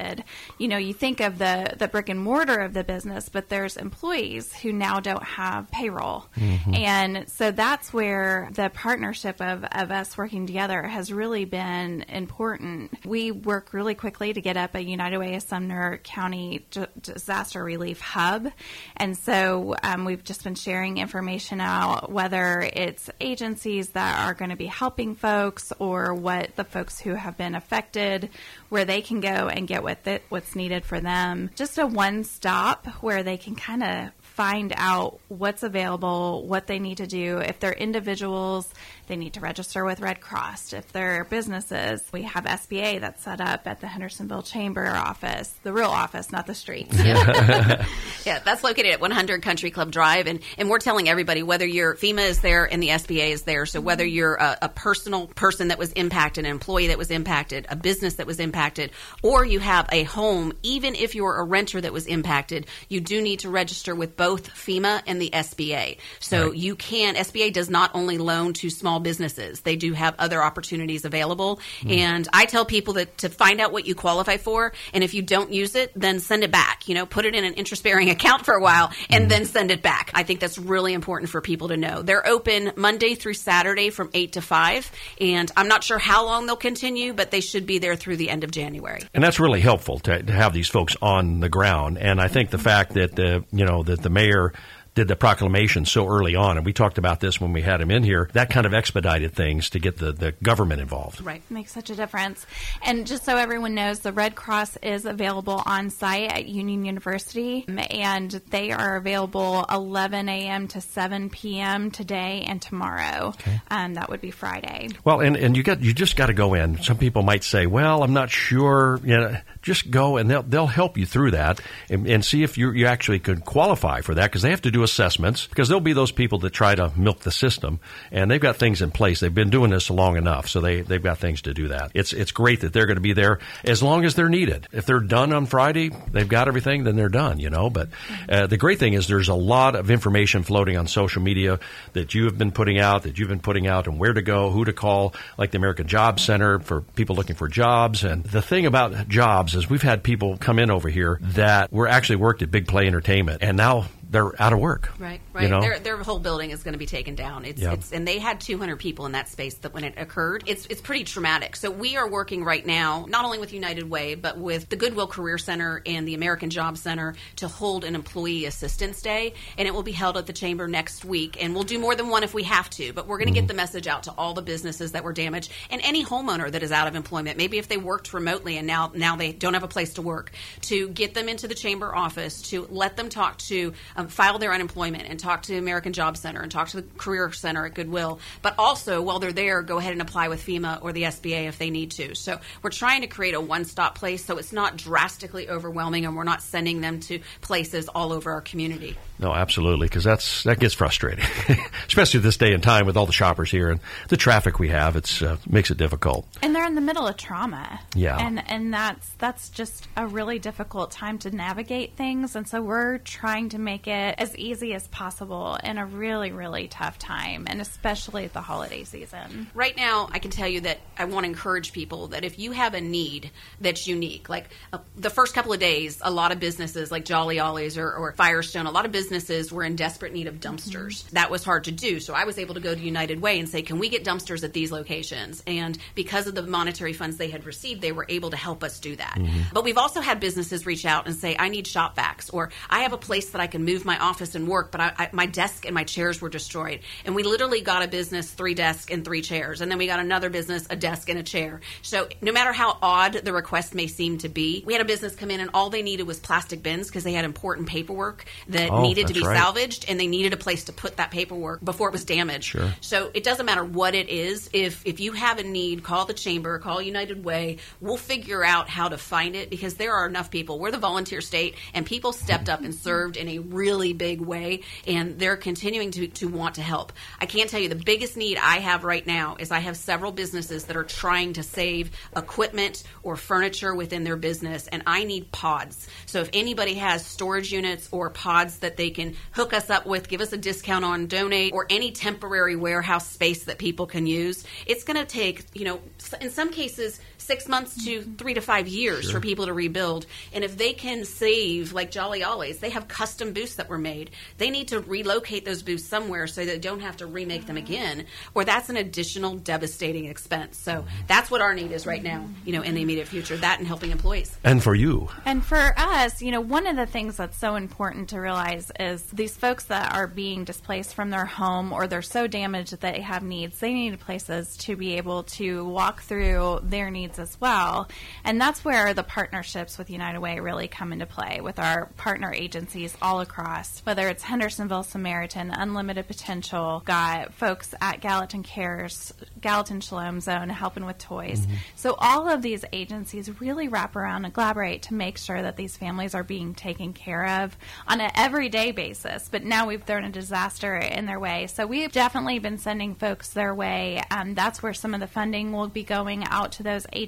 you 0.58 0.68
know, 0.68 0.78
you 0.78 0.94
think 0.94 1.20
of 1.20 1.38
the, 1.38 1.76
the 1.78 1.88
brick 1.88 2.10
and 2.10 2.20
mortar 2.20 2.60
of 2.60 2.74
the 2.74 2.84
business, 2.84 3.30
but 3.30 3.50
there's 3.50 3.78
employees 3.78 4.54
who 4.54 4.72
now 4.72 5.00
don't 5.00 5.24
have 5.24 5.70
payroll. 5.72 6.26
And 6.74 7.30
so 7.30 7.52
that's 7.52 7.94
where 7.94 8.50
the 8.54 8.70
partnership 8.74 9.42
of, 9.42 9.64
of 9.72 9.92
us 9.92 10.18
working 10.18 10.48
together 10.48 10.84
has 10.84 11.12
really 11.12 11.46
been 11.46 12.04
important. 12.10 13.06
We 13.06 13.32
work 13.32 13.74
really 13.74 13.96
quickly 13.96 14.34
to 14.34 14.42
get 14.42 14.58
up 14.58 14.76
a 14.76 14.84
United 14.84 15.18
Way 15.18 15.36
of 15.36 15.44
Sumner 15.44 15.98
County 16.04 16.66
D- 16.72 16.86
Disaster 17.02 17.64
Relief 17.64 18.00
Hub. 18.00 18.52
And 18.98 19.18
so 19.18 19.76
um, 19.84 20.06
we've 20.06 20.24
just 20.24 20.44
been 20.44 20.56
sharing 20.56 20.98
information 20.98 21.62
out, 21.62 22.12
whether 22.12 22.62
it's 22.62 23.10
agencies 23.20 23.90
that 23.90 24.28
are 24.28 24.34
going 24.34 24.52
to 24.52 24.58
be 24.58 24.66
helping 24.66 25.16
folks 25.16 25.74
or 25.80 26.14
what 26.14 26.56
the 26.56 26.64
folks 26.64 27.00
who 27.00 27.14
have 27.14 27.38
been 27.38 27.56
affected, 27.56 28.30
where 28.72 28.86
they 28.86 29.02
can 29.02 29.20
go 29.20 29.28
and 29.28 29.68
get 29.68 29.84
what 29.84 30.08
what's 30.30 30.56
needed 30.56 30.86
for 30.86 31.02
them. 31.02 31.50
Just 31.56 31.78
a 31.78 31.86
one 31.86 32.24
stop 32.24 32.88
where 33.02 33.22
they 33.22 33.36
can 33.36 33.54
kind 33.54 33.84
of 33.84 34.12
find 34.22 34.72
out 34.78 35.20
what's 35.28 35.62
available, 35.62 36.48
what 36.48 36.68
they 36.68 36.80
need 36.80 36.96
to 36.96 37.06
do. 37.06 37.40
If 37.40 37.60
they're 37.60 37.74
individuals, 37.74 38.74
they 39.12 39.18
need 39.18 39.34
to 39.34 39.42
register 39.42 39.84
with 39.84 40.00
Red 40.00 40.22
Cross. 40.22 40.72
If 40.72 40.94
they're 40.94 41.26
businesses, 41.26 42.02
we 42.14 42.22
have 42.22 42.46
SBA 42.46 43.02
that's 43.02 43.22
set 43.22 43.42
up 43.42 43.68
at 43.68 43.82
the 43.82 43.88
Hendersonville 43.88 44.42
Chamber 44.42 44.88
office, 44.88 45.54
the 45.64 45.74
real 45.74 45.90
office, 45.90 46.32
not 46.32 46.48
the 46.48 46.56
streets. 46.56 46.98
Yeah, 46.98 47.84
that's 48.24 48.64
located 48.64 48.94
at 48.94 49.02
100 49.02 49.42
Country 49.42 49.70
Club 49.70 49.92
Drive, 49.92 50.28
and, 50.28 50.40
and 50.58 50.70
we're 50.70 50.80
telling 50.80 51.10
everybody 51.10 51.44
whether 51.44 51.66
your 51.66 51.96
FEMA 51.96 52.26
is 52.30 52.40
there 52.40 52.72
and 52.72 52.82
the 52.82 52.88
SBA 52.88 53.32
is 53.32 53.42
there. 53.42 53.66
So 53.66 53.82
whether 53.82 54.06
mm-hmm. 54.06 54.16
you're 54.16 54.36
a, 54.36 54.58
a 54.62 54.70
personal 54.70 55.28
person 55.28 55.68
that 55.68 55.78
was 55.78 55.92
impacted, 55.92 56.46
an 56.46 56.52
employee 56.52 56.88
that 56.88 56.98
was 56.98 57.12
impacted, 57.12 57.66
a 57.68 57.76
business 57.76 58.14
that 58.14 58.28
was 58.28 58.40
impacted, 58.40 58.92
or 59.22 59.44
you 59.44 59.60
have 59.60 59.90
a 59.92 60.04
home, 60.04 60.54
even 60.64 60.96
if 60.96 61.16
you're 61.16 61.36
a 61.36 61.44
renter 61.44 61.82
that 61.82 61.92
was 61.92 62.06
impacted, 62.06 62.66
you 62.88 63.02
do 63.02 63.22
need 63.22 63.40
to 63.42 63.50
register 63.50 63.94
with 63.94 64.16
both 64.16 64.52
FEMA 64.52 65.04
and 65.06 65.22
the 65.22 65.32
SBA. 65.32 65.98
So 66.22 66.54
you 66.54 66.78
can 66.78 67.16
SBA 67.16 67.52
does 67.52 67.70
not 67.70 67.92
only 67.94 68.18
loan 68.18 68.54
to 68.54 68.70
small 68.70 69.01
businesses; 69.02 69.62
they 69.62 69.76
do 69.76 69.94
have 69.94 70.16
other 70.20 70.42
opportunities 70.42 71.06
available. 71.06 71.60
Hmm. 71.82 71.92
And 71.92 72.28
I 72.34 72.46
tell 72.46 72.66
people 72.66 72.94
that 72.96 73.18
to 73.20 73.30
find 73.30 73.60
out 73.60 73.72
what 73.72 73.86
you 73.86 73.96
qualify 73.96 74.38
for, 74.38 74.74
and 74.94 75.04
if 75.04 75.14
you 75.14 75.22
don't 75.22 75.52
use 75.52 75.76
it, 75.76 75.92
then 75.96 76.20
send 76.20 76.44
it 76.44 76.52
back. 76.52 76.88
You 76.88 76.96
know, 76.96 77.06
put 77.06 77.26
it 77.26 77.36
in 77.36 77.44
an 77.44 77.54
interest-bearing 77.54 78.10
account 78.16 78.46
for 78.46 78.54
a 78.54 78.62
while, 78.62 78.92
and 79.10 79.24
hmm. 79.24 79.30
then 79.30 79.46
send 79.46 79.72
it 79.72 79.82
back. 79.82 80.12
I 80.14 80.24
think 80.24 80.40
that's 80.40 80.58
really 80.58 80.94
important 80.94 81.30
for 81.30 81.42
people 81.42 81.70
to 81.70 81.78
know. 81.78 82.02
They're 82.02 82.26
open 82.26 82.72
Monday 82.76 83.16
through 83.16 83.36
Saturday 83.36 83.90
from 83.90 84.10
eight 84.14 84.34
to 84.34 84.42
five, 84.42 84.92
and 85.20 85.52
I'm 85.58 85.68
not 85.68 85.84
sure 85.84 85.98
how 85.98 86.26
long 86.26 86.46
they'll 86.46 86.56
continue, 86.56 87.14
but 87.14 87.32
they 87.32 87.42
should 87.42 87.66
be 87.66 87.80
there 87.80 87.96
through 87.96 88.18
the 88.18 88.30
end 88.30 88.44
of 88.44 88.52
January. 88.52 89.02
And 89.14 89.24
that's 89.24 89.40
really 89.40 89.62
helpful 89.62 90.00
to, 90.00 90.24
to 90.24 90.34
have 90.34 90.54
these 90.54 90.68
folks 90.68 90.96
on 91.02 91.40
the 91.40 91.50
ground. 91.50 91.98
And 91.98 92.20
I 92.20 92.28
think 92.28 92.50
the 92.50 92.58
mm-hmm. 92.58 92.64
fact 92.64 92.94
that 92.94 93.16
the 93.16 93.44
you 93.52 93.66
know 93.66 93.84
that 93.84 94.02
the 94.02 94.10
mayor 94.10 94.54
did 94.94 95.08
the 95.08 95.16
proclamation 95.16 95.86
so 95.86 96.08
early 96.08 96.36
on, 96.36 96.58
and 96.58 96.66
we 96.66 96.74
talked 96.74 96.98
about 96.98 97.22
this 97.22 97.40
when 97.40 97.54
we 97.54 97.62
had 97.62 97.80
him 97.80 97.92
in 97.92 98.04
here, 98.04 98.30
that 98.34 98.50
kind 98.50 98.66
of 98.66 98.74
expedited 98.74 99.34
things 99.34 99.70
to 99.70 99.80
get 99.80 99.98
the, 99.98 100.12
the 100.12 100.34
government 100.44 100.82
involved. 100.82 101.22
Right. 101.22 101.42
Makes 101.50 101.72
such 101.72 101.90
a 101.90 101.96
difference. 101.96 102.46
And 102.84 103.08
just 103.08 103.24
so 103.24 103.38
everyone 103.38 103.74
knows, 103.74 104.00
the 104.00 104.12
Red 104.12 104.36
Cross 104.36 104.78
is 104.78 105.06
available 105.06 105.64
on 105.66 105.90
site 105.90 106.30
at 106.32 106.46
Union 106.46 106.84
University, 106.84 107.66
and 107.68 108.32
they 108.50 108.72
are 108.72 108.98
available 108.98 109.66
11 109.72 110.28
a.m. 110.28 110.68
to 110.70 110.82
7 110.82 111.30
p.m. 111.30 111.90
today 111.92 112.44
and 112.46 112.62
tomorrow. 112.62 113.30
Okay. 113.30 113.62
Um, 113.70 113.94
that 113.94 114.10
would 114.10 114.22
be 114.22 114.32
Friday. 114.32 114.90
Well, 115.06 115.22
and, 115.22 115.38
and 115.38 115.56
you 115.56 115.64
got 115.64 115.82
you 115.82 115.94
just 115.94 116.18
got 116.18 116.28
to 116.28 116.34
go 116.34 116.54
in. 116.54 116.82
Some 116.82 116.98
people 116.98 117.24
might 117.24 117.44
say, 117.44 117.66
"Well, 117.66 118.04
I'm 118.04 118.14
not 118.14 118.30
sure." 118.30 119.00
You 119.04 119.18
know, 119.18 119.38
just 119.62 119.90
go 119.90 120.18
and 120.18 120.30
they'll 120.30 120.44
they'll 120.44 120.68
help 120.68 120.98
you 120.98 121.06
through 121.06 121.32
that 121.32 121.62
and, 121.90 122.08
and 122.08 122.26
see 122.26 122.44
if 122.44 122.58
you 122.58 122.72
you 122.72 122.88
actually 122.88 123.20
could 123.20 123.46
qualify 123.46 124.02
for 124.02 124.16
that 124.16 124.26
because 124.26 124.42
they 124.42 124.50
have 124.50 124.62
to 124.62 124.72
do 124.72 124.81
assessments 124.84 125.48
because 125.48 125.68
there'll 125.68 125.82
be 125.82 125.94
those 125.94 126.12
people 126.12 126.40
that 126.40 126.52
try 126.52 126.76
to 126.76 126.92
milk 126.96 127.20
the 127.20 127.32
system 127.32 127.80
and 128.12 128.30
they've 128.30 128.42
got 128.42 128.58
things 128.58 128.82
in 128.82 128.92
place. 128.92 129.20
They've 129.20 129.34
been 129.34 129.50
doing 129.50 129.72
this 129.72 129.90
long 129.90 130.18
enough, 130.18 130.48
so 130.48 130.62
they 130.62 130.82
they've 130.82 131.02
got 131.02 131.18
things 131.18 131.44
to 131.44 131.54
do 131.54 131.70
that. 131.70 131.92
It's 131.94 132.14
it's 132.14 132.32
great 132.32 132.62
that 132.62 132.74
they're 132.74 132.86
going 132.86 132.98
to 132.98 133.02
be 133.02 133.14
there 133.14 133.40
as 133.64 133.82
long 133.82 134.06
as 134.06 134.16
they're 134.16 134.30
needed. 134.30 134.68
If 134.72 134.86
they're 134.86 135.00
done 135.00 135.34
on 135.34 135.46
Friday, 135.46 135.92
they've 136.12 136.28
got 136.28 136.48
everything, 136.48 136.84
then 136.84 136.96
they're 136.96 137.10
done. 137.10 137.40
You 137.40 137.50
know, 137.50 137.70
but 137.70 137.90
uh, 138.30 138.48
the 138.48 138.58
great 138.58 138.80
thing 138.80 138.94
is 138.94 139.08
there's 139.08 139.30
a 139.30 139.34
lot 139.34 139.76
of 139.76 139.92
information 139.92 140.44
floating 140.44 140.78
on 140.78 140.88
social 140.88 141.22
media 141.22 141.60
that 141.94 142.14
you 142.14 142.26
have 142.26 142.38
been 142.38 142.52
putting 142.52 142.80
out, 142.80 143.04
that 143.04 143.18
you've 143.18 143.30
been 143.30 143.40
putting 143.40 143.68
out, 143.68 143.88
and 143.88 144.00
where 144.00 144.14
to 144.14 144.22
go, 144.22 144.50
who 144.50 144.66
to 144.66 144.74
call, 144.74 145.14
like 145.38 145.52
the 145.52 145.58
American 145.58 145.88
Job 145.88 146.20
Center 146.20 146.60
for 146.60 146.82
people 146.82 147.16
looking 147.16 147.36
for 147.36 147.48
jobs. 147.48 148.04
And 148.04 148.24
the 148.24 148.42
thing 148.42 148.66
about 148.66 149.08
jobs 149.08 149.56
is 149.56 149.70
we've 149.70 149.82
had 149.82 150.04
people 150.04 150.38
come 150.38 150.60
in 150.60 150.72
over 150.72 150.90
here 150.90 151.20
that 151.22 151.72
were 151.72 151.88
actually 151.88 152.18
worked 152.18 152.42
at 152.42 152.52
Big 152.52 152.68
Play 152.68 152.88
Entertainment, 152.88 153.42
and 153.42 153.58
now 153.58 153.86
they're 154.12 154.40
out 154.42 154.54
of 154.54 154.60
work. 154.60 154.92
Right, 155.00 155.22
right. 155.34 155.44
You 155.44 155.50
know? 155.50 155.62
Their, 155.62 155.80
their 155.80 155.98
whole 155.98 156.20
building 156.20 156.52
is 156.52 156.62
going 156.64 156.74
to 156.74 156.78
be 156.78 156.86
taken 156.86 157.16
down. 157.16 157.46
It's, 157.46 157.60
Yeah. 157.62 157.72
it's 157.74 157.92
and 157.92 158.08
they 158.08 158.20
had 158.20 158.40
200 158.42 158.78
people 158.78 159.06
in 159.08 159.14
that 159.14 159.30
space 159.30 159.56
that 159.56 159.74
when 159.74 159.84
it 159.84 159.96
occurred. 159.98 160.44
It's 160.46 160.66
it's 160.68 160.82
pretty 160.82 161.04
traumatic. 161.06 161.56
So 161.56 161.72
we 161.72 161.98
are 161.98 162.08
working 162.10 162.44
right 162.44 162.66
now, 162.66 163.06
not 163.10 163.26
only 163.26 163.40
with 163.40 163.54
United 163.54 163.90
Way, 163.90 164.16
but 164.16 164.38
with 164.38 164.70
the 164.70 164.76
Goodwill 164.76 165.08
Career 165.08 165.38
Center 165.38 165.82
and 165.86 166.08
the 166.08 166.14
American 166.14 166.50
Job 166.52 166.78
Center 166.78 167.16
to 167.38 167.48
hold 167.48 167.84
an 167.86 167.96
employee 167.96 168.46
assistance 168.46 169.02
day, 169.02 169.34
and 169.58 169.68
it 169.68 169.74
will 169.74 169.82
be 169.84 169.92
held 169.94 170.18
at 170.18 170.26
the 170.28 170.34
chamber 170.34 170.68
next 170.68 171.04
week. 171.06 171.42
And 171.42 171.56
we'll 171.56 171.64
do 171.64 171.80
more 171.80 171.96
than 171.96 172.10
one 172.10 172.24
if 172.24 172.34
we 172.34 172.44
have 172.44 172.70
to, 172.72 172.94
but 172.94 173.08
we're 173.08 173.18
going 173.18 173.28
to 173.28 173.32
Mm-hmm. 173.32 173.36
get 173.36 173.48
the 173.48 173.54
message 173.54 173.88
out 173.88 174.04
to 174.04 174.12
all 174.12 174.34
the 174.34 174.42
businesses 174.42 174.92
that 174.92 175.06
were 175.06 175.14
damaged 175.14 175.52
and 175.70 175.82
any 175.86 176.04
homeowner 176.04 176.52
that 176.52 176.64
is 176.64 176.72
out 176.74 176.88
of 176.90 176.96
employment. 176.96 177.38
Maybe 177.38 177.58
if 177.60 177.70
they 177.70 177.78
worked 177.78 178.14
remotely 178.14 178.58
and 178.58 178.68
now 178.68 178.92
now 178.94 179.16
they 179.16 179.32
don't 179.32 179.54
have 179.54 179.64
a 179.64 179.70
place 179.70 179.94
to 179.94 180.02
work, 180.02 180.32
to 180.64 180.90
get 180.90 181.14
them 181.14 181.30
into 181.30 181.48
the 181.48 181.56
chamber 181.56 181.96
office, 181.96 182.42
to 182.50 182.68
let 182.70 182.98
them 182.98 183.08
talk 183.08 183.38
to 183.38 183.72
um, 184.02 184.08
file 184.08 184.40
their 184.40 184.54
unemployment 184.54 185.08
and 185.08 185.20
talk 185.20 185.44
to 185.44 185.58
American 185.58 185.94
Job 185.94 186.18
Center 186.18 186.42
and 186.42 186.52
talk 186.52 186.70
to 186.70 186.82
the 186.82 186.88
Career 186.98 187.32
Center 187.32 187.66
at 187.66 187.74
Goodwill. 187.74 188.20
But 188.42 188.56
also, 188.58 189.02
while 189.02 189.20
they're 189.20 189.32
there, 189.32 189.62
go 189.62 189.78
ahead 189.78 189.94
and 189.94 190.02
apply 190.02 190.28
with 190.28 190.46
FEMA 190.46 190.84
or 190.84 190.94
the 190.94 191.04
SBA 191.04 191.48
if 191.48 191.58
they 191.58 191.70
need 191.70 191.92
to. 191.92 192.16
So 192.16 192.40
we're 192.62 192.72
trying 192.72 193.02
to 193.02 193.08
create 193.08 193.34
a 193.34 193.42
one-stop 193.42 193.96
place 193.96 194.26
so 194.26 194.38
it's 194.38 194.52
not 194.52 194.78
drastically 194.78 195.50
overwhelming 195.50 196.06
and 196.06 196.16
we're 196.16 196.24
not 196.24 196.42
sending 196.42 196.82
them 196.82 197.00
to 197.02 197.20
places 197.42 197.88
all 197.88 198.12
over 198.12 198.32
our 198.32 198.42
community. 198.42 198.98
No, 199.20 199.34
absolutely, 199.34 199.86
because 199.86 200.04
that's 200.04 200.44
that 200.44 200.60
gets 200.60 200.74
frustrating, 200.74 201.24
especially 201.88 202.22
this 202.22 202.38
day 202.38 202.54
and 202.54 202.64
time 202.64 202.88
with 202.88 202.98
all 202.98 203.06
the 203.06 203.12
shoppers 203.12 203.52
here 203.52 203.70
and 203.70 203.80
the 204.10 204.18
traffic 204.18 204.58
we 204.58 204.70
have. 204.70 204.96
It's 204.96 205.22
uh, 205.22 205.38
makes 205.48 205.70
it 205.70 205.78
difficult. 205.78 206.26
And 206.42 206.56
they're 206.56 206.66
in 206.66 206.74
the 206.74 206.82
middle 206.82 207.08
of 207.08 207.18
trauma. 207.18 207.80
Yeah. 207.94 208.18
And 208.18 208.44
and 208.50 208.74
that's 208.74 209.08
that's 209.20 209.50
just 209.50 209.88
a 209.96 210.08
really 210.08 210.40
difficult 210.40 210.90
time 210.90 211.20
to 211.20 211.30
navigate 211.30 211.96
things 211.96 212.36
and 212.36 212.48
so 212.48 212.64
we're 212.64 212.98
trying 212.98 213.50
to 213.50 213.60
make 213.60 213.88
it 213.88 213.91
as 213.92 214.36
easy 214.38 214.74
as 214.74 214.88
possible 214.88 215.58
in 215.64 215.78
a 215.78 215.86
really 215.86 216.32
really 216.32 216.68
tough 216.68 216.98
time 216.98 217.46
and 217.48 217.62
especially 217.62 218.26
at 218.26 218.34
the 218.34 218.42
holiday 218.42 218.84
season. 218.84 219.48
Right 219.54 219.76
now, 219.76 220.10
I 220.12 220.20
can 220.20 220.32
tell 220.32 220.48
you 220.48 220.62
that 220.62 220.80
I 220.98 221.06
want 221.06 221.26
to 221.26 221.30
encourage 221.30 221.74
people 221.74 222.08
that 222.10 222.24
if 222.24 222.40
you 222.40 222.52
have 222.52 222.74
a 222.74 222.82
need 222.82 223.32
that's 223.60 223.88
unique, 223.88 224.30
like 224.30 224.50
uh, 224.74 224.80
the 224.96 225.10
first 225.10 225.34
couple 225.34 225.54
of 225.54 225.60
days, 225.60 226.00
a 226.02 226.12
lot 226.12 226.32
of 226.32 226.40
businesses 226.40 226.92
like 226.92 227.06
Jolly 227.06 227.40
Ollie's 227.40 227.78
or, 227.78 227.92
or 227.92 228.14
Firestone, 228.14 228.66
a 228.66 228.72
lot 228.72 228.86
of 228.86 228.92
businesses 228.92 229.52
were 229.52 229.64
in 229.64 229.76
desperate 229.76 230.14
need 230.14 230.28
of 230.28 230.40
dumpsters. 230.40 231.10
That 231.12 231.30
was 231.30 231.44
hard 231.44 231.66
to 231.66 231.72
do. 231.72 232.00
So 232.00 232.14
I 232.14 232.24
was 232.26 232.38
able 232.38 232.56
to 232.56 232.60
go 232.60 232.74
to 232.74 232.80
United 232.82 233.22
Way 233.22 233.40
and 233.40 233.48
say, 233.48 233.62
can 233.62 233.80
we 233.80 233.90
get 233.90 234.04
dumpsters 234.04 234.44
at 234.44 234.54
these 234.54 234.72
locations? 234.72 235.44
And 235.48 235.78
because 235.96 236.28
of 236.28 236.36
the 236.36 236.44
monetary 236.44 236.94
funds 236.94 237.18
they 237.18 237.30
had 237.30 237.46
received, 237.46 237.82
they 237.82 237.92
were 237.92 238.06
able 238.10 238.32
to 238.32 238.38
help 238.38 238.64
us 238.64 238.80
do 238.80 238.96
that. 238.96 239.20
But 239.54 239.64
we've 239.64 239.78
also 239.78 240.02
had 240.02 240.20
businesses 240.20 240.66
reach 240.66 240.86
out 240.86 241.08
and 241.08 241.16
say, 241.16 241.36
I 241.38 241.50
need 241.50 241.68
shop 241.68 241.96
vacs, 241.96 242.34
or 242.34 242.50
I 242.70 242.82
have 242.82 242.94
a 242.94 242.98
place 242.98 243.32
that 243.32 243.42
I 243.42 243.48
can 243.48 243.64
move 243.64 243.81
my 243.86 243.98
office 244.00 244.36
and 244.36 244.48
work, 244.48 244.72
but 244.72 244.82
I, 244.82 244.94
I, 244.98 245.10
my 245.12 245.26
desk 245.26 245.66
and 245.66 245.74
my 245.74 245.84
chairs 245.84 246.22
were 246.22 246.30
destroyed. 246.30 246.82
And 247.06 247.16
we 247.16 247.24
literally 247.24 247.62
got 247.62 247.84
a 247.84 247.88
business 247.88 248.30
three 248.32 248.54
desks 248.54 248.92
and 248.92 249.04
three 249.06 249.22
chairs. 249.22 249.62
And 249.62 249.72
then 249.72 249.78
we 249.78 249.88
got 249.88 250.00
another 250.00 250.30
business 250.30 250.68
a 250.70 250.76
desk 250.76 251.10
and 251.10 251.20
a 251.20 251.24
chair. 251.24 251.62
So 251.82 252.08
no 252.22 252.32
matter 252.32 252.52
how 252.54 252.78
odd 252.82 253.14
the 253.14 253.34
request 253.34 253.74
may 253.76 253.88
seem 253.88 254.18
to 254.20 254.30
be, 254.30 254.64
we 254.66 254.74
had 254.74 254.82
a 254.82 254.86
business 254.86 255.16
come 255.16 255.32
in 255.32 255.40
and 255.40 255.50
all 255.54 255.70
they 255.70 255.82
needed 255.82 256.08
was 256.08 256.20
plastic 256.20 256.62
bins 256.64 256.88
because 256.88 257.04
they 257.04 257.14
had 257.14 257.26
important 257.26 257.68
paperwork 257.68 258.26
that 258.50 258.70
Oh, 258.72 258.82
needed 258.82 259.08
to 259.08 259.14
be 259.14 259.22
right. 259.22 259.38
salvaged 259.38 259.86
and 259.88 260.00
they 260.00 260.08
needed 260.08 260.34
a 260.34 260.38
place 260.38 260.66
to 260.66 260.74
put 260.74 260.98
that 260.98 261.12
paperwork 261.12 261.64
before 261.64 261.90
it 261.90 261.92
was 261.92 262.06
damaged. 262.06 262.46
Sure. 262.46 262.74
So 262.82 263.12
it 263.14 263.24
doesn't 263.24 263.46
matter 263.46 263.64
what 263.66 263.96
it 263.96 264.10
is. 264.10 264.50
If 264.54 264.86
if 264.86 265.00
you 265.00 265.14
have 265.14 265.40
a 265.40 265.44
need, 265.44 265.84
call 265.84 266.06
the 266.06 266.14
chamber, 266.14 266.60
call 266.60 266.82
United 266.82 267.24
Way. 267.24 267.58
We'll 267.80 267.98
figure 267.98 268.44
out 268.44 268.70
how 268.70 268.90
to 268.90 268.98
find 268.98 269.36
it 269.36 269.50
because 269.50 269.76
there 269.76 269.94
are 269.94 270.08
enough 270.08 270.30
people. 270.32 270.60
We're 270.60 270.72
the 270.72 270.78
volunteer 270.78 271.22
state, 271.22 271.56
and 271.74 271.86
people 271.86 272.14
stepped 272.14 272.50
up 272.50 272.62
and 272.62 272.74
served 272.76 273.18
in 273.18 273.28
a 273.30 273.40
really 273.40 273.71
really 273.72 273.94
big 273.94 274.20
way, 274.20 274.62
and 274.86 275.18
they're 275.18 275.38
continuing 275.38 275.92
to, 275.92 276.08
to 276.08 276.28
want 276.28 276.56
to 276.56 276.62
help. 276.62 276.92
I 277.22 277.26
can't 277.26 277.50
tell 277.50 277.62
you 277.62 277.70
the 277.70 277.76
biggest 277.76 278.18
need 278.18 278.38
I 278.38 278.58
have 278.58 278.84
right 278.84 279.06
now 279.08 279.38
is 279.40 279.50
I 279.50 279.60
have 279.60 279.78
several 279.78 280.12
businesses 280.12 280.66
that 280.66 280.76
are 280.76 280.84
trying 280.84 281.34
to 281.34 281.44
save 281.44 281.92
equipment 282.16 282.84
or 283.02 283.16
furniture 283.16 283.74
within 283.74 284.04
their 284.04 284.18
business, 284.18 284.68
and 284.68 284.84
I 284.86 285.06
need 285.06 285.32
pods. 285.32 285.88
So 286.06 286.20
if 286.20 286.30
anybody 286.34 286.74
has 286.74 287.06
storage 287.06 287.54
units 287.54 287.88
or 287.94 288.10
pods 288.10 288.58
that 288.58 288.76
they 288.76 288.90
can 288.90 289.16
hook 289.32 289.54
us 289.54 289.70
up 289.70 289.86
with, 289.86 290.10
give 290.10 290.20
us 290.20 290.34
a 290.34 290.38
discount 290.38 290.84
on 290.84 291.08
donate, 291.08 291.54
or 291.54 291.66
any 291.70 291.92
temporary 291.92 292.58
warehouse 292.58 293.08
space 293.08 293.46
that 293.46 293.58
people 293.58 293.86
can 293.86 294.06
use, 294.06 294.44
it's 294.66 294.84
going 294.84 294.98
to 294.98 295.06
take, 295.06 295.46
you 295.54 295.64
know, 295.64 295.80
in 296.20 296.30
some 296.30 296.52
cases, 296.52 297.00
six 297.22 297.48
months 297.48 297.86
to 297.86 298.00
mm-hmm. 298.00 298.16
three 298.16 298.34
to 298.34 298.42
five 298.42 298.68
years 298.68 299.10
for 299.12 299.20
people 299.20 299.46
to 299.46 299.54
rebuild. 299.54 300.06
And 300.34 300.44
if 300.44 300.58
they 300.58 300.74
can 300.74 301.06
save, 301.06 301.74
like 301.74 301.92
Jolly 301.92 302.24
Ollie's, 302.24 302.60
they 302.60 302.72
have 302.72 302.88
custom 302.88 303.34
booths 303.34 303.56
that 303.56 303.70
were 303.70 303.78
made. 303.78 304.12
They 304.38 304.50
need 304.50 304.70
to 304.70 304.80
relocate 304.80 305.46
those 305.46 305.64
booths 305.64 305.86
somewhere 305.86 306.28
so 306.28 306.46
they 306.46 306.60
don't 306.60 306.82
have 306.82 306.98
to 306.98 307.06
remake 307.06 307.46
them 307.46 307.56
mm-hmm. 307.56 307.66
again, 307.66 308.06
or 308.34 308.46
that's 308.46 308.70
an 308.70 308.78
additional 308.78 309.36
devastating 309.36 310.06
expense. 310.06 310.58
So 310.58 310.86
that's 311.08 311.32
what 311.32 311.42
our 311.42 311.54
need 311.54 311.72
is 311.72 311.86
right 311.86 312.04
now, 312.04 312.20
mm-hmm. 312.20 312.34
you 312.46 312.54
know, 312.54 312.62
in 312.62 312.76
the 312.76 312.82
immediate 312.82 313.08
future. 313.08 313.38
That 313.38 313.60
and 313.60 313.68
helping 313.68 313.92
employees. 313.92 314.38
And 314.44 314.62
for 314.62 314.76
you, 314.76 315.10
And 315.26 315.46
for 315.46 315.74
us, 315.78 316.22
you 316.22 316.32
know, 316.32 316.42
one 316.42 316.68
of 316.68 316.76
the 316.76 316.86
things 316.86 317.18
that's 317.18 317.38
so 317.38 317.56
important 317.56 318.10
to 318.10 318.20
realize 318.20 318.72
is 318.80 319.04
these 319.04 319.36
folks 319.36 319.66
that 319.66 319.94
are 319.94 320.08
being 320.08 320.44
displaced 320.44 320.94
from 320.94 321.10
their 321.10 321.26
home 321.26 321.72
or 321.72 321.88
they're 321.88 322.02
so 322.02 322.28
damaged 322.28 322.72
that 322.72 322.82
they 322.82 323.02
have 323.02 323.24
needs, 323.24 323.60
they 323.60 323.74
need 323.74 324.00
places 324.00 324.58
to 324.58 324.76
be 324.76 324.98
able 324.98 325.24
to 325.24 325.64
walk 325.66 326.02
through 326.02 326.60
their 326.64 326.90
needs 326.90 327.11
as 327.20 327.40
well. 327.40 327.90
And 328.24 328.40
that's 328.40 328.64
where 328.64 328.94
the 328.94 329.04
partnerships 329.04 329.78
with 329.78 329.90
United 329.90 330.20
Way 330.20 330.40
really 330.40 330.68
come 330.68 330.94
into 330.94 331.06
play 331.06 331.40
with 331.42 331.60
our 331.60 331.88
partner 331.98 332.34
agencies 332.34 332.98
all 333.02 333.22
across, 333.22 333.80
whether 333.82 334.08
it's 334.08 334.24
Hendersonville 334.24 334.84
Samaritan, 334.84 335.52
Unlimited 335.52 336.08
Potential, 336.08 336.82
got 336.86 337.34
folks 337.34 337.74
at 337.82 338.02
Gallatin 338.02 338.44
Cares, 338.44 339.14
Gallatin 339.40 339.82
Shalom 339.82 340.20
Zone 340.20 340.50
helping 340.50 340.86
with 340.86 340.98
toys. 340.98 341.48
So 341.76 341.96
all 341.98 342.30
of 342.30 342.42
these 342.42 342.64
agencies 342.72 343.42
really 343.42 343.68
wrap 343.68 343.96
around 343.96 344.26
and 344.26 344.34
collaborate 344.34 344.84
to 344.84 344.94
make 344.94 345.18
sure 345.18 345.42
that 345.42 345.58
these 345.58 345.78
families 345.78 346.16
are 346.16 346.24
being 346.24 346.54
taken 346.54 346.94
care 346.94 347.44
of 347.44 347.58
on 347.88 348.02
an 348.02 348.12
everyday 348.16 348.72
basis. 348.72 349.30
But 349.30 349.44
now 349.44 349.68
we've 349.68 349.84
thrown 349.84 350.04
a 350.04 350.10
disaster 350.10 350.76
in 350.76 351.06
their 351.06 351.20
way. 351.20 351.48
So 351.48 351.66
we've 351.66 351.92
definitely 351.92 352.40
been 352.40 352.58
sending 352.58 352.96
folks 352.96 353.30
their 353.30 353.54
way. 353.54 354.02
Um, 354.12 354.34
that's 354.34 354.64
where 354.64 354.74
some 354.74 354.94
of 354.94 355.00
the 355.00 355.08
funding 355.08 355.52
will 355.52 355.68
be 355.68 355.84
going 355.84 356.24
out 356.26 356.54
to 356.54 356.64
those 356.64 356.86
agencies 356.94 357.01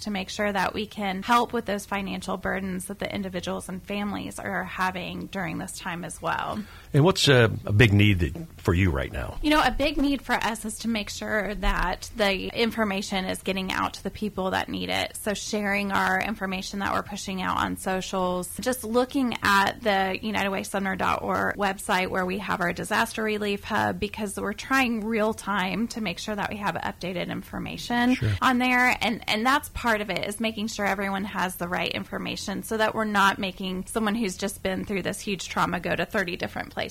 to 0.00 0.10
make 0.10 0.28
sure 0.28 0.52
that 0.52 0.74
we 0.74 0.86
can 0.86 1.22
help 1.22 1.52
with 1.52 1.64
those 1.64 1.86
financial 1.86 2.36
burdens 2.36 2.86
that 2.86 2.98
the 2.98 3.14
individuals 3.14 3.68
and 3.68 3.82
families 3.82 4.38
are 4.38 4.64
having 4.64 5.26
during 5.26 5.58
this 5.58 5.78
time 5.78 6.04
as 6.04 6.20
well. 6.20 6.62
And 6.94 7.04
what's 7.04 7.26
a, 7.28 7.50
a 7.64 7.72
big 7.72 7.92
need 7.92 8.18
that, 8.20 8.36
for 8.58 8.74
you 8.74 8.90
right 8.90 9.10
now? 9.10 9.38
You 9.40 9.50
know, 9.50 9.62
a 9.64 9.70
big 9.70 9.96
need 9.96 10.20
for 10.20 10.34
us 10.34 10.64
is 10.66 10.78
to 10.80 10.88
make 10.88 11.08
sure 11.08 11.54
that 11.56 12.10
the 12.16 12.48
information 12.48 13.24
is 13.24 13.42
getting 13.42 13.72
out 13.72 13.94
to 13.94 14.02
the 14.02 14.10
people 14.10 14.50
that 14.50 14.68
need 14.68 14.90
it. 14.90 15.16
So, 15.16 15.32
sharing 15.32 15.90
our 15.90 16.20
information 16.20 16.80
that 16.80 16.92
we're 16.92 17.02
pushing 17.02 17.40
out 17.40 17.56
on 17.56 17.78
socials, 17.78 18.50
just 18.60 18.84
looking 18.84 19.36
at 19.42 19.82
the 19.82 20.18
UnitedWaySumner.org 20.22 21.56
website 21.56 22.08
where 22.08 22.26
we 22.26 22.38
have 22.38 22.60
our 22.60 22.74
disaster 22.74 23.22
relief 23.22 23.64
hub 23.64 23.98
because 23.98 24.38
we're 24.38 24.52
trying 24.52 25.00
real 25.04 25.32
time 25.32 25.88
to 25.88 26.02
make 26.02 26.18
sure 26.18 26.34
that 26.34 26.50
we 26.50 26.56
have 26.56 26.74
updated 26.74 27.28
information 27.28 28.16
on 28.42 28.58
there. 28.58 28.96
And, 29.00 29.22
and 29.28 29.46
that's 29.46 29.70
part 29.70 30.02
of 30.02 30.10
it 30.10 30.26
is 30.26 30.40
making 30.40 30.66
sure 30.66 30.84
everyone 30.84 31.24
has 31.24 31.56
the 31.56 31.68
right 31.68 31.90
information 31.90 32.62
so 32.62 32.76
that 32.76 32.94
we're 32.94 33.04
not 33.04 33.38
making 33.38 33.86
someone 33.86 34.14
who's 34.14 34.36
just 34.36 34.62
been 34.62 34.84
through 34.84 35.02
this 35.02 35.20
huge 35.20 35.48
trauma 35.48 35.80
go 35.80 35.96
to 35.96 36.04
30 36.04 36.36
different 36.36 36.70
places. 36.70 36.81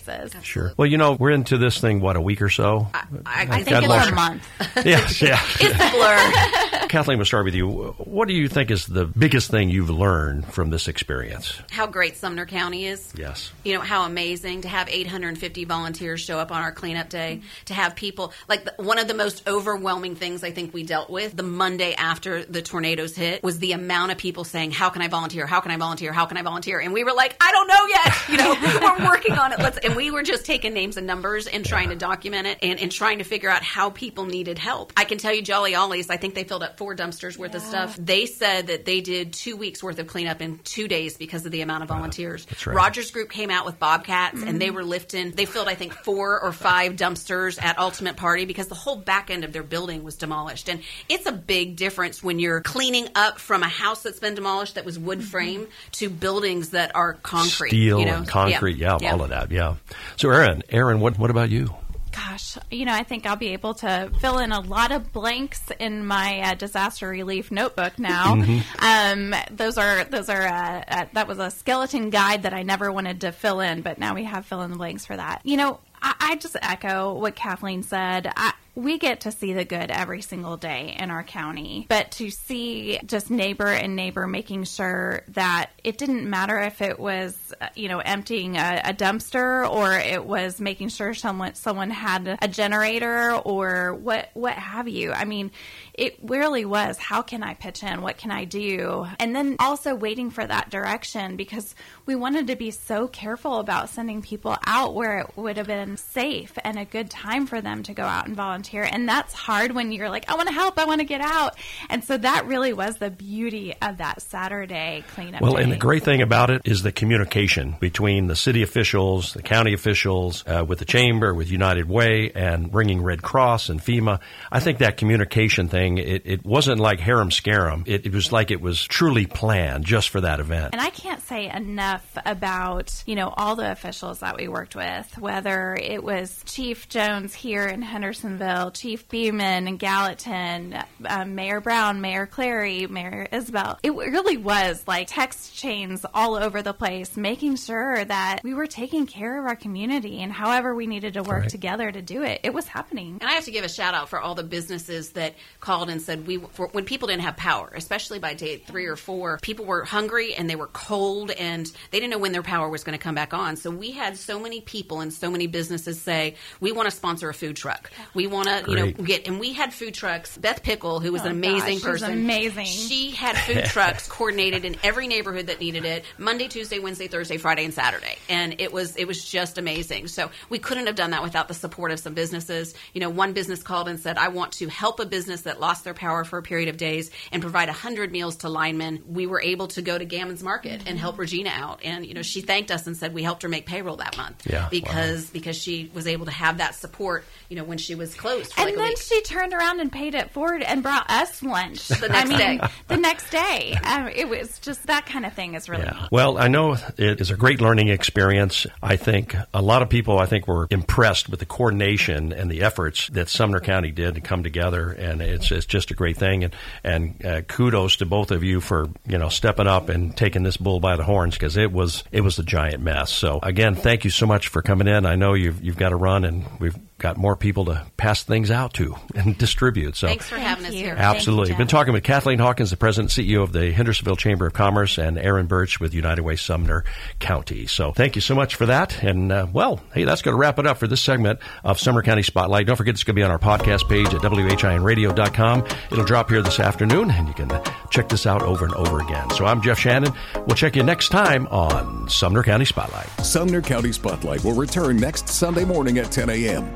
Sure. 0.44 0.74
Well, 0.78 0.88
you 0.88 0.98
know, 0.98 1.14
we're 1.14 1.32
into 1.32 1.58
this 1.58 1.80
thing, 1.80 2.02
what, 2.02 2.16
a 2.16 2.22
week 2.22 2.42
or 2.42 2.50
so? 2.50 2.88
I, 2.94 3.06
I 3.26 3.46
God 3.46 3.64
think 3.64 3.84
it's 3.84 4.08
a 4.08 4.16
month. 4.16 4.48
yes, 4.86 5.22
yeah. 5.22 5.40
It's 5.60 5.76
a 5.76 5.92
blur. 5.98 6.88
Kathleen, 6.90 7.18
we'll 7.18 7.26
start 7.26 7.46
with 7.46 7.56
you. 7.56 7.70
What 7.98 8.28
do 8.28 8.34
you 8.34 8.50
think 8.50 8.70
is 8.70 8.86
the 8.86 9.06
biggest 9.06 9.50
thing 9.50 9.70
you've 9.70 9.90
learned 9.90 10.46
from 10.54 10.70
this 10.70 10.88
experience? 10.90 11.58
How 11.70 11.88
great 11.88 12.18
Sumner 12.18 12.46
County 12.46 12.86
is. 12.86 13.14
Yes. 13.16 13.52
You 13.64 13.76
know 13.76 13.82
how 13.82 14.04
amazing 14.04 14.62
to 14.64 14.68
have 14.68 14.90
850 14.90 15.66
volunteers 15.66 16.20
show 16.20 16.38
up 16.38 16.52
on 16.52 16.62
our 16.62 16.72
cleanup 16.72 17.10
day, 17.10 17.42
to 17.66 17.74
have 17.74 17.96
people 17.96 18.34
like 18.50 18.66
the, 18.66 18.74
one 18.84 19.00
of 19.00 19.08
the 19.08 19.14
most 19.14 19.48
overwhelming 19.48 20.16
things 20.16 20.44
I 20.44 20.52
think 20.52 20.74
we 20.74 20.84
dealt 20.84 21.10
with 21.10 21.36
the 21.36 21.44
Monday 21.44 21.94
after 21.94 22.44
the 22.44 22.62
tornadoes 22.62 23.16
hit 23.16 23.42
was 23.42 23.60
the 23.60 23.72
amount 23.72 24.12
of 24.12 24.18
people 24.18 24.44
saying, 24.44 24.72
"How 24.72 24.90
can 24.90 25.02
I 25.02 25.08
volunteer? 25.08 25.48
How 25.48 25.62
can 25.62 25.72
I 25.72 25.78
volunteer? 25.78 26.12
How 26.12 26.26
can 26.26 26.38
I 26.38 26.42
volunteer?" 26.42 26.80
And 26.80 26.92
we 26.94 27.04
were 27.04 27.14
like, 27.14 27.38
"I 27.40 27.52
don't 27.52 27.68
know 27.68 27.86
yet. 27.86 28.30
You 28.30 28.38
know, 28.38 28.80
we're 29.00 29.08
working 29.08 29.34
on 29.38 29.54
it." 29.54 29.60
Let's 29.60 29.80
and 29.84 29.96
we 29.96 30.12
were 30.12 30.24
just 30.24 30.46
taking 30.46 30.74
names 30.74 30.98
and 30.98 31.08
numbers 31.08 31.48
and 31.48 31.66
trying 31.66 31.90
to 31.90 31.96
document 31.96 32.48
it 32.48 32.60
and, 32.62 32.80
and 32.80 32.92
trying 32.92 33.20
to 33.20 33.24
figure 33.24 33.50
out 33.50 33.64
how 33.64 33.90
people 33.90 34.26
needed 34.26 34.58
help. 34.58 34.94
I 34.98 35.06
can 35.06 35.18
tell 35.18 35.34
you, 35.34 35.42
Jolly 35.42 35.74
Ollies, 35.74 36.10
I 36.10 36.18
think 36.18 36.36
they 36.36 36.44
filled 36.44 36.64
up 36.64 36.78
four 36.78 36.96
dumpsters 36.96 37.38
worth 37.38 37.56
of 37.56 37.62
stuff. 37.62 37.96
They 37.98 38.26
said 38.26 38.68
that 38.68 38.86
they 38.86 39.02
did 39.02 39.34
two 39.34 39.56
weeks 39.56 39.84
worth 39.84 40.00
of 40.00 40.08
cleanup 40.08 40.42
in 40.42 40.60
two 40.60 40.88
days 40.88 41.18
because 41.18 41.46
of 41.46 41.52
the 41.52 41.62
amount 41.62 41.84
of 41.84 41.90
volunteers. 41.90 42.46
That's 42.46 42.68
right. 42.68 42.76
Rogers 42.76 43.12
Group 43.12 43.30
came 43.30 43.50
out 43.50 43.66
with 43.66 43.80
bobcats 43.80 44.42
and 44.42 44.62
they 44.62 44.68
mm-hmm. 44.68 44.76
were 44.76 44.84
lifting. 44.84 45.32
They 45.32 45.46
filled, 45.46 45.68
I 45.68 45.76
think, 45.76 45.94
four 45.94 46.40
or 46.40 46.52
five 46.52 46.94
dumpsters 46.94 47.62
at 47.62 47.78
Ultimate 47.80 48.18
Party 48.18 48.46
because 48.46 48.68
the 48.68 48.76
whole 48.76 48.96
back 48.96 49.30
end 49.30 49.44
of 49.44 49.54
their 49.54 49.64
building 49.64 50.04
was 50.04 50.16
demolished. 50.16 50.70
And 50.70 50.82
it's 51.10 51.26
a 51.26 51.32
big 51.32 51.76
difference 51.76 52.24
when 52.24 52.40
you're 52.40 52.62
cleaning 52.62 53.08
up 53.16 53.40
from 53.40 53.64
a 53.64 53.70
house 53.70 54.04
that's 54.04 54.20
been 54.20 54.36
demolished 54.36 54.76
that 54.76 54.86
was 54.86 54.98
wood 55.00 55.20
mm-hmm. 55.20 55.28
frame 55.28 55.68
to 55.94 56.10
buildings 56.10 56.70
that 56.72 56.96
are 56.96 57.14
concrete, 57.14 57.70
Steel 57.70 58.00
you 58.00 58.06
know? 58.06 58.18
and 58.18 58.28
concrete, 58.28 58.78
yeah, 58.78 58.94
all 58.94 59.22
of 59.22 59.30
that, 59.30 59.52
yeah. 59.52 59.71
So, 60.18 60.30
Erin, 60.30 60.64
Erin, 60.70 61.00
what 61.00 61.18
what 61.20 61.30
about 61.30 61.50
you? 61.50 61.76
Gosh, 62.14 62.58
you 62.70 62.84
know, 62.84 62.94
I 62.94 63.04
think 63.04 63.26
I'll 63.26 63.38
be 63.38 63.54
able 63.54 63.74
to 63.76 64.12
fill 64.20 64.40
in 64.40 64.52
a 64.52 64.60
lot 64.60 64.92
of 64.92 65.14
blanks 65.14 65.72
in 65.80 66.06
my 66.06 66.42
uh, 66.42 66.56
disaster 66.56 67.08
relief 67.08 67.52
notebook 67.52 67.98
now. 67.98 68.34
Um, 68.80 69.34
those 69.50 69.78
are 69.78 70.04
those 70.04 70.28
are 70.28 70.46
uh, 70.46 70.84
uh, 70.88 71.06
that 71.14 71.28
was 71.30 71.40
a 71.40 71.50
skeleton 71.50 72.10
guide 72.10 72.44
that 72.44 72.54
I 72.54 72.64
never 72.64 72.92
wanted 72.92 73.22
to 73.22 73.32
fill 73.32 73.62
in, 73.62 73.82
but 73.82 73.98
now 73.98 74.14
we 74.14 74.26
have 74.26 74.46
fill 74.46 74.62
in 74.62 74.72
the 74.72 74.78
blanks 74.78 75.06
for 75.06 75.16
that. 75.16 75.42
You 75.46 75.56
know, 75.56 75.80
I, 76.02 76.16
I 76.20 76.36
just 76.36 76.58
echo 76.62 77.14
what 77.14 77.36
Kathleen 77.36 77.84
said. 77.84 78.32
I, 78.36 78.54
we 78.74 78.98
get 78.98 79.22
to 79.22 79.32
see 79.32 79.54
the 79.54 79.66
good 79.66 79.92
every 79.92 80.22
single 80.22 80.56
day 80.56 80.96
in 80.98 81.12
our 81.12 81.24
county, 81.24 81.86
but 81.90 82.12
to 82.12 82.30
see 82.30 83.00
just 83.06 83.30
neighbor 83.30 83.68
and 83.68 83.96
neighbor 83.98 84.26
making 84.28 84.64
sure 84.64 85.24
that 85.30 85.72
it 85.84 85.98
didn't 85.98 86.30
matter 86.30 86.58
if 86.58 86.82
it 86.82 86.98
was, 86.98 87.54
uh, 87.60 87.68
you 87.76 87.90
know, 87.90 88.00
emptying 88.00 88.56
a, 88.56 88.82
a 88.86 88.94
dumpster 88.94 89.70
or 89.70 89.94
it 89.94 90.24
was 90.26 90.62
making 90.62 90.88
sure 90.88 91.14
someone 91.14 91.54
someone 91.56 91.90
had 91.90 92.38
a 92.42 92.48
generator 92.48 93.34
or 93.34 93.94
what 93.94 94.30
what 94.34 94.54
have 94.54 94.88
you. 94.88 95.12
I 95.12 95.26
mean, 95.26 95.52
it 95.94 96.18
really 96.24 96.66
was 96.66 96.98
how 96.98 97.22
can 97.22 97.44
I 97.44 97.54
pitch 97.54 97.84
in? 97.84 98.02
What 98.02 98.18
can 98.18 98.32
I 98.32 98.46
do? 98.46 99.08
And 99.20 99.36
then 99.36 99.56
also 99.60 99.96
waiting 99.96 100.30
for 100.30 100.46
that 100.46 100.70
direction 100.70 101.36
because 101.36 101.76
we 102.06 102.16
wanted 102.16 102.48
to 102.48 102.56
be 102.56 102.72
so 102.72 103.08
careful 103.08 103.60
about 103.60 103.90
sending 103.90 104.22
people 104.22 104.58
out 104.66 104.94
where 104.94 105.20
it 105.20 105.38
would 105.38 105.58
have 105.58 105.68
been 105.68 105.98
safe 105.98 106.58
and 106.64 106.78
a 106.78 106.86
good 106.86 107.10
time 107.10 107.46
for 107.46 107.62
them 107.62 107.84
to 107.84 107.94
go 107.94 108.04
out 108.04 108.28
and 108.28 108.36
volunteer. 108.36 108.84
And 108.84 109.08
that's 109.08 109.34
hard 109.34 109.74
when 109.74 109.92
you're 109.92 110.10
like, 110.10 110.30
I 110.30 110.36
want 110.36 110.48
to 110.48 110.54
help, 110.54 110.78
I 110.78 110.86
want 110.86 111.00
to 111.00 111.06
get 111.06 111.22
out. 111.22 111.56
And 111.90 112.04
so 112.04 112.18
that 112.18 112.46
really 112.46 112.74
was 112.74 112.98
the 112.98 113.10
beauty 113.10 113.74
of 113.82 113.98
that 113.98 114.22
Saturday 114.22 115.04
cleanup. 115.14 115.42
Well, 115.42 115.56
day. 115.56 115.64
and 115.64 115.72
the 115.72 115.78
great 115.78 116.04
thing 116.04 116.22
about 116.22 116.50
it 116.50 116.62
is 116.66 116.84
the 116.84 116.92
communication 116.92 117.76
between 117.80 118.28
the 118.28 118.36
city 118.36 118.64
officials, 118.64 119.34
the 119.34 119.42
county 119.42 119.74
officials, 119.74 120.44
uh, 120.48 120.66
with 120.68 120.80
the 120.80 120.86
chamber, 120.86 121.34
with 121.34 121.50
United 121.50 121.90
Way, 121.90 122.32
and 122.34 122.72
bringing 122.72 123.02
Red 123.02 123.22
Cross 123.22 123.70
and 123.70 123.82
FEMA. 123.82 124.20
I 124.52 124.60
think 124.60 124.80
that 124.80 124.98
communication 124.98 125.68
thing, 125.68 125.81
it, 125.98 126.22
it 126.26 126.46
wasn't 126.46 126.80
like 126.80 127.00
harem 127.00 127.32
scarum. 127.32 127.84
It, 127.88 128.06
it 128.06 128.14
was 128.14 128.32
like 128.32 128.52
it 128.52 128.62
was 128.62 128.84
truly 128.84 129.26
planned 129.26 129.86
just 129.86 130.10
for 130.10 130.22
that 130.22 130.40
event. 130.40 130.70
And 130.74 130.82
I 130.82 130.90
can't 130.90 131.22
say 131.22 131.50
enough 131.50 132.06
about, 132.26 133.04
you 133.06 133.16
know, 133.16 133.34
all 133.36 133.56
the 133.56 133.72
officials 133.72 134.20
that 134.20 134.38
we 134.38 134.48
worked 134.48 134.76
with, 134.76 135.18
whether 135.18 135.76
it 135.76 136.04
was 136.04 136.42
Chief 136.46 136.88
Jones 136.90 137.34
here 137.34 137.66
in 137.66 137.82
Hendersonville, 137.82 138.72
Chief 138.72 139.08
Beeman 139.10 139.68
in 139.68 139.78
Gallatin, 139.78 140.78
um, 141.06 141.36
Mayor 141.36 141.62
Brown, 141.62 142.02
Mayor 142.02 142.26
Clary, 142.26 142.88
Mayor 142.88 143.28
Isbell. 143.32 143.78
It 143.84 143.94
really 143.96 144.38
was 144.38 144.84
like 144.88 145.08
text 145.10 145.56
chains 145.56 146.06
all 146.14 146.36
over 146.36 146.62
the 146.62 146.74
place, 146.74 147.16
making 147.16 147.56
sure 147.56 148.04
that 148.04 148.42
we 148.44 148.54
were 148.54 148.68
taking 148.68 149.06
care 149.08 149.40
of 149.40 149.46
our 149.46 149.56
community 149.56 150.20
and 150.22 150.32
however 150.32 150.76
we 150.76 150.88
needed 150.88 151.14
to 151.14 151.24
work 151.24 151.42
Right. 151.42 151.50
together 151.50 151.92
to 151.92 152.02
do 152.02 152.24
it. 152.24 152.42
It 152.44 152.54
was 152.54 152.68
happening. 152.68 153.18
And 153.22 153.30
I 153.30 153.34
have 153.34 153.46
to 153.46 153.52
give 153.52 153.64
a 153.64 153.70
shout 153.70 153.94
out 153.94 154.10
for 154.10 154.20
all 154.20 154.36
the 154.36 154.44
businesses 154.44 155.12
that 155.12 155.36
called 155.60 155.71
called 155.72 155.90
and 155.90 156.02
said 156.02 156.28
we 156.28 156.38
for, 156.38 156.68
when 156.68 156.84
people 156.84 157.08
didn't 157.08 157.22
have 157.22 157.38
power, 157.38 157.72
especially 157.76 158.20
by 158.20 158.34
day 158.34 158.58
three 158.58 158.88
or 158.88 158.98
four, 158.98 159.40
people 159.42 159.64
were 159.64 159.86
hungry 159.86 160.36
and 160.36 160.50
they 160.50 160.58
were 160.58 160.68
cold 160.68 161.32
and 161.32 161.66
they 161.92 162.00
didn't 162.00 162.12
know 162.12 162.18
when 162.18 162.34
their 162.34 162.44
power 162.44 162.70
was 162.70 162.84
going 162.84 162.98
to 162.98 163.02
come 163.02 163.16
back 163.16 163.34
on. 163.34 163.56
So 163.56 163.72
we 163.72 163.92
had 163.92 164.18
so 164.18 164.38
many 164.38 164.60
people 164.60 165.00
and 165.00 165.14
so 165.14 165.32
many 165.32 165.48
businesses 165.48 166.02
say 166.02 166.36
we 166.60 166.74
want 166.74 166.90
to 166.90 166.96
sponsor 166.96 167.30
a 167.30 167.34
food 167.34 167.56
truck. 167.56 167.90
We 168.14 168.28
want 168.28 168.50
to 168.50 168.70
you 168.70 168.76
know 168.76 168.92
get 168.92 169.28
and 169.28 169.40
we 169.40 169.54
had 169.54 169.74
food 169.74 169.94
trucks. 169.94 170.38
Beth 170.38 170.62
Pickle, 170.62 171.00
who 171.00 171.14
was 171.14 171.22
Oh, 171.22 171.28
an 171.28 171.32
amazing 171.32 171.76
gosh, 171.78 171.84
she 171.84 171.90
was 171.90 172.02
person, 172.02 172.20
amazing. 172.20 172.66
She 172.66 173.12
had 173.12 173.38
food 173.48 173.64
trucks 173.66 174.10
coordinated 174.10 174.66
in 174.66 174.76
every 174.84 175.08
neighborhood 175.08 175.48
that 175.48 175.62
needed 175.62 175.86
it. 175.86 176.04
Monday, 176.18 176.50
Tuesday, 176.50 176.80
Wednesday, 176.80 177.08
Thursday, 177.08 177.38
Friday, 177.38 177.64
and 177.64 177.74
Saturday, 177.74 178.18
and 178.28 178.60
it 178.60 178.74
was 178.74 178.98
it 178.98 179.08
was 179.08 179.24
just 179.24 179.58
amazing. 179.58 180.08
So 180.08 180.32
we 180.50 180.60
couldn't 180.60 180.88
have 180.88 180.96
done 180.96 181.12
that 181.12 181.24
without 181.24 181.48
the 181.48 181.54
support 181.54 181.92
of 181.92 182.00
some 182.00 182.14
businesses. 182.14 182.74
You 182.94 183.00
know, 183.00 183.10
one 183.10 183.32
business 183.32 183.64
called 183.64 183.88
and 183.88 184.00
said, 184.00 184.18
"I 184.18 184.28
want 184.28 184.52
to 184.54 184.68
help 184.68 185.00
a 185.00 185.06
business 185.06 185.44
that 185.44 185.61
lost 185.62 185.86
their 185.86 185.94
power 185.94 186.26
for 186.26 186.38
a 186.38 186.44
period 186.44 186.68
of 186.68 186.76
days 186.78 187.10
and 187.32 187.42
provide 187.42 187.70
hundred 187.70 188.12
meals 188.12 188.38
to 188.38 188.50
linemen." 188.50 189.04
We 189.08 189.28
were 189.28 189.42
able 189.42 189.68
to 189.70 189.82
go 189.82 189.98
to 189.98 190.06
Gammons 190.06 190.44
Market 190.44 190.82
and 190.88 191.00
help 191.00 191.18
Regina 191.18 191.52
out, 191.52 191.80
and 191.84 192.06
you 192.06 192.14
know, 192.14 192.22
she 192.24 192.42
thanked 192.42 192.72
us 192.72 192.86
and 192.88 192.98
said 192.98 193.14
we 193.14 193.24
helped 193.24 193.44
her 193.44 193.50
make 193.50 193.66
payroll 193.66 193.96
that 193.98 194.18
month. 194.18 194.46
Yeah, 194.46 194.64
wow. 194.64 194.68
because 194.70 195.30
because 195.30 195.56
she 195.58 195.90
was 195.94 196.08
able 196.08 196.26
to 196.26 196.32
have 196.32 196.58
that 196.58 196.76
support. 196.76 197.24
You 197.50 197.58
know, 197.58 197.64
when 197.66 197.78
she 197.78 197.96
was 197.96 198.16
closed 198.16 198.54
for 198.54 198.62
And 198.62 198.66
like 198.68 198.76
a 198.76 198.78
then 198.78 198.88
week. 198.90 198.98
she 198.98 199.22
turned 199.24 199.54
around 199.54 199.82
and 199.82 199.92
paid 199.92 200.16
it 200.16 200.32
forward 200.32 200.62
and 200.64 200.82
brought 200.82 201.10
us 201.10 201.44
lunch. 201.44 201.88
The 201.90 202.06
I 202.10 202.24
next 202.24 202.30
mean, 202.30 202.38
day. 202.40 202.60
the 202.88 202.98
next 202.98 203.30
day. 203.30 203.76
Um, 203.84 204.08
it 204.08 204.30
was 204.30 204.58
just 204.60 204.88
that 204.88 205.06
kind 205.06 205.26
of 205.26 205.34
thing 205.34 205.54
is 205.56 205.68
really 205.68 205.84
Yeah. 205.84 206.00
neat. 206.02 206.12
Well, 206.12 206.38
I 206.38 206.48
know 206.48 206.78
it 206.98 207.20
is 207.20 207.30
a 207.30 207.36
great 207.36 207.60
learning 207.60 207.90
experience. 207.90 208.66
I 208.82 208.96
think 208.96 209.36
a 209.54 209.62
lot 209.62 209.82
of 209.82 209.90
people, 209.90 210.18
I 210.18 210.26
think, 210.28 210.48
were 210.48 210.68
impressed 210.72 211.28
with 211.28 211.40
the 211.42 211.46
coordination 211.46 212.32
and 212.32 212.50
the 212.50 212.62
efforts 212.62 213.08
that 213.10 213.28
Sumner 213.30 213.60
County 213.60 213.92
did 213.92 214.16
to 214.16 214.22
come 214.22 214.44
together, 214.44 214.90
and 214.92 215.22
it's, 215.22 215.51
it's 215.52 215.66
just 215.66 215.92
a 215.92 215.94
great 215.94 216.18
thing. 216.18 216.44
And 216.44 216.56
and 216.84 217.26
uh, 217.26 217.42
kudos 217.42 217.98
to 217.98 218.06
both 218.06 218.32
of 218.32 218.44
you 218.44 218.62
for 218.62 218.90
you 219.08 219.18
know 219.18 219.30
stepping 219.30 219.68
up 219.68 219.90
and 219.90 220.16
taking 220.16 220.44
this 220.44 220.58
bull 220.58 220.80
by 220.80 220.96
the 220.96 221.04
horns 221.04 221.36
because 221.36 221.58
it 221.58 221.72
was 221.72 222.04
it 222.12 222.22
was 222.22 222.40
a 222.40 222.44
giant 222.44 222.82
mess. 222.82 223.12
So 223.12 223.40
again, 223.42 223.76
thank 223.76 224.04
you 224.04 224.10
so 224.10 224.26
much 224.26 224.48
for 224.48 224.62
coming 224.62 224.88
in. 224.88 225.06
I 225.06 225.16
know 225.16 225.34
you've 225.34 225.64
you've 225.64 225.78
got 225.78 225.90
to 225.90 225.96
run, 225.96 226.26
and 226.26 226.46
we've 226.60 226.78
got 227.02 227.18
more 227.18 227.36
people 227.36 227.66
to 227.66 227.86
pass 227.98 228.24
things 228.24 228.52
out 228.52 228.74
to 228.76 228.96
and 229.16 229.38
distribute. 229.38 229.96
So 229.96 230.08
Thanks 230.08 230.30
for 230.30 230.38
having 230.38 230.66
us 230.66 230.74
you. 230.74 230.84
here. 230.86 230.96
Thank 230.96 231.16
Absolutely. 231.16 231.50
Jeff. 231.50 231.58
Been 231.58 231.68
talking 231.68 231.94
with 231.94 232.04
Kathleen 232.04 232.40
Hawkins, 232.40 232.70
the 232.70 232.78
president 232.78 233.18
and 233.18 233.28
CEO 233.28 233.44
of 233.44 233.52
the 233.52 233.72
Hendersonville 233.72 234.16
Chamber 234.16 234.46
of 234.46 234.54
Commerce, 234.54 234.98
and 234.98 235.18
Erin 235.18 235.48
Birch 235.48 235.80
with 235.80 235.94
United 235.94 236.22
Way 236.22 236.36
Sumner 236.36 236.86
County. 237.20 237.66
So 237.66 237.92
thank 237.92 238.16
you 238.16 238.22
so 238.22 238.36
much 238.36 238.56
for 238.56 238.68
that. 238.68 239.02
And 239.04 239.32
uh, 239.32 239.48
well, 239.52 239.82
hey, 239.94 240.04
that's 240.04 240.22
going 240.22 240.34
to 240.36 240.40
wrap 240.40 240.60
it 240.60 240.68
up 240.68 240.78
for 240.78 240.88
this 240.88 241.02
segment 241.02 241.40
of 241.64 241.80
Sumner 241.80 242.04
County 242.04 242.24
Spotlight. 242.24 242.68
Don't 242.68 242.76
forget 242.76 242.94
it's 242.94 243.04
going 243.04 243.16
to 243.16 243.20
be 243.20 243.24
on 243.24 243.32
our 243.32 243.40
podcast 243.40 243.90
page 243.90 244.08
at 244.14 244.22
WHINradio.com. 244.22 245.66
It'll 245.92 246.06
drop 246.06 246.30
here 246.30 246.42
this 246.42 246.60
afternoon, 246.60 247.12
and 247.12 247.28
you 247.28 247.34
can 247.34 247.52
uh, 247.52 247.64
check 247.90 248.10
this 248.10 248.26
out 248.26 248.42
over 248.44 248.66
and 248.66 248.74
over 248.76 249.00
again. 249.00 249.30
So 249.32 249.46
I'm 249.46 249.62
Jeff 249.62 249.80
Shannon. 249.80 250.14
We'll 250.46 250.56
check 250.56 250.76
you 250.76 250.84
next 250.84 251.10
time 251.10 251.48
on 251.48 252.08
Sumner 252.10 252.44
County 252.44 252.66
Spotlight. 252.66 253.08
Sumner 253.26 253.62
County 253.62 253.92
Spotlight 253.92 254.44
will 254.44 254.54
return 254.56 254.98
next 254.98 255.28
Sunday 255.30 255.66
morning 255.66 255.98
at 255.98 256.12
10 256.12 256.30
a.m. 256.30 256.76